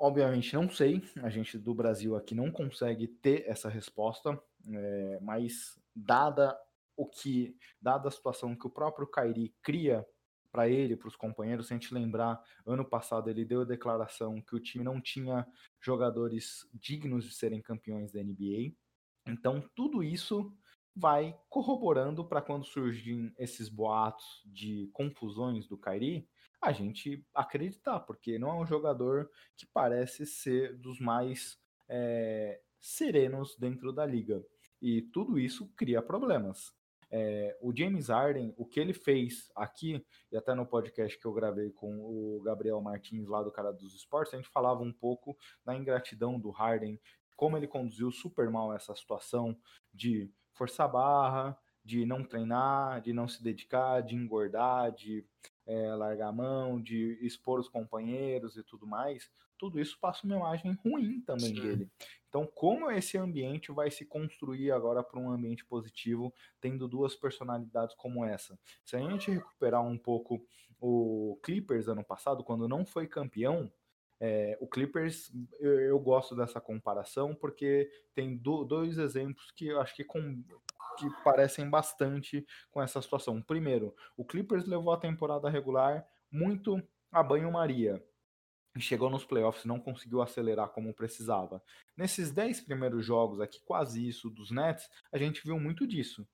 Obviamente 0.00 0.54
não 0.54 0.68
sei, 0.68 1.02
a 1.22 1.30
gente 1.30 1.56
do 1.56 1.72
Brasil 1.72 2.16
aqui 2.16 2.34
não 2.34 2.50
consegue 2.50 3.06
ter 3.06 3.44
essa 3.46 3.68
resposta, 3.68 4.40
é, 4.72 5.18
mas 5.20 5.78
dada 5.94 6.58
o 6.96 7.06
que, 7.06 7.56
dada 7.80 8.08
a 8.08 8.10
situação 8.10 8.56
que 8.56 8.66
o 8.66 8.70
próprio 8.70 9.06
Kairi 9.06 9.54
cria 9.62 10.06
para 10.52 10.68
ele, 10.68 10.96
para 10.96 11.08
os 11.08 11.16
companheiros, 11.16 11.66
se 11.66 11.74
a 11.74 11.76
gente 11.76 11.92
lembrar, 11.92 12.40
ano 12.64 12.84
passado 12.84 13.28
ele 13.28 13.44
deu 13.44 13.62
a 13.62 13.64
declaração 13.64 14.40
que 14.40 14.54
o 14.54 14.60
time 14.60 14.84
não 14.84 15.00
tinha 15.00 15.44
jogadores 15.80 16.68
dignos 16.72 17.24
de 17.24 17.34
serem 17.34 17.60
campeões 17.60 18.12
da 18.12 18.22
NBA. 18.22 18.72
Então, 19.26 19.68
tudo 19.74 20.02
isso 20.02 20.56
vai 20.94 21.36
corroborando 21.48 22.24
para 22.24 22.40
quando 22.40 22.64
surgem 22.64 23.34
esses 23.36 23.68
boatos 23.68 24.42
de 24.46 24.88
confusões 24.92 25.66
do 25.66 25.76
Kairi, 25.76 26.28
a 26.62 26.72
gente 26.72 27.26
acreditar, 27.34 28.00
porque 28.00 28.38
não 28.38 28.50
é 28.50 28.54
um 28.54 28.66
jogador 28.66 29.28
que 29.56 29.66
parece 29.66 30.24
ser 30.24 30.78
dos 30.78 31.00
mais 31.00 31.58
é, 31.88 32.60
serenos 32.80 33.56
dentro 33.58 33.92
da 33.92 34.06
liga. 34.06 34.44
E 34.84 35.00
tudo 35.00 35.38
isso 35.38 35.66
cria 35.74 36.02
problemas. 36.02 36.74
É, 37.10 37.56
o 37.62 37.74
James 37.74 38.10
Harden, 38.10 38.52
o 38.54 38.66
que 38.66 38.78
ele 38.78 38.92
fez 38.92 39.50
aqui, 39.56 40.04
e 40.30 40.36
até 40.36 40.52
no 40.54 40.66
podcast 40.66 41.18
que 41.18 41.24
eu 41.24 41.32
gravei 41.32 41.70
com 41.70 42.00
o 42.00 42.42
Gabriel 42.42 42.82
Martins, 42.82 43.26
lá 43.26 43.42
do 43.42 43.50
cara 43.50 43.72
dos 43.72 43.94
esportes, 43.94 44.34
a 44.34 44.36
gente 44.36 44.50
falava 44.50 44.82
um 44.82 44.92
pouco 44.92 45.34
da 45.64 45.74
ingratidão 45.74 46.38
do 46.38 46.50
Harden, 46.50 47.00
como 47.34 47.56
ele 47.56 47.66
conduziu 47.66 48.12
super 48.12 48.50
mal 48.50 48.74
essa 48.74 48.94
situação 48.94 49.58
de 49.90 50.30
forçar 50.52 50.92
barra, 50.92 51.58
de 51.82 52.04
não 52.04 52.22
treinar, 52.22 53.00
de 53.00 53.14
não 53.14 53.26
se 53.26 53.42
dedicar, 53.42 54.02
de 54.02 54.14
engordar, 54.14 54.92
de 54.92 55.24
é, 55.66 55.94
largar 55.94 56.28
a 56.28 56.32
mão, 56.32 56.80
de 56.80 57.18
expor 57.20 57.58
os 57.58 57.68
companheiros 57.68 58.56
e 58.56 58.62
tudo 58.62 58.86
mais, 58.86 59.30
tudo 59.58 59.80
isso 59.80 59.98
passa 60.00 60.26
uma 60.26 60.36
imagem 60.36 60.72
ruim 60.84 61.20
também 61.20 61.54
Sim. 61.54 61.60
dele. 61.60 61.90
Então, 62.28 62.46
como 62.46 62.90
esse 62.90 63.16
ambiente 63.16 63.72
vai 63.72 63.90
se 63.90 64.04
construir 64.04 64.72
agora 64.72 65.02
para 65.02 65.20
um 65.20 65.30
ambiente 65.30 65.64
positivo, 65.64 66.34
tendo 66.60 66.88
duas 66.88 67.14
personalidades 67.14 67.94
como 67.94 68.24
essa? 68.24 68.58
Se 68.84 68.96
a 68.96 68.98
gente 68.98 69.30
recuperar 69.30 69.82
um 69.82 69.96
pouco 69.96 70.44
o 70.80 71.38
Clippers 71.42 71.88
ano 71.88 72.04
passado, 72.04 72.44
quando 72.44 72.68
não 72.68 72.84
foi 72.84 73.06
campeão, 73.06 73.72
é, 74.20 74.56
o 74.60 74.66
Clippers, 74.66 75.32
eu, 75.58 75.80
eu, 75.80 75.98
gosto 75.98 76.36
dessa 76.36 76.60
comparação 76.60 77.34
porque 77.34 77.90
tem 78.14 78.36
do, 78.36 78.64
dois 78.64 78.96
exemplos 78.96 79.50
que 79.50 79.66
eu 79.66 79.80
acho 79.80 79.94
que, 79.94 80.04
com, 80.04 80.42
que 80.96 81.08
parecem 81.22 81.68
bastante 81.68 82.46
com 82.70 82.82
essa 82.82 83.00
situação. 83.00 83.40
Primeiro, 83.42 83.94
o 84.16 84.24
Clippers 84.24 84.66
levou 84.66 84.92
a 84.92 84.98
temporada 84.98 85.48
regular 85.48 86.06
muito 86.30 86.82
a 87.12 87.22
banho-maria. 87.22 88.02
Chegou 88.78 89.08
nos 89.08 89.24
playoffs, 89.24 89.64
não 89.64 89.78
conseguiu 89.78 90.20
acelerar 90.20 90.68
como 90.70 90.92
precisava. 90.92 91.62
Nesses 91.96 92.32
10 92.32 92.62
primeiros 92.62 93.06
jogos 93.06 93.40
aqui, 93.40 93.60
quase 93.64 94.06
isso, 94.06 94.28
dos 94.28 94.50
Nets, 94.50 94.88
a 95.12 95.18
gente 95.18 95.44
viu 95.44 95.60
muito 95.60 95.86
disso. 95.86 96.26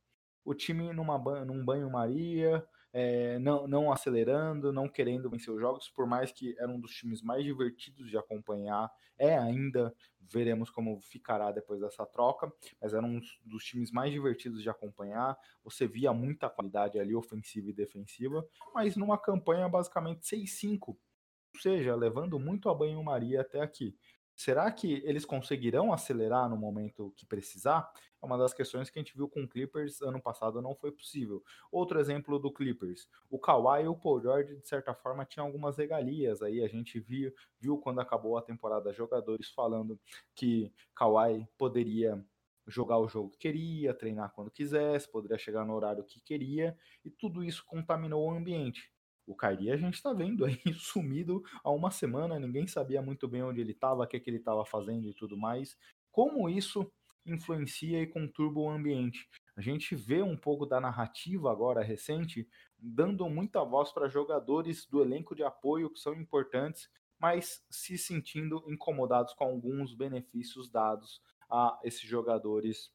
O 0.42 0.54
time 0.54 0.90
numa, 0.92 1.18
num 1.44 1.62
banho-maria, 1.62 2.66
é, 2.92 3.38
não, 3.38 3.66
não 3.66 3.92
acelerando, 3.92 4.72
não 4.72 4.88
querendo 4.88 5.30
vencer 5.30 5.52
os 5.52 5.60
jogos, 5.60 5.88
por 5.88 6.06
mais 6.06 6.32
que 6.32 6.56
era 6.58 6.70
um 6.70 6.80
dos 6.80 6.92
times 6.92 7.22
mais 7.22 7.44
divertidos 7.44 8.10
de 8.10 8.16
acompanhar, 8.16 8.90
é 9.18 9.36
ainda, 9.36 9.94
veremos 10.20 10.70
como 10.70 11.00
ficará 11.00 11.52
depois 11.52 11.80
dessa 11.80 12.04
troca, 12.06 12.52
mas 12.80 12.94
era 12.94 13.04
um 13.04 13.20
dos 13.44 13.64
times 13.64 13.90
mais 13.90 14.12
divertidos 14.12 14.62
de 14.62 14.70
acompanhar, 14.70 15.36
você 15.62 15.86
via 15.86 16.12
muita 16.12 16.48
qualidade 16.48 16.98
ali, 16.98 17.14
ofensiva 17.14 17.70
e 17.70 17.72
defensiva, 17.72 18.44
mas 18.74 18.96
numa 18.96 19.18
campanha 19.18 19.68
basicamente 19.68 20.26
6-5, 20.26 20.88
ou 20.88 21.60
seja, 21.60 21.94
levando 21.94 22.38
muito 22.38 22.68
a 22.68 22.74
banho-maria 22.74 23.40
até 23.40 23.60
aqui. 23.60 23.96
Será 24.40 24.72
que 24.72 25.02
eles 25.04 25.26
conseguirão 25.26 25.92
acelerar 25.92 26.48
no 26.48 26.56
momento 26.56 27.12
que 27.14 27.26
precisar? 27.26 27.92
É 28.22 28.24
uma 28.24 28.38
das 28.38 28.54
questões 28.54 28.88
que 28.88 28.98
a 28.98 29.02
gente 29.02 29.14
viu 29.14 29.28
com 29.28 29.42
o 29.42 29.46
Clippers 29.46 30.00
ano 30.00 30.18
passado 30.18 30.62
não 30.62 30.74
foi 30.74 30.90
possível. 30.90 31.44
Outro 31.70 32.00
exemplo 32.00 32.38
do 32.38 32.50
Clippers, 32.50 33.06
o 33.28 33.38
Kawhi 33.38 33.84
e 33.84 33.88
o 33.88 33.94
Paul 33.94 34.22
George 34.22 34.56
de 34.56 34.66
certa 34.66 34.94
forma 34.94 35.26
tinham 35.26 35.44
algumas 35.44 35.76
regalias 35.76 36.40
aí, 36.40 36.62
a 36.62 36.68
gente 36.68 36.98
viu, 36.98 37.30
viu 37.58 37.76
quando 37.76 38.00
acabou 38.00 38.38
a 38.38 38.42
temporada 38.42 38.94
jogadores 38.94 39.50
falando 39.50 40.00
que 40.34 40.72
Kawhi 40.94 41.46
poderia 41.58 42.24
jogar 42.66 42.96
o 42.96 43.08
jogo 43.08 43.28
que 43.28 43.36
queria, 43.36 43.92
treinar 43.92 44.32
quando 44.32 44.50
quisesse, 44.50 45.06
poderia 45.06 45.36
chegar 45.36 45.66
no 45.66 45.74
horário 45.74 46.02
que 46.02 46.18
queria, 46.18 46.74
e 47.04 47.10
tudo 47.10 47.44
isso 47.44 47.62
contaminou 47.66 48.26
o 48.26 48.30
ambiente. 48.30 48.90
O 49.30 49.34
Kairi 49.36 49.70
a 49.70 49.76
gente 49.76 49.94
está 49.94 50.12
vendo 50.12 50.44
aí 50.44 50.60
sumido 50.74 51.44
há 51.62 51.70
uma 51.70 51.92
semana, 51.92 52.40
ninguém 52.40 52.66
sabia 52.66 53.00
muito 53.00 53.28
bem 53.28 53.44
onde 53.44 53.60
ele 53.60 53.70
estava, 53.70 54.02
o 54.02 54.06
que, 54.06 54.18
que 54.18 54.28
ele 54.28 54.38
estava 54.38 54.64
fazendo 54.64 55.08
e 55.08 55.14
tudo 55.14 55.36
mais. 55.36 55.78
Como 56.10 56.48
isso 56.48 56.92
influencia 57.24 58.02
e 58.02 58.08
conturba 58.08 58.58
o 58.58 58.68
ambiente? 58.68 59.28
A 59.56 59.60
gente 59.60 59.94
vê 59.94 60.20
um 60.20 60.36
pouco 60.36 60.66
da 60.66 60.80
narrativa 60.80 61.48
agora 61.48 61.80
recente, 61.80 62.48
dando 62.76 63.28
muita 63.28 63.62
voz 63.62 63.92
para 63.92 64.08
jogadores 64.08 64.84
do 64.84 65.00
elenco 65.00 65.36
de 65.36 65.44
apoio 65.44 65.90
que 65.90 66.00
são 66.00 66.12
importantes, 66.12 66.90
mas 67.16 67.64
se 67.70 67.96
sentindo 67.96 68.64
incomodados 68.66 69.32
com 69.34 69.44
alguns 69.44 69.94
benefícios 69.94 70.68
dados 70.68 71.22
a 71.48 71.78
esses 71.84 72.02
jogadores 72.02 72.92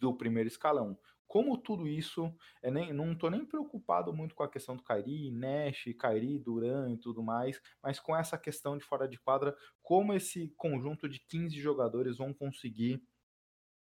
do 0.00 0.16
primeiro 0.16 0.46
escalão 0.46 0.96
como 1.30 1.56
tudo 1.56 1.86
isso, 1.86 2.34
é 2.60 2.72
nem, 2.72 2.92
não 2.92 3.12
estou 3.12 3.30
nem 3.30 3.46
preocupado 3.46 4.12
muito 4.12 4.34
com 4.34 4.42
a 4.42 4.50
questão 4.50 4.74
do 4.74 4.82
Kairi, 4.82 5.30
Nash, 5.30 5.84
Kairi, 5.96 6.40
Duran 6.40 6.90
e 6.90 6.96
tudo 6.96 7.22
mais, 7.22 7.62
mas 7.80 8.00
com 8.00 8.16
essa 8.16 8.36
questão 8.36 8.76
de 8.76 8.84
fora 8.84 9.06
de 9.06 9.16
quadra, 9.16 9.56
como 9.80 10.12
esse 10.12 10.52
conjunto 10.56 11.08
de 11.08 11.20
15 11.20 11.56
jogadores 11.60 12.18
vão 12.18 12.34
conseguir 12.34 13.00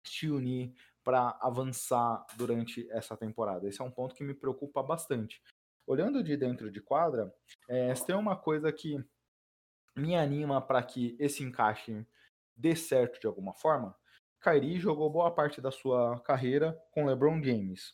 se 0.03 0.29
unir 0.29 0.73
para 1.01 1.39
avançar 1.41 2.25
durante 2.35 2.85
essa 2.91 3.15
temporada. 3.15 3.69
Esse 3.69 3.81
é 3.81 3.85
um 3.85 3.91
ponto 3.91 4.15
que 4.15 4.23
me 4.23 4.33
preocupa 4.33 4.83
bastante. 4.83 5.41
Olhando 5.87 6.21
de 6.21 6.35
dentro 6.35 6.69
de 6.69 6.81
quadra, 6.81 7.33
é, 7.69 7.93
tem 7.93 8.17
uma 8.17 8.35
coisa 8.35 8.69
que 8.69 9.01
me 9.95 10.13
anima 10.17 10.61
para 10.61 10.83
que 10.83 11.15
esse 11.17 11.41
encaixe 11.41 12.05
dê 12.53 12.75
certo 12.75 13.17
de 13.17 13.27
alguma 13.27 13.53
forma, 13.53 13.95
Kyrie 14.41 14.79
jogou 14.79 15.09
boa 15.09 15.29
parte 15.29 15.59
da 15.59 15.69
sua 15.69 16.17
carreira 16.21 16.77
com 16.91 17.05
LeBron 17.05 17.43
James. 17.43 17.93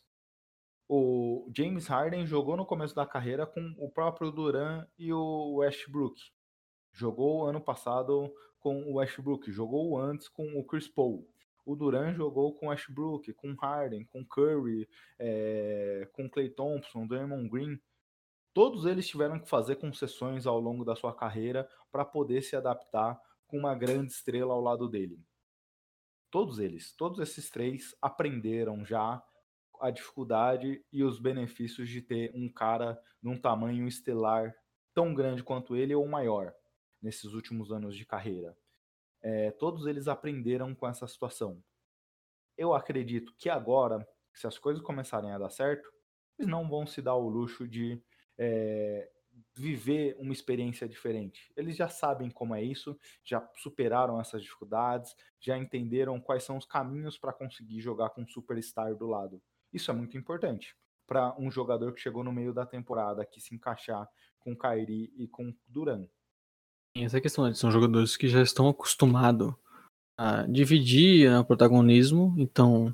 O 0.88 1.50
James 1.52 1.88
Harden 1.88 2.24
jogou 2.24 2.56
no 2.56 2.64
começo 2.64 2.94
da 2.94 3.04
carreira 3.04 3.44
com 3.44 3.74
o 3.76 3.90
próprio 3.90 4.30
Duran 4.30 4.86
e 4.96 5.12
o 5.12 5.56
Westbrook. 5.56 6.20
Jogou 6.92 7.44
ano 7.44 7.60
passado 7.60 8.32
com 8.60 8.84
o 8.84 8.94
Westbrook, 8.94 9.50
jogou 9.50 9.98
antes 9.98 10.28
com 10.28 10.56
o 10.56 10.64
Chris 10.64 10.86
Paul. 10.86 11.28
O 11.64 11.74
Duran 11.74 12.14
jogou 12.14 12.54
com 12.54 12.68
Westbrook, 12.68 13.32
com 13.32 13.52
Harden, 13.54 14.04
com 14.04 14.24
Curry, 14.24 14.88
é, 15.18 16.08
com 16.12 16.30
Clay 16.30 16.48
Thompson, 16.48 17.08
Draymond 17.08 17.48
Green. 17.48 17.80
Todos 18.54 18.86
eles 18.86 19.08
tiveram 19.08 19.40
que 19.40 19.48
fazer 19.48 19.76
concessões 19.76 20.46
ao 20.46 20.60
longo 20.60 20.84
da 20.84 20.94
sua 20.94 21.12
carreira 21.12 21.68
para 21.90 22.04
poder 22.04 22.42
se 22.42 22.54
adaptar 22.54 23.20
com 23.48 23.58
uma 23.58 23.74
grande 23.74 24.12
estrela 24.12 24.54
ao 24.54 24.60
lado 24.60 24.88
dele. 24.88 25.18
Todos 26.36 26.58
eles, 26.58 26.92
todos 26.92 27.18
esses 27.18 27.48
três 27.48 27.96
aprenderam 28.02 28.84
já 28.84 29.24
a 29.80 29.90
dificuldade 29.90 30.84
e 30.92 31.02
os 31.02 31.18
benefícios 31.18 31.88
de 31.88 32.02
ter 32.02 32.30
um 32.34 32.46
cara 32.46 33.02
num 33.22 33.40
tamanho 33.40 33.88
estelar 33.88 34.54
tão 34.92 35.14
grande 35.14 35.42
quanto 35.42 35.74
ele 35.74 35.94
ou 35.94 36.06
maior 36.06 36.54
nesses 37.00 37.32
últimos 37.32 37.72
anos 37.72 37.96
de 37.96 38.04
carreira. 38.04 38.54
É, 39.22 39.50
todos 39.52 39.86
eles 39.86 40.08
aprenderam 40.08 40.74
com 40.74 40.86
essa 40.86 41.06
situação. 41.06 41.64
Eu 42.54 42.74
acredito 42.74 43.34
que 43.38 43.48
agora, 43.48 44.06
se 44.34 44.46
as 44.46 44.58
coisas 44.58 44.82
começarem 44.82 45.32
a 45.32 45.38
dar 45.38 45.48
certo, 45.48 45.90
eles 46.38 46.50
não 46.50 46.68
vão 46.68 46.86
se 46.86 47.00
dar 47.00 47.14
o 47.14 47.30
luxo 47.30 47.66
de 47.66 47.98
é, 48.36 49.10
viver 49.54 50.16
uma 50.18 50.32
experiência 50.32 50.88
diferente. 50.88 51.50
Eles 51.56 51.76
já 51.76 51.88
sabem 51.88 52.30
como 52.30 52.54
é 52.54 52.62
isso, 52.62 52.98
já 53.24 53.46
superaram 53.56 54.20
essas 54.20 54.42
dificuldades, 54.42 55.14
já 55.40 55.56
entenderam 55.56 56.20
quais 56.20 56.44
são 56.44 56.56
os 56.56 56.66
caminhos 56.66 57.18
para 57.18 57.32
conseguir 57.32 57.80
jogar 57.80 58.10
com 58.10 58.22
um 58.22 58.28
superstar 58.28 58.94
do 58.94 59.06
lado. 59.06 59.40
Isso 59.72 59.90
é 59.90 59.94
muito 59.94 60.16
importante 60.16 60.74
para 61.06 61.34
um 61.38 61.50
jogador 61.50 61.92
que 61.92 62.00
chegou 62.00 62.24
no 62.24 62.32
meio 62.32 62.52
da 62.52 62.66
temporada 62.66 63.24
que 63.24 63.40
se 63.40 63.54
encaixar 63.54 64.08
com 64.40 64.56
Kairi 64.56 65.12
e 65.16 65.28
com 65.28 65.54
Duran. 65.66 66.06
Essa 66.96 67.20
questão, 67.20 67.46
né? 67.46 67.54
são 67.54 67.70
jogadores 67.70 68.16
que 68.16 68.28
já 68.28 68.42
estão 68.42 68.68
acostumados 68.68 69.54
a 70.16 70.42
dividir 70.46 71.30
né, 71.30 71.38
o 71.38 71.44
protagonismo, 71.44 72.34
então 72.38 72.86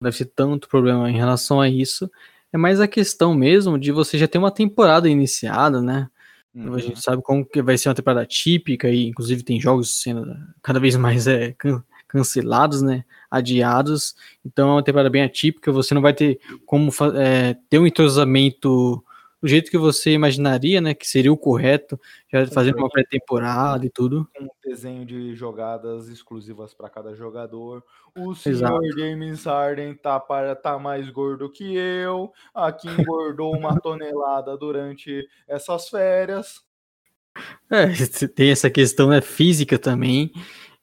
não 0.00 0.02
deve 0.02 0.16
ser 0.16 0.26
tanto 0.26 0.68
problema 0.68 1.08
em 1.10 1.16
relação 1.16 1.60
a 1.60 1.68
isso. 1.68 2.10
É 2.56 2.58
mais 2.58 2.80
a 2.80 2.88
questão 2.88 3.34
mesmo 3.34 3.78
de 3.78 3.92
você 3.92 4.16
já 4.16 4.26
ter 4.26 4.38
uma 4.38 4.50
temporada 4.50 5.10
iniciada, 5.10 5.82
né? 5.82 6.08
Uhum. 6.54 6.72
A 6.72 6.78
gente 6.78 7.02
sabe 7.02 7.22
como 7.22 7.44
que 7.44 7.60
vai 7.60 7.76
ser 7.76 7.90
uma 7.90 7.94
temporada 7.94 8.24
típica 8.24 8.88
e 8.88 9.08
inclusive 9.08 9.42
tem 9.42 9.60
jogos 9.60 10.00
sendo 10.00 10.34
cada 10.62 10.80
vez 10.80 10.96
mais 10.96 11.26
é, 11.26 11.52
can 11.58 11.84
cancelados, 12.08 12.80
né? 12.80 13.04
Adiados. 13.30 14.14
Então 14.42 14.70
é 14.70 14.72
uma 14.72 14.82
temporada 14.82 15.10
bem 15.10 15.22
atípica. 15.22 15.70
Você 15.70 15.92
não 15.92 16.00
vai 16.00 16.14
ter 16.14 16.40
como 16.64 16.90
é, 17.14 17.54
ter 17.68 17.78
um 17.78 17.86
entrosamento 17.86 19.04
do 19.46 19.48
jeito 19.48 19.70
que 19.70 19.78
você 19.78 20.10
imaginaria, 20.10 20.80
né, 20.80 20.92
que 20.92 21.06
seria 21.06 21.32
o 21.32 21.36
correto, 21.36 21.98
já 22.28 22.44
fazendo 22.48 22.78
uma 22.78 22.90
pré-temporada 22.90 23.86
e 23.86 23.88
tudo. 23.88 24.28
Um 24.40 24.48
desenho 24.68 25.06
de 25.06 25.36
jogadas 25.36 26.08
exclusivas 26.08 26.74
para 26.74 26.90
cada 26.90 27.14
jogador. 27.14 27.84
O 28.18 28.34
senhor 28.34 28.56
Exato. 28.56 28.98
James 28.98 29.44
Harden 29.44 29.94
tá 29.94 30.18
para 30.18 30.56
tá 30.56 30.80
mais 30.80 31.08
gordo 31.10 31.48
que 31.48 31.76
eu. 31.76 32.32
Aqui 32.52 32.88
engordou 32.88 33.56
uma 33.56 33.78
tonelada 33.80 34.56
durante 34.56 35.24
essas 35.46 35.88
férias. 35.88 36.62
É, 37.70 37.86
tem 38.34 38.50
essa 38.50 38.68
questão 38.68 39.10
né, 39.10 39.20
física 39.20 39.78
também. 39.78 40.32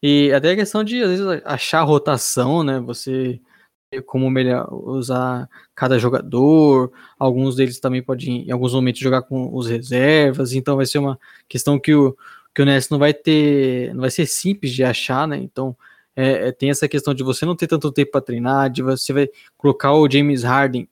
E 0.01 0.31
até 0.31 0.51
a 0.51 0.55
questão 0.55 0.85
de, 0.85 1.03
às 1.03 1.09
vezes, 1.09 1.41
achar 1.43 1.81
rotação, 1.83 2.63
né? 2.63 2.79
Você 2.79 3.41
como 4.01 4.29
melhor 4.29 4.67
usar 4.71 5.49
cada 5.75 5.99
jogador. 5.99 6.91
Alguns 7.17 7.55
deles 7.55 7.79
também 7.79 8.01
podem, 8.01 8.47
em 8.47 8.51
alguns 8.51 8.73
momentos, 8.73 9.01
jogar 9.01 9.23
com 9.23 9.53
os 9.55 9.67
reservas. 9.67 10.53
Então 10.53 10.75
vai 10.75 10.85
ser 10.85 10.99
uma 10.99 11.19
questão 11.47 11.79
que 11.79 11.93
o, 11.93 12.15
que 12.53 12.61
o 12.61 12.65
Ness 12.65 12.89
não 12.89 12.99
vai 12.99 13.13
ter, 13.13 13.93
não 13.93 14.01
vai 14.01 14.11
ser 14.11 14.25
simples 14.25 14.73
de 14.73 14.83
achar, 14.83 15.27
né? 15.27 15.37
Então 15.37 15.75
é, 16.15 16.49
é 16.49 16.51
tem 16.51 16.69
essa 16.69 16.87
questão 16.87 17.13
de 17.13 17.23
você 17.23 17.45
não 17.45 17.55
ter 17.55 17.67
tanto 17.67 17.91
tempo 17.91 18.11
para 18.11 18.21
treinar, 18.21 18.69
de 18.69 18.81
você 18.81 19.13
vai 19.13 19.29
colocar 19.57 19.93
o 19.93 20.09
James 20.09 20.43
Harden 20.43 20.87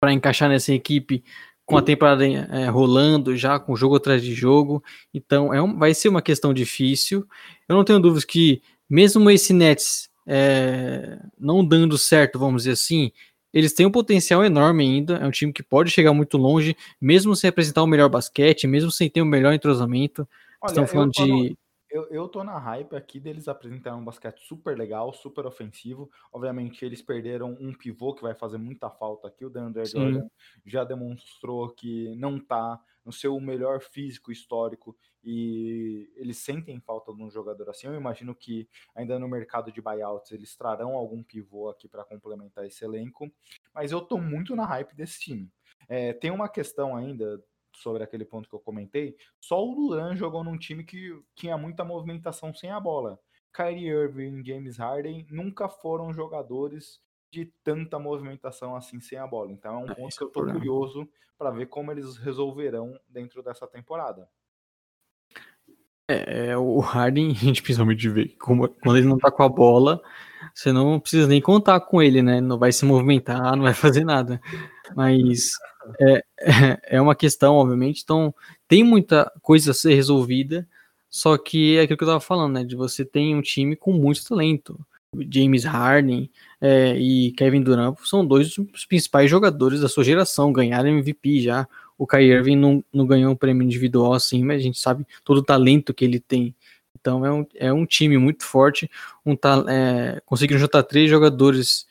para 0.00 0.12
encaixar 0.12 0.48
nessa 0.48 0.72
equipe 0.72 1.24
com 1.66 1.76
a 1.76 1.82
temporada 1.82 2.24
é, 2.24 2.68
rolando 2.68 3.36
já, 3.36 3.58
com 3.58 3.74
jogo 3.74 3.96
atrás 3.96 4.22
de 4.22 4.32
jogo. 4.32 4.82
Então 5.12 5.52
é 5.52 5.60
um, 5.60 5.76
vai 5.76 5.92
ser 5.92 6.08
uma 6.08 6.22
questão 6.22 6.54
difícil. 6.54 7.26
Eu 7.68 7.74
não 7.74 7.84
tenho 7.84 7.98
dúvidas 7.98 8.24
que 8.24 8.62
mesmo 8.88 9.28
esse 9.30 9.52
Nets 9.52 10.08
é, 10.26 11.18
não 11.38 11.64
dando 11.64 11.96
certo, 11.96 12.38
vamos 12.38 12.62
dizer 12.62 12.72
assim, 12.72 13.12
eles 13.52 13.72
têm 13.72 13.86
um 13.86 13.90
potencial 13.90 14.44
enorme 14.44 14.84
ainda. 14.84 15.16
É 15.16 15.26
um 15.26 15.30
time 15.30 15.52
que 15.52 15.62
pode 15.62 15.90
chegar 15.90 16.12
muito 16.12 16.36
longe, 16.36 16.76
mesmo 17.00 17.34
sem 17.34 17.48
apresentar 17.48 17.82
o 17.82 17.86
melhor 17.86 18.08
basquete, 18.10 18.66
mesmo 18.66 18.90
sem 18.90 19.08
ter 19.08 19.22
o 19.22 19.26
melhor 19.26 19.54
entrosamento. 19.54 20.28
Olha, 20.60 20.70
Estão 20.70 20.86
falando 20.86 21.12
eu 21.16 21.24
tô 21.24 21.26
no- 21.26 21.42
de. 21.44 21.58
Eu, 21.88 22.06
eu 22.10 22.28
tô 22.28 22.44
na 22.44 22.58
hype 22.58 22.94
aqui 22.94 23.18
deles 23.18 23.48
apresentarem 23.48 23.98
um 23.98 24.04
basquete 24.04 24.40
super 24.40 24.76
legal, 24.76 25.14
super 25.14 25.46
ofensivo. 25.46 26.10
Obviamente, 26.32 26.84
eles 26.84 27.00
perderam 27.00 27.56
um 27.58 27.72
pivô 27.72 28.12
que 28.12 28.20
vai 28.22 28.34
fazer 28.34 28.58
muita 28.58 28.90
falta 28.90 29.28
aqui. 29.28 29.46
O 29.46 29.48
DeAndre. 29.48 29.86
Jordan 29.86 30.26
já 30.66 30.84
demonstrou 30.84 31.70
que 31.70 32.14
não 32.16 32.38
tá 32.38 32.78
no 33.04 33.12
seu 33.12 33.38
melhor 33.40 33.80
físico 33.80 34.32
histórico 34.32 34.94
e 35.28 36.08
eles 36.14 36.38
sentem 36.38 36.78
falta 36.78 37.12
de 37.12 37.20
um 37.20 37.28
jogador 37.28 37.68
assim. 37.68 37.88
Eu 37.88 37.96
imagino 37.96 38.32
que 38.32 38.68
ainda 38.94 39.18
no 39.18 39.26
mercado 39.26 39.72
de 39.72 39.82
buyouts 39.82 40.30
eles 40.30 40.56
trarão 40.56 40.94
algum 40.94 41.20
pivô 41.20 41.68
aqui 41.68 41.88
para 41.88 42.04
complementar 42.04 42.64
esse 42.64 42.84
elenco. 42.84 43.28
Mas 43.74 43.90
eu 43.90 44.00
tô 44.00 44.18
muito 44.18 44.54
na 44.54 44.64
hype 44.64 44.94
desse 44.94 45.18
time. 45.18 45.50
É, 45.88 46.12
tem 46.12 46.30
uma 46.30 46.48
questão 46.48 46.94
ainda 46.94 47.42
sobre 47.74 48.04
aquele 48.04 48.24
ponto 48.24 48.48
que 48.48 48.54
eu 48.54 48.60
comentei. 48.60 49.16
Só 49.40 49.60
o 49.60 49.74
Duran 49.74 50.14
jogou 50.14 50.44
num 50.44 50.56
time 50.56 50.84
que 50.84 51.20
tinha 51.34 51.58
muita 51.58 51.84
movimentação 51.84 52.54
sem 52.54 52.70
a 52.70 52.78
bola. 52.78 53.18
Kyrie 53.52 53.88
Irving 53.88 54.42
e 54.42 54.46
James 54.46 54.76
Harden 54.76 55.26
nunca 55.28 55.68
foram 55.68 56.12
jogadores 56.12 57.00
de 57.32 57.46
tanta 57.64 57.98
movimentação 57.98 58.76
assim 58.76 59.00
sem 59.00 59.18
a 59.18 59.26
bola. 59.26 59.50
Então 59.50 59.74
é 59.74 59.78
um 59.78 59.94
ponto 59.94 60.16
que 60.16 60.22
é 60.22 60.26
eu 60.26 60.30
problema. 60.30 60.60
curioso 60.60 61.08
para 61.36 61.50
ver 61.50 61.66
como 61.66 61.90
eles 61.90 62.16
resolverão 62.16 62.96
dentro 63.08 63.42
dessa 63.42 63.66
temporada. 63.66 64.28
É, 66.08 66.50
é, 66.50 66.56
o 66.56 66.78
Harden, 66.80 67.30
a 67.30 67.34
gente 67.34 67.62
principalmente 67.62 68.08
vê 68.08 68.28
como- 68.38 68.68
quando 68.68 68.98
ele 68.98 69.06
não 69.08 69.18
tá 69.18 69.30
com 69.30 69.42
a 69.42 69.48
bola, 69.48 70.00
você 70.54 70.72
não 70.72 71.00
precisa 71.00 71.26
nem 71.26 71.40
contar 71.40 71.80
com 71.80 72.00
ele, 72.02 72.22
né? 72.22 72.40
Não 72.40 72.58
vai 72.58 72.72
se 72.72 72.84
movimentar, 72.84 73.56
não 73.56 73.64
vai 73.64 73.74
fazer 73.74 74.04
nada. 74.04 74.40
Mas 74.94 75.52
é, 76.00 76.24
é 76.98 77.00
uma 77.00 77.14
questão, 77.14 77.56
obviamente. 77.56 78.02
Então, 78.04 78.34
tem 78.68 78.84
muita 78.84 79.30
coisa 79.42 79.72
a 79.72 79.74
ser 79.74 79.94
resolvida, 79.94 80.68
só 81.10 81.36
que 81.38 81.76
é 81.76 81.82
aquilo 81.82 81.96
que 81.98 82.04
eu 82.04 82.08
tava 82.08 82.20
falando, 82.20 82.54
né? 82.54 82.64
De 82.64 82.76
você 82.76 83.04
tem 83.04 83.34
um 83.36 83.42
time 83.42 83.76
com 83.76 83.92
muito 83.92 84.24
talento. 84.28 84.78
James 85.32 85.64
Harden 85.64 86.30
é, 86.60 86.96
e 86.98 87.32
Kevin 87.32 87.62
Durant 87.62 87.96
são 88.04 88.26
dois 88.26 88.54
dos 88.54 88.84
principais 88.86 89.30
jogadores 89.30 89.80
da 89.80 89.88
sua 89.88 90.04
geração, 90.04 90.52
ganharam 90.52 90.90
MVP 90.90 91.40
já. 91.40 91.66
O 91.98 92.06
Kyrie 92.06 92.32
Irving 92.32 92.56
não, 92.56 92.84
não 92.92 93.06
ganhou 93.06 93.32
um 93.32 93.36
prêmio 93.36 93.62
individual 93.64 94.12
assim, 94.12 94.44
mas 94.44 94.58
a 94.60 94.62
gente 94.62 94.78
sabe 94.78 95.06
todo 95.24 95.38
o 95.38 95.42
talento 95.44 95.94
que 95.94 96.04
ele 96.04 96.20
tem. 96.20 96.54
Então 96.98 97.24
é 97.24 97.32
um, 97.32 97.46
é 97.54 97.72
um 97.72 97.86
time 97.86 98.18
muito 98.18 98.44
forte, 98.44 98.90
um 99.24 99.34
é, 99.68 100.20
conseguiram 100.26 100.58
juntar 100.60 100.82
três 100.82 101.08
jogadores 101.08 101.86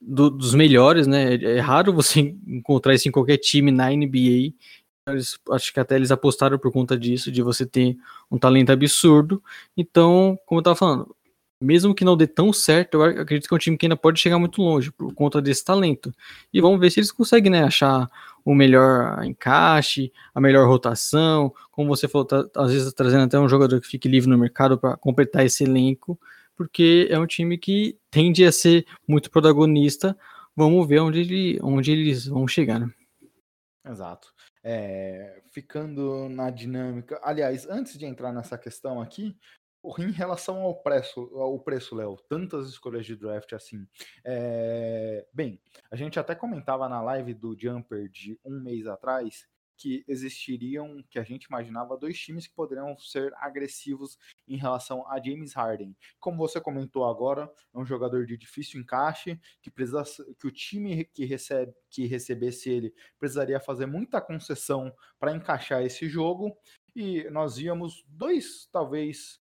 do- 0.00 0.30
dos 0.30 0.54
melhores, 0.54 1.06
né? 1.06 1.34
É, 1.34 1.58
é 1.58 1.60
raro 1.60 1.92
você 1.92 2.34
encontrar 2.46 2.94
isso 2.94 3.08
em 3.08 3.12
qualquer 3.12 3.38
time 3.38 3.70
na 3.70 3.92
NBA. 3.92 5.12
Eles- 5.12 5.38
acho 5.50 5.72
que 5.72 5.80
até 5.80 5.96
eles 5.96 6.10
apostaram 6.10 6.58
por 6.58 6.72
conta 6.72 6.96
disso, 6.98 7.30
de 7.30 7.42
você 7.42 7.66
ter 7.66 7.96
um 8.30 8.38
talento 8.38 8.70
absurdo. 8.72 9.42
Então, 9.76 10.38
como 10.46 10.60
eu 10.60 10.62
tava 10.64 10.76
falando, 10.76 11.14
mesmo 11.64 11.94
que 11.94 12.04
não 12.04 12.16
dê 12.16 12.26
tão 12.26 12.52
certo, 12.52 12.94
eu 12.94 13.02
ac- 13.02 13.18
acredito 13.20 13.48
que 13.48 13.54
é 13.54 13.56
um 13.56 13.58
time 13.58 13.76
que 13.76 13.86
ainda 13.86 13.96
pode 13.96 14.20
chegar 14.20 14.38
muito 14.38 14.60
longe 14.62 14.92
por 14.92 15.12
conta 15.14 15.40
desse 15.42 15.64
talento. 15.64 16.12
E 16.52 16.60
vamos 16.60 16.78
ver 16.78 16.90
se 16.90 17.00
eles 17.00 17.10
conseguem, 17.10 17.50
né, 17.50 17.64
achar 17.64 18.10
o 18.44 18.54
melhor 18.54 19.24
encaixe, 19.24 20.12
a 20.34 20.40
melhor 20.40 20.68
rotação. 20.68 21.52
Como 21.72 21.88
você 21.88 22.06
falou, 22.06 22.26
tá- 22.26 22.46
às 22.56 22.72
vezes 22.72 22.92
trazendo 22.92 23.24
até 23.24 23.38
um 23.38 23.48
jogador 23.48 23.80
que 23.80 23.88
fique 23.88 24.08
livre 24.08 24.28
no 24.28 24.38
mercado 24.38 24.78
para 24.78 24.96
completar 24.96 25.44
esse 25.44 25.64
elenco, 25.64 26.18
porque 26.56 27.08
é 27.10 27.18
um 27.18 27.26
time 27.26 27.58
que 27.58 27.98
tende 28.10 28.44
a 28.44 28.52
ser 28.52 28.86
muito 29.08 29.30
protagonista. 29.30 30.16
Vamos 30.54 30.86
ver 30.86 31.00
onde, 31.00 31.20
ele, 31.20 31.58
onde 31.62 31.90
eles 31.90 32.26
vão 32.26 32.46
chegar, 32.46 32.78
né? 32.78 32.88
Exato. 33.86 34.28
É, 34.62 35.42
ficando 35.50 36.28
na 36.28 36.48
dinâmica. 36.48 37.20
Aliás, 37.22 37.68
antes 37.68 37.98
de 37.98 38.06
entrar 38.06 38.32
nessa 38.32 38.56
questão 38.56 39.00
aqui, 39.00 39.36
em 39.98 40.10
relação 40.10 40.62
ao 40.62 40.74
preço, 40.82 41.20
ao 41.34 41.58
preço, 41.60 41.94
Léo, 41.94 42.16
tantas 42.28 42.68
escolhas 42.68 43.04
de 43.04 43.16
draft 43.16 43.52
assim. 43.52 43.86
é, 44.24 45.26
bem, 45.32 45.60
a 45.90 45.96
gente 45.96 46.18
até 46.18 46.34
comentava 46.34 46.88
na 46.88 47.02
live 47.02 47.34
do 47.34 47.56
Jumper 47.58 48.08
de 48.08 48.38
um 48.44 48.60
mês 48.60 48.86
atrás 48.86 49.46
que 49.76 50.04
existiriam, 50.06 51.02
que 51.10 51.18
a 51.18 51.22
gente 51.24 51.44
imaginava, 51.44 51.96
dois 51.96 52.18
times 52.18 52.46
que 52.46 52.54
poderiam 52.54 52.96
ser 52.98 53.32
agressivos 53.36 54.18
em 54.46 54.56
relação 54.56 55.06
a 55.08 55.20
James 55.22 55.52
Harden. 55.52 55.96
Como 56.20 56.38
você 56.38 56.60
comentou 56.60 57.04
agora, 57.04 57.52
é 57.74 57.78
um 57.78 57.84
jogador 57.84 58.24
de 58.24 58.36
difícil 58.36 58.80
encaixe, 58.80 59.38
que 59.60 59.70
precisa 59.70 60.04
que 60.38 60.46
o 60.46 60.50
time 60.50 61.04
que 61.06 61.24
recebe 61.24 61.74
que 61.90 62.06
recebesse 62.06 62.70
ele 62.70 62.94
precisaria 63.18 63.60
fazer 63.60 63.86
muita 63.86 64.20
concessão 64.20 64.92
para 65.18 65.34
encaixar 65.34 65.82
esse 65.82 66.08
jogo 66.08 66.56
e 66.94 67.28
nós 67.30 67.56
víamos 67.56 68.04
dois 68.08 68.68
talvez 68.72 69.40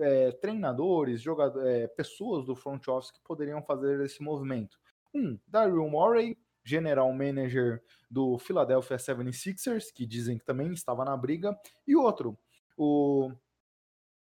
é, 0.00 0.32
treinadores, 0.32 1.20
jogador, 1.20 1.66
é, 1.66 1.86
pessoas 1.88 2.44
do 2.46 2.54
front 2.54 2.86
office 2.88 3.10
que 3.10 3.20
poderiam 3.22 3.62
fazer 3.62 4.00
esse 4.00 4.22
movimento. 4.22 4.78
Um, 5.14 5.38
Daryl 5.46 5.88
Morey, 5.88 6.38
general 6.64 7.12
manager 7.12 7.82
do 8.10 8.38
Philadelphia 8.38 8.96
76ers, 8.96 9.92
que 9.94 10.06
dizem 10.06 10.38
que 10.38 10.44
também 10.44 10.72
estava 10.72 11.04
na 11.04 11.16
briga, 11.16 11.56
e 11.86 11.96
outro, 11.96 12.38
o 12.76 13.30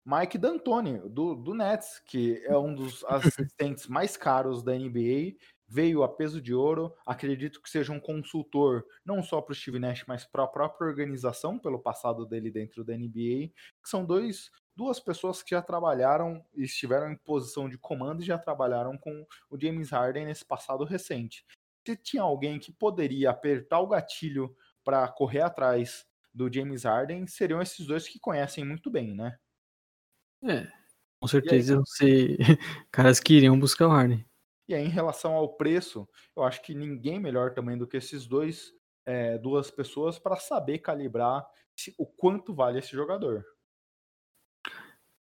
Mike 0.05 0.37
D'Antoni, 0.37 0.99
do, 1.09 1.35
do 1.35 1.53
Nets, 1.53 2.01
que 2.07 2.43
é 2.45 2.57
um 2.57 2.73
dos 2.73 3.03
assistentes 3.05 3.87
mais 3.87 4.17
caros 4.17 4.63
da 4.63 4.73
NBA, 4.73 5.35
veio 5.67 6.03
a 6.03 6.09
peso 6.09 6.41
de 6.41 6.53
ouro. 6.53 6.93
Acredito 7.05 7.61
que 7.61 7.69
seja 7.69 7.93
um 7.93 7.99
consultor 7.99 8.83
não 9.05 9.23
só 9.23 9.41
para 9.41 9.53
o 9.53 9.55
Steve 9.55 9.79
Nash, 9.79 10.03
mas 10.07 10.25
para 10.25 10.43
a 10.43 10.47
própria 10.47 10.87
organização, 10.87 11.57
pelo 11.57 11.79
passado 11.79 12.25
dele 12.25 12.51
dentro 12.51 12.83
da 12.83 12.97
NBA, 12.97 13.51
que 13.81 13.89
são 13.89 14.05
dois, 14.05 14.49
duas 14.75 14.99
pessoas 14.99 15.43
que 15.43 15.51
já 15.51 15.61
trabalharam 15.61 16.45
e 16.53 16.63
estiveram 16.63 17.11
em 17.11 17.17
posição 17.17 17.69
de 17.69 17.77
comando 17.77 18.21
e 18.21 18.25
já 18.25 18.37
trabalharam 18.37 18.97
com 18.97 19.25
o 19.49 19.59
James 19.59 19.91
Harden 19.91 20.25
nesse 20.25 20.45
passado 20.45 20.83
recente. 20.83 21.45
Se 21.87 21.95
tinha 21.97 22.23
alguém 22.23 22.59
que 22.59 22.71
poderia 22.71 23.29
apertar 23.31 23.79
o 23.79 23.87
gatilho 23.87 24.55
para 24.83 25.07
correr 25.07 25.41
atrás 25.41 26.05
do 26.33 26.51
James 26.51 26.83
Harden, 26.83 27.27
seriam 27.27 27.61
esses 27.61 27.85
dois 27.85 28.07
que 28.07 28.19
conhecem 28.19 28.63
muito 28.65 28.89
bem, 28.89 29.15
né? 29.15 29.37
É, 30.43 30.67
com 31.21 31.27
certeza 31.27 31.75
vão 31.75 31.85
ser 31.85 32.37
caras 32.91 33.19
que 33.19 33.33
iriam 33.35 33.59
buscar 33.59 33.87
o 33.87 33.91
Harden. 33.91 34.25
E 34.67 34.73
aí, 34.75 34.83
em 34.85 34.89
relação 34.89 35.33
ao 35.33 35.55
preço, 35.57 36.07
eu 36.35 36.43
acho 36.43 36.61
que 36.61 36.73
ninguém 36.73 37.19
melhor 37.19 37.53
também 37.53 37.77
do 37.77 37.87
que 37.87 37.97
esses 37.97 38.25
dois, 38.27 38.71
é, 39.05 39.37
duas 39.37 39.69
pessoas, 39.69 40.17
para 40.19 40.37
saber 40.37 40.79
calibrar 40.79 41.45
se- 41.75 41.93
o 41.97 42.05
quanto 42.05 42.53
vale 42.53 42.79
esse 42.79 42.91
jogador. 42.91 43.43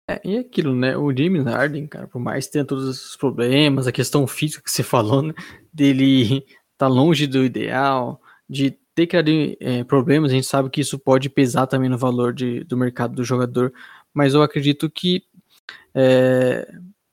É, 0.09 0.21
e 0.23 0.37
aquilo, 0.37 0.73
né? 0.73 0.95
O 0.95 1.15
James 1.15 1.43
Harden, 1.43 1.85
cara, 1.87 2.07
por 2.07 2.19
mais 2.19 2.45
que 2.45 2.53
tenha 2.53 2.65
todos 2.65 2.89
esses 2.89 3.15
problemas, 3.17 3.87
a 3.87 3.91
questão 3.91 4.25
física 4.25 4.63
que 4.63 4.71
você 4.71 4.83
falou, 4.83 5.21
né? 5.21 5.33
Dele 5.73 6.45
tá 6.77 6.87
longe 6.87 7.27
do 7.27 7.43
ideal, 7.43 8.21
de 8.49 8.71
ter 8.95 9.07
criado 9.07 9.29
é, 9.59 9.83
problemas, 9.83 10.31
a 10.31 10.35
gente 10.35 10.47
sabe 10.47 10.69
que 10.69 10.81
isso 10.81 10.97
pode 10.97 11.29
pesar 11.29 11.67
também 11.67 11.89
no 11.89 11.97
valor 11.97 12.33
de, 12.33 12.63
do 12.63 12.77
mercado 12.77 13.15
do 13.15 13.23
jogador, 13.23 13.73
mas 14.13 14.33
eu 14.33 14.41
acredito 14.41 14.89
que 14.89 15.23
é, 15.93 16.67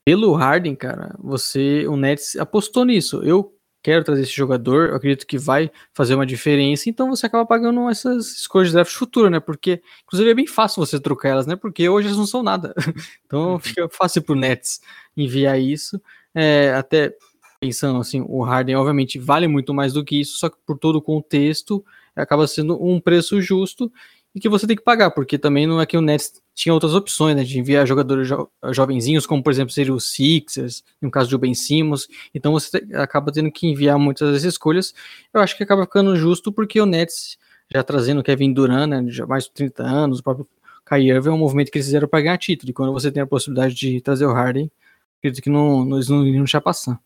pelo 0.04 0.34
Harden, 0.34 0.76
cara, 0.76 1.14
você, 1.18 1.86
o 1.86 1.96
Nets 1.96 2.36
apostou 2.36 2.84
nisso. 2.84 3.22
Eu 3.24 3.53
quero 3.84 4.02
trazer 4.02 4.22
esse 4.22 4.32
jogador, 4.32 4.88
eu 4.88 4.96
acredito 4.96 5.26
que 5.26 5.36
vai 5.36 5.70
fazer 5.92 6.14
uma 6.14 6.24
diferença, 6.24 6.88
então 6.88 7.10
você 7.10 7.26
acaba 7.26 7.44
pagando 7.44 7.86
essas 7.90 8.34
escolhas 8.34 8.68
de 8.68 8.74
draft 8.74 8.94
futuro, 8.94 9.28
né? 9.28 9.38
Porque, 9.38 9.82
inclusive, 10.04 10.30
é 10.30 10.34
bem 10.34 10.46
fácil 10.46 10.84
você 10.84 10.98
trocar 10.98 11.28
elas, 11.28 11.46
né? 11.46 11.54
Porque 11.54 11.86
hoje 11.86 12.08
elas 12.08 12.16
não 12.18 12.26
são 12.26 12.42
nada. 12.42 12.74
Então 13.26 13.58
fica 13.58 13.86
fácil 13.90 14.22
pro 14.22 14.34
Nets 14.34 14.80
enviar 15.16 15.60
isso. 15.60 16.00
É, 16.34 16.72
até 16.74 17.14
pensando 17.60 17.98
assim, 17.98 18.24
o 18.26 18.42
Harden 18.42 18.76
obviamente 18.76 19.18
vale 19.18 19.46
muito 19.46 19.74
mais 19.74 19.92
do 19.92 20.04
que 20.04 20.20
isso, 20.20 20.38
só 20.38 20.48
que 20.48 20.56
por 20.64 20.78
todo 20.78 20.96
o 20.96 21.02
contexto 21.02 21.84
acaba 22.16 22.46
sendo 22.46 22.82
um 22.82 23.00
preço 23.00 23.40
justo 23.42 23.92
e 24.34 24.40
que 24.40 24.48
você 24.48 24.66
tem 24.66 24.76
que 24.76 24.82
pagar, 24.82 25.10
porque 25.10 25.36
também 25.36 25.66
não 25.66 25.80
é 25.80 25.86
que 25.86 25.96
o 25.96 26.00
Nets 26.00 26.42
tinha 26.54 26.72
outras 26.72 26.94
opções, 26.94 27.34
né, 27.34 27.42
de 27.42 27.58
enviar 27.58 27.86
jogadores 27.86 28.28
jo 28.28 28.48
jovenzinhos, 28.70 29.26
como 29.26 29.42
por 29.42 29.50
exemplo 29.50 29.72
seria 29.72 29.92
o 29.92 30.00
Sixers, 30.00 30.84
no 31.02 31.10
caso 31.10 31.28
do 31.30 31.38
Ben 31.38 31.54
Simmons, 31.54 32.08
então 32.32 32.52
você 32.52 32.78
acaba 32.94 33.32
tendo 33.32 33.50
que 33.50 33.66
enviar 33.66 33.98
muitas 33.98 34.32
das 34.32 34.44
escolhas, 34.44 34.94
eu 35.32 35.40
acho 35.40 35.56
que 35.56 35.64
acaba 35.64 35.84
ficando 35.84 36.16
justo 36.16 36.52
porque 36.52 36.80
o 36.80 36.86
Nets 36.86 37.36
já 37.72 37.82
trazendo 37.82 38.22
Kevin 38.22 38.52
Durant, 38.52 38.88
né, 38.88 39.04
já 39.08 39.26
mais 39.26 39.44
de 39.44 39.52
30 39.52 39.82
anos, 39.82 40.20
o 40.20 40.22
próprio 40.22 40.48
Kyrie 40.86 41.10
Irving 41.10 41.30
é 41.30 41.32
um 41.32 41.38
movimento 41.38 41.72
que 41.72 41.78
eles 41.78 41.86
fizeram 41.86 42.06
para 42.06 42.20
ganhar 42.20 42.38
título, 42.38 42.70
e 42.70 42.74
quando 42.74 42.92
você 42.92 43.10
tem 43.10 43.22
a 43.22 43.26
possibilidade 43.26 43.74
de 43.74 44.00
trazer 44.00 44.26
o 44.26 44.32
Harden, 44.32 44.70
acredito 45.18 45.42
que 45.42 45.50
não, 45.50 45.92
eles 45.94 46.08
não 46.08 46.24
iriam 46.24 46.44
deixar 46.44 46.60
passar. 46.60 47.00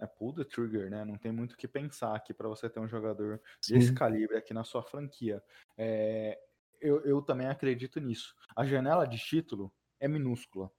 É 0.00 0.06
pull 0.06 0.34
the 0.34 0.44
trigger, 0.44 0.90
né? 0.90 1.04
Não 1.04 1.16
tem 1.16 1.32
muito 1.32 1.52
o 1.52 1.56
que 1.56 1.68
pensar 1.68 2.14
aqui 2.14 2.34
para 2.34 2.48
você 2.48 2.68
ter 2.68 2.80
um 2.80 2.88
jogador 2.88 3.40
Sim. 3.60 3.74
desse 3.74 3.92
calibre 3.92 4.36
aqui 4.36 4.52
na 4.52 4.64
sua 4.64 4.82
franquia. 4.82 5.42
É, 5.78 6.38
eu, 6.84 7.00
eu 7.04 7.22
também 7.22 7.46
acredito 7.48 7.98
nisso. 7.98 8.34
A 8.54 8.64
janela 8.64 9.06
de 9.06 9.18
título 9.18 9.72
é 9.98 10.06
minúscula. 10.06 10.70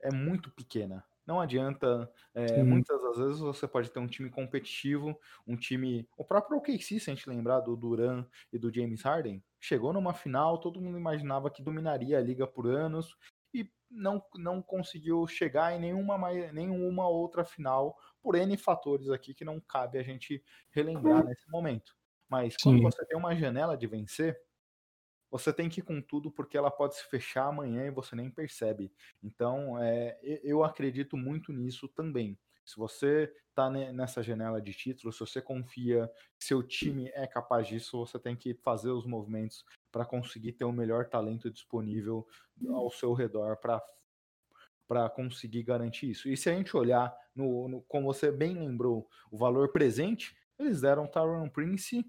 É 0.00 0.10
muito 0.12 0.50
pequena. 0.50 1.04
Não 1.26 1.40
adianta. 1.40 2.12
é, 2.34 2.62
muitas 2.62 3.02
das 3.02 3.16
vezes 3.16 3.38
você 3.40 3.66
pode 3.66 3.90
ter 3.90 3.98
um 3.98 4.06
time 4.06 4.30
competitivo, 4.30 5.18
um 5.46 5.56
time. 5.56 6.06
O 6.16 6.24
próprio 6.24 6.58
OKC, 6.58 7.00
se 7.00 7.10
a 7.10 7.14
gente 7.14 7.28
lembrar 7.28 7.60
do 7.60 7.74
Duran 7.76 8.26
e 8.52 8.58
do 8.58 8.72
James 8.72 9.02
Harden, 9.02 9.42
chegou 9.58 9.92
numa 9.92 10.12
final, 10.14 10.60
todo 10.60 10.80
mundo 10.80 10.98
imaginava 10.98 11.50
que 11.50 11.62
dominaria 11.62 12.18
a 12.18 12.20
liga 12.20 12.46
por 12.46 12.66
anos 12.66 13.16
e 13.54 13.70
não, 13.90 14.22
não 14.34 14.60
conseguiu 14.60 15.26
chegar 15.26 15.72
em 15.74 15.80
nenhuma, 15.80 16.18
mai- 16.18 16.52
nenhuma 16.52 17.08
outra 17.08 17.44
final 17.44 17.96
por 18.22 18.34
N 18.34 18.56
fatores 18.58 19.08
aqui 19.08 19.32
que 19.32 19.44
não 19.44 19.58
cabe 19.60 19.98
a 19.98 20.02
gente 20.02 20.44
relembrar 20.70 21.24
nesse 21.24 21.50
momento. 21.50 21.96
Mas 22.28 22.56
quando 22.56 22.78
Sim. 22.78 22.82
você 22.82 23.04
tem 23.06 23.16
uma 23.16 23.34
janela 23.34 23.76
de 23.76 23.86
vencer, 23.86 24.38
você 25.34 25.52
tem 25.52 25.68
que 25.68 25.80
ir 25.80 25.82
com 25.82 26.00
tudo 26.00 26.30
porque 26.30 26.56
ela 26.56 26.70
pode 26.70 26.94
se 26.96 27.04
fechar 27.10 27.46
amanhã 27.48 27.86
e 27.86 27.90
você 27.90 28.14
nem 28.14 28.30
percebe. 28.30 28.92
Então, 29.22 29.76
é, 29.82 30.16
eu 30.22 30.62
acredito 30.62 31.16
muito 31.16 31.52
nisso 31.52 31.88
também. 31.88 32.38
Se 32.64 32.76
você 32.76 33.34
está 33.48 33.68
nessa 33.68 34.22
janela 34.22 34.62
de 34.62 34.72
título, 34.72 35.12
se 35.12 35.18
você 35.20 35.42
confia 35.42 36.08
que 36.38 36.44
seu 36.44 36.62
time 36.62 37.10
é 37.14 37.26
capaz 37.26 37.66
disso, 37.66 37.98
você 37.98 38.18
tem 38.18 38.36
que 38.36 38.54
fazer 38.54 38.90
os 38.90 39.04
movimentos 39.06 39.64
para 39.90 40.06
conseguir 40.06 40.52
ter 40.52 40.64
o 40.64 40.72
melhor 40.72 41.08
talento 41.08 41.50
disponível 41.50 42.26
ao 42.68 42.88
seu 42.90 43.12
redor 43.12 43.56
para 43.56 43.82
para 44.86 45.08
conseguir 45.08 45.62
garantir 45.62 46.10
isso. 46.10 46.28
E 46.28 46.36
se 46.36 46.50
a 46.50 46.54
gente 46.54 46.76
olhar, 46.76 47.14
no, 47.34 47.68
no- 47.68 47.82
como 47.82 48.06
você 48.06 48.30
bem 48.30 48.54
lembrou, 48.58 49.08
o 49.30 49.36
valor 49.36 49.72
presente, 49.72 50.36
eles 50.58 50.82
deram 50.82 51.06
Tyron 51.06 51.48
Prince, 51.48 52.04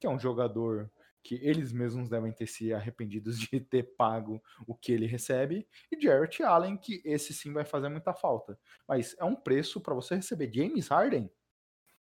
que 0.00 0.06
é 0.06 0.10
um 0.10 0.18
jogador 0.18 0.90
que 1.22 1.36
eles 1.42 1.72
mesmos 1.72 2.08
devem 2.08 2.32
ter 2.32 2.46
se 2.46 2.72
arrependidos 2.74 3.38
de 3.38 3.48
ter 3.60 3.94
pago 3.96 4.42
o 4.66 4.74
que 4.74 4.92
ele 4.92 5.06
recebe, 5.06 5.66
e 5.90 6.00
Jarrett 6.00 6.42
Allen, 6.42 6.76
que 6.76 7.00
esse 7.04 7.32
sim 7.32 7.52
vai 7.52 7.64
fazer 7.64 7.88
muita 7.88 8.12
falta. 8.12 8.58
Mas 8.88 9.14
é 9.18 9.24
um 9.24 9.34
preço 9.36 9.80
para 9.80 9.94
você 9.94 10.16
receber 10.16 10.52
James 10.52 10.88
Harden, 10.88 11.30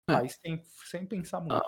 É. 0.08 0.12
mas 0.12 0.38
sem, 0.42 0.62
sem 0.84 1.06
pensar 1.06 1.40
muito. 1.40 1.62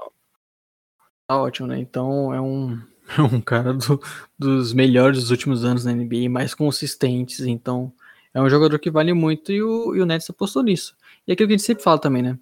Tá 1.28 1.36
ótimo, 1.42 1.66
né? 1.66 1.78
Então 1.78 2.32
é 2.32 2.40
um, 2.40 2.80
é 3.18 3.22
um 3.22 3.40
cara 3.40 3.72
do- 3.74 4.01
dos 4.38 4.72
melhores 4.72 5.20
dos 5.20 5.30
últimos 5.30 5.64
anos 5.64 5.84
na 5.84 5.92
NBA, 5.92 6.28
mais 6.30 6.55
consistentes. 6.55 7.40
Então 7.40 7.92
é 8.32 8.40
um 8.40 8.49
jogador 8.51 8.78
que 8.78 8.90
vale 8.90 9.12
muito 9.12 9.51
e 9.53 9.62
o, 9.62 9.94
e 9.94 10.01
o 10.01 10.07
Nets 10.07 10.28
apostou 10.30 10.62
nisso. 10.62 10.97
E 11.26 11.32
é 11.32 11.34
aquilo 11.34 11.49
que 11.49 11.55
a 11.55 11.57
gente 11.57 11.66
sempre 11.66 11.82
fala 11.82 11.99
também, 12.01 12.22
né? 12.22 12.38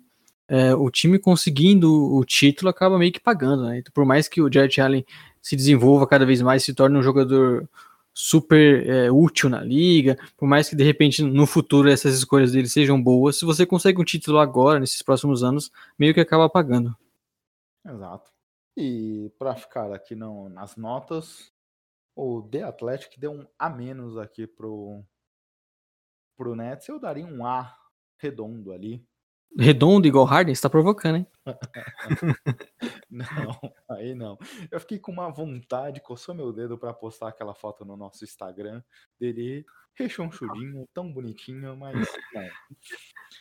É, 0.46 0.74
o 0.74 0.90
time 0.90 1.18
conseguindo 1.18 2.14
o 2.14 2.24
título 2.24 2.68
acaba 2.68 2.98
meio 2.98 3.12
que 3.12 3.20
pagando, 3.20 3.64
né? 3.64 3.78
Então, 3.78 3.92
por 3.92 4.04
mais 4.04 4.28
que 4.28 4.42
o 4.42 4.52
Jarrett 4.52 4.80
Allen 4.80 5.06
se 5.40 5.56
desenvolva 5.56 6.06
cada 6.06 6.26
vez 6.26 6.42
mais, 6.42 6.62
se 6.62 6.74
torne 6.74 6.98
um 6.98 7.02
jogador 7.02 7.68
super 8.12 8.88
é, 8.88 9.10
útil 9.10 9.50
na 9.50 9.60
liga, 9.60 10.16
por 10.36 10.46
mais 10.46 10.68
que 10.68 10.76
de 10.76 10.84
repente 10.84 11.22
no 11.22 11.46
futuro 11.46 11.90
essas 11.90 12.14
escolhas 12.14 12.52
dele 12.52 12.68
sejam 12.68 13.02
boas, 13.02 13.36
se 13.38 13.44
você 13.44 13.66
consegue 13.66 14.00
um 14.00 14.04
título 14.04 14.38
agora, 14.38 14.78
nesses 14.78 15.02
próximos 15.02 15.42
anos, 15.42 15.72
meio 15.98 16.14
que 16.14 16.20
acaba 16.20 16.48
pagando. 16.48 16.96
Exato. 17.84 18.32
E 18.76 19.32
para 19.38 19.54
ficar 19.54 19.92
aqui 19.92 20.14
não, 20.14 20.48
nas 20.48 20.76
notas, 20.76 21.52
o 22.14 22.42
The 22.42 22.62
Athletic 22.62 23.18
deu 23.18 23.32
um 23.32 23.46
A 23.58 23.68
menos 23.68 24.16
aqui 24.16 24.46
pro, 24.46 25.02
pro 26.36 26.54
Nets. 26.54 26.88
Eu 26.88 27.00
daria 27.00 27.26
um 27.26 27.44
A 27.44 27.76
redondo 28.18 28.72
ali. 28.72 29.04
Redondo 29.56 30.06
igual 30.08 30.24
Harden, 30.24 30.54
você 30.54 30.62
tá 30.62 30.70
provocando, 30.70 31.16
hein? 31.16 31.26
Não, 33.10 33.74
aí 33.90 34.14
não. 34.14 34.36
Eu 34.70 34.80
fiquei 34.80 34.98
com 34.98 35.12
uma 35.12 35.30
vontade, 35.30 36.00
coçou 36.00 36.34
meu 36.34 36.52
dedo 36.52 36.76
para 36.76 36.92
postar 36.92 37.28
aquela 37.28 37.54
foto 37.54 37.84
no 37.84 37.96
nosso 37.96 38.24
Instagram 38.24 38.82
dele 39.20 39.64
rechonchudinho, 39.94 40.88
tão 40.92 41.12
bonitinho, 41.12 41.76
mas 41.76 41.94
não. 42.34 42.48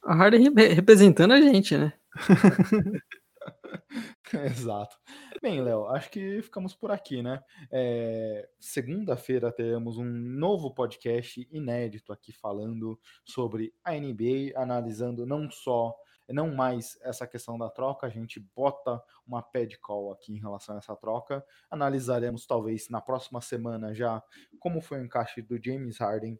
A 0.05 0.13
Harden 0.13 0.53
re- 0.53 0.67
representando 0.67 1.31
a 1.31 1.41
gente, 1.41 1.75
né? 1.75 1.93
Exato. 4.33 4.95
Bem, 5.41 5.61
Léo, 5.61 5.87
acho 5.87 6.09
que 6.09 6.41
ficamos 6.41 6.73
por 6.73 6.91
aqui, 6.91 7.21
né? 7.21 7.43
É, 7.71 8.49
Segunda-feira 8.59 9.51
teremos 9.51 9.97
um 9.97 10.05
novo 10.05 10.73
podcast 10.73 11.47
inédito 11.51 12.11
aqui 12.11 12.31
falando 12.31 12.99
sobre 13.25 13.73
a 13.83 13.93
NBA, 13.93 14.53
analisando 14.55 15.25
não 15.25 15.49
só, 15.51 15.95
não 16.29 16.53
mais 16.53 16.97
essa 17.01 17.27
questão 17.27 17.57
da 17.57 17.69
troca, 17.69 18.07
a 18.07 18.09
gente 18.09 18.39
bota 18.55 19.01
uma 19.25 19.41
pad 19.41 19.77
call 19.79 20.11
aqui 20.13 20.33
em 20.33 20.39
relação 20.39 20.75
a 20.75 20.79
essa 20.79 20.95
troca. 20.95 21.45
Analisaremos 21.69 22.45
talvez 22.45 22.89
na 22.89 23.01
próxima 23.01 23.41
semana 23.41 23.93
já 23.93 24.23
como 24.59 24.81
foi 24.81 24.99
o 24.99 25.05
encaixe 25.05 25.41
do 25.41 25.61
James 25.61 25.97
Harden 25.97 26.39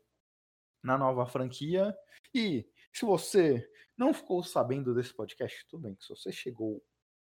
na 0.82 0.98
nova 0.98 1.26
franquia. 1.26 1.96
E 2.34 2.68
se 2.92 3.06
você 3.06 3.70
não 3.98 4.14
ficou 4.14 4.44
sabendo 4.44 4.94
desse 4.94 5.14
podcast, 5.14 5.66
tudo 5.68 5.84
bem, 5.84 5.96
que 5.96 6.04
se 6.04 6.10
você 6.10 6.32
chegou 6.32 6.84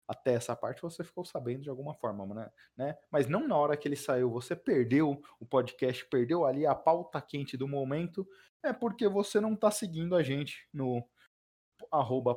até 0.07 0.33
essa 0.33 0.55
parte 0.55 0.81
você 0.81 1.03
ficou 1.03 1.25
sabendo 1.25 1.63
de 1.63 1.69
alguma 1.69 1.93
forma, 1.93 2.25
né? 2.33 2.49
né? 2.75 2.97
Mas 3.11 3.27
não 3.27 3.47
na 3.47 3.57
hora 3.57 3.75
que 3.75 3.87
ele 3.87 3.95
saiu, 3.95 4.31
você 4.31 4.55
perdeu 4.55 5.21
o 5.39 5.45
podcast, 5.45 6.05
perdeu 6.05 6.45
ali 6.45 6.65
a 6.65 6.73
pauta 6.73 7.21
quente 7.21 7.57
do 7.57 7.67
momento, 7.67 8.27
é 8.63 8.71
porque 8.71 9.07
você 9.07 9.41
não 9.41 9.55
tá 9.55 9.69
seguindo 9.69 10.15
a 10.15 10.23
gente 10.23 10.67
no 10.73 11.03
arroba 11.91 12.35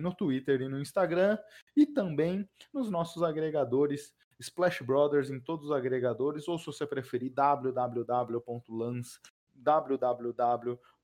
no 0.00 0.14
Twitter 0.14 0.60
e 0.60 0.68
no 0.68 0.80
Instagram 0.80 1.38
e 1.76 1.86
também 1.86 2.48
nos 2.72 2.90
nossos 2.90 3.22
agregadores 3.22 4.14
Splash 4.38 4.82
Brothers 4.82 5.30
em 5.30 5.40
todos 5.40 5.66
os 5.66 5.72
agregadores 5.72 6.48
ou 6.48 6.58
se 6.58 6.66
você 6.66 6.86
preferir 6.86 7.32
www.lance 7.32 9.20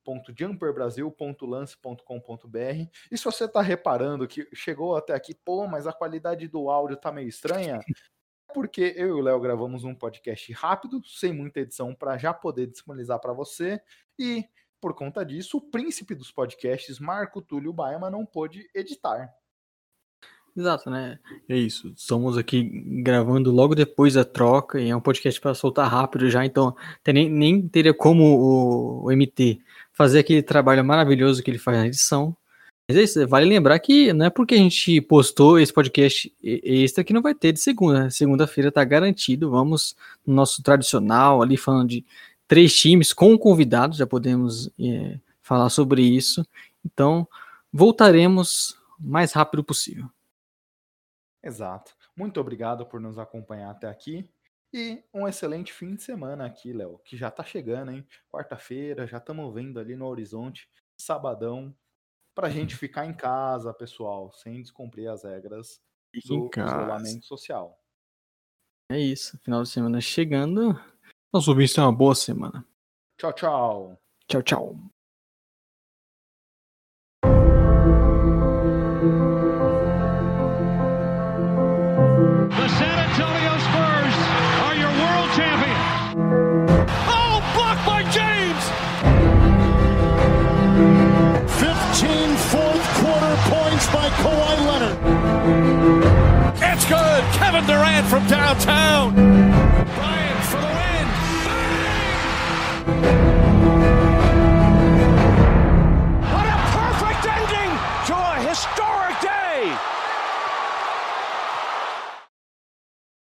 www.jumperbrasil.lance.com.br 0.04 2.90
e 3.10 3.18
se 3.18 3.24
você 3.24 3.44
está 3.44 3.60
reparando 3.60 4.26
que 4.26 4.48
chegou 4.54 4.96
até 4.96 5.12
aqui, 5.14 5.34
pô, 5.34 5.66
mas 5.66 5.86
a 5.86 5.92
qualidade 5.92 6.48
do 6.48 6.70
áudio 6.70 6.96
tá 6.96 7.12
meio 7.12 7.28
estranha, 7.28 7.80
é 7.86 7.92
porque 8.52 8.94
eu 8.96 9.08
e 9.08 9.12
o 9.12 9.20
Léo 9.20 9.38
gravamos 9.40 9.84
um 9.84 9.94
podcast 9.94 10.52
rápido, 10.52 11.00
sem 11.06 11.32
muita 11.32 11.60
edição, 11.60 11.94
para 11.94 12.18
já 12.18 12.34
poder 12.34 12.66
disponibilizar 12.66 13.20
para 13.20 13.32
você. 13.32 13.80
E 14.18 14.44
por 14.80 14.94
conta 14.94 15.24
disso, 15.24 15.58
o 15.58 15.60
príncipe 15.60 16.14
dos 16.14 16.32
podcasts, 16.32 16.98
Marco 16.98 17.40
Túlio 17.40 17.72
Baema, 17.72 18.10
não 18.10 18.26
pôde 18.26 18.68
editar. 18.74 19.32
Exato, 20.56 20.90
né? 20.90 21.18
É 21.48 21.56
isso. 21.56 21.92
Estamos 21.96 22.36
aqui 22.36 22.62
gravando 23.02 23.52
logo 23.52 23.74
depois 23.74 24.14
da 24.14 24.24
troca 24.24 24.80
e 24.80 24.90
é 24.90 24.96
um 24.96 25.00
podcast 25.00 25.40
para 25.40 25.54
soltar 25.54 25.88
rápido 25.88 26.28
já, 26.28 26.44
então 26.44 26.74
nem, 27.06 27.30
nem 27.30 27.68
teria 27.68 27.94
como 27.94 28.24
o, 28.24 29.06
o 29.06 29.12
MT 29.12 29.60
fazer 30.00 30.20
aquele 30.20 30.42
trabalho 30.42 30.82
maravilhoso 30.82 31.42
que 31.42 31.50
ele 31.50 31.58
faz 31.58 31.76
na 31.76 31.86
edição. 31.86 32.34
Mas 32.88 32.96
é 32.96 33.02
isso, 33.02 33.28
vale 33.28 33.44
lembrar 33.44 33.78
que 33.80 34.14
não 34.14 34.24
é 34.24 34.30
porque 34.30 34.54
a 34.54 34.58
gente 34.58 34.98
postou 35.02 35.60
esse 35.60 35.70
podcast 35.70 36.34
extra 36.42 37.04
que 37.04 37.12
não 37.12 37.20
vai 37.20 37.34
ter 37.34 37.52
de 37.52 37.60
segunda. 37.60 38.08
Segunda-feira 38.08 38.72
tá 38.72 38.82
garantido. 38.82 39.50
Vamos 39.50 39.94
no 40.26 40.32
nosso 40.32 40.62
tradicional 40.62 41.42
ali 41.42 41.58
falando 41.58 41.90
de 41.90 42.06
três 42.48 42.74
times 42.74 43.12
com 43.12 43.36
convidados, 43.36 43.98
já 43.98 44.06
podemos 44.06 44.70
é, 44.80 45.18
falar 45.42 45.68
sobre 45.68 46.00
isso. 46.00 46.46
Então, 46.82 47.28
voltaremos 47.70 48.78
o 48.98 49.06
mais 49.06 49.34
rápido 49.34 49.62
possível. 49.62 50.08
Exato. 51.44 51.92
Muito 52.16 52.40
obrigado 52.40 52.86
por 52.86 53.02
nos 53.02 53.18
acompanhar 53.18 53.70
até 53.72 53.86
aqui. 53.86 54.26
E 54.72 55.02
um 55.12 55.26
excelente 55.26 55.72
fim 55.72 55.94
de 55.94 56.02
semana 56.02 56.46
aqui, 56.46 56.72
Léo, 56.72 56.98
que 57.04 57.16
já 57.16 57.30
tá 57.30 57.42
chegando, 57.42 57.90
hein? 57.90 58.06
Quarta-feira, 58.30 59.06
já 59.06 59.18
estamos 59.18 59.52
vendo 59.52 59.80
ali 59.80 59.96
no 59.96 60.06
horizonte, 60.06 60.68
sabadão, 60.96 61.74
pra 62.34 62.48
gente 62.48 62.76
ficar 62.76 63.06
em 63.06 63.14
casa, 63.14 63.74
pessoal, 63.74 64.32
sem 64.32 64.62
descumprir 64.62 65.10
as 65.10 65.24
regras 65.24 65.82
Fique 66.14 66.28
do 66.28 66.50
isolamento 66.56 67.24
social. 67.24 67.78
É 68.90 68.98
isso. 68.98 69.38
Final 69.38 69.62
de 69.62 69.68
semana 69.68 70.00
chegando. 70.00 70.74
Nós 71.32 71.46
ouvimos 71.46 71.76
uma 71.78 71.92
boa 71.92 72.14
semana. 72.14 72.66
Tchau, 73.18 73.32
tchau. 73.32 74.02
Tchau, 74.26 74.42
tchau. 74.42 74.90
Bryant 97.90 98.06
from 98.06 98.26
downtown. 98.28 99.29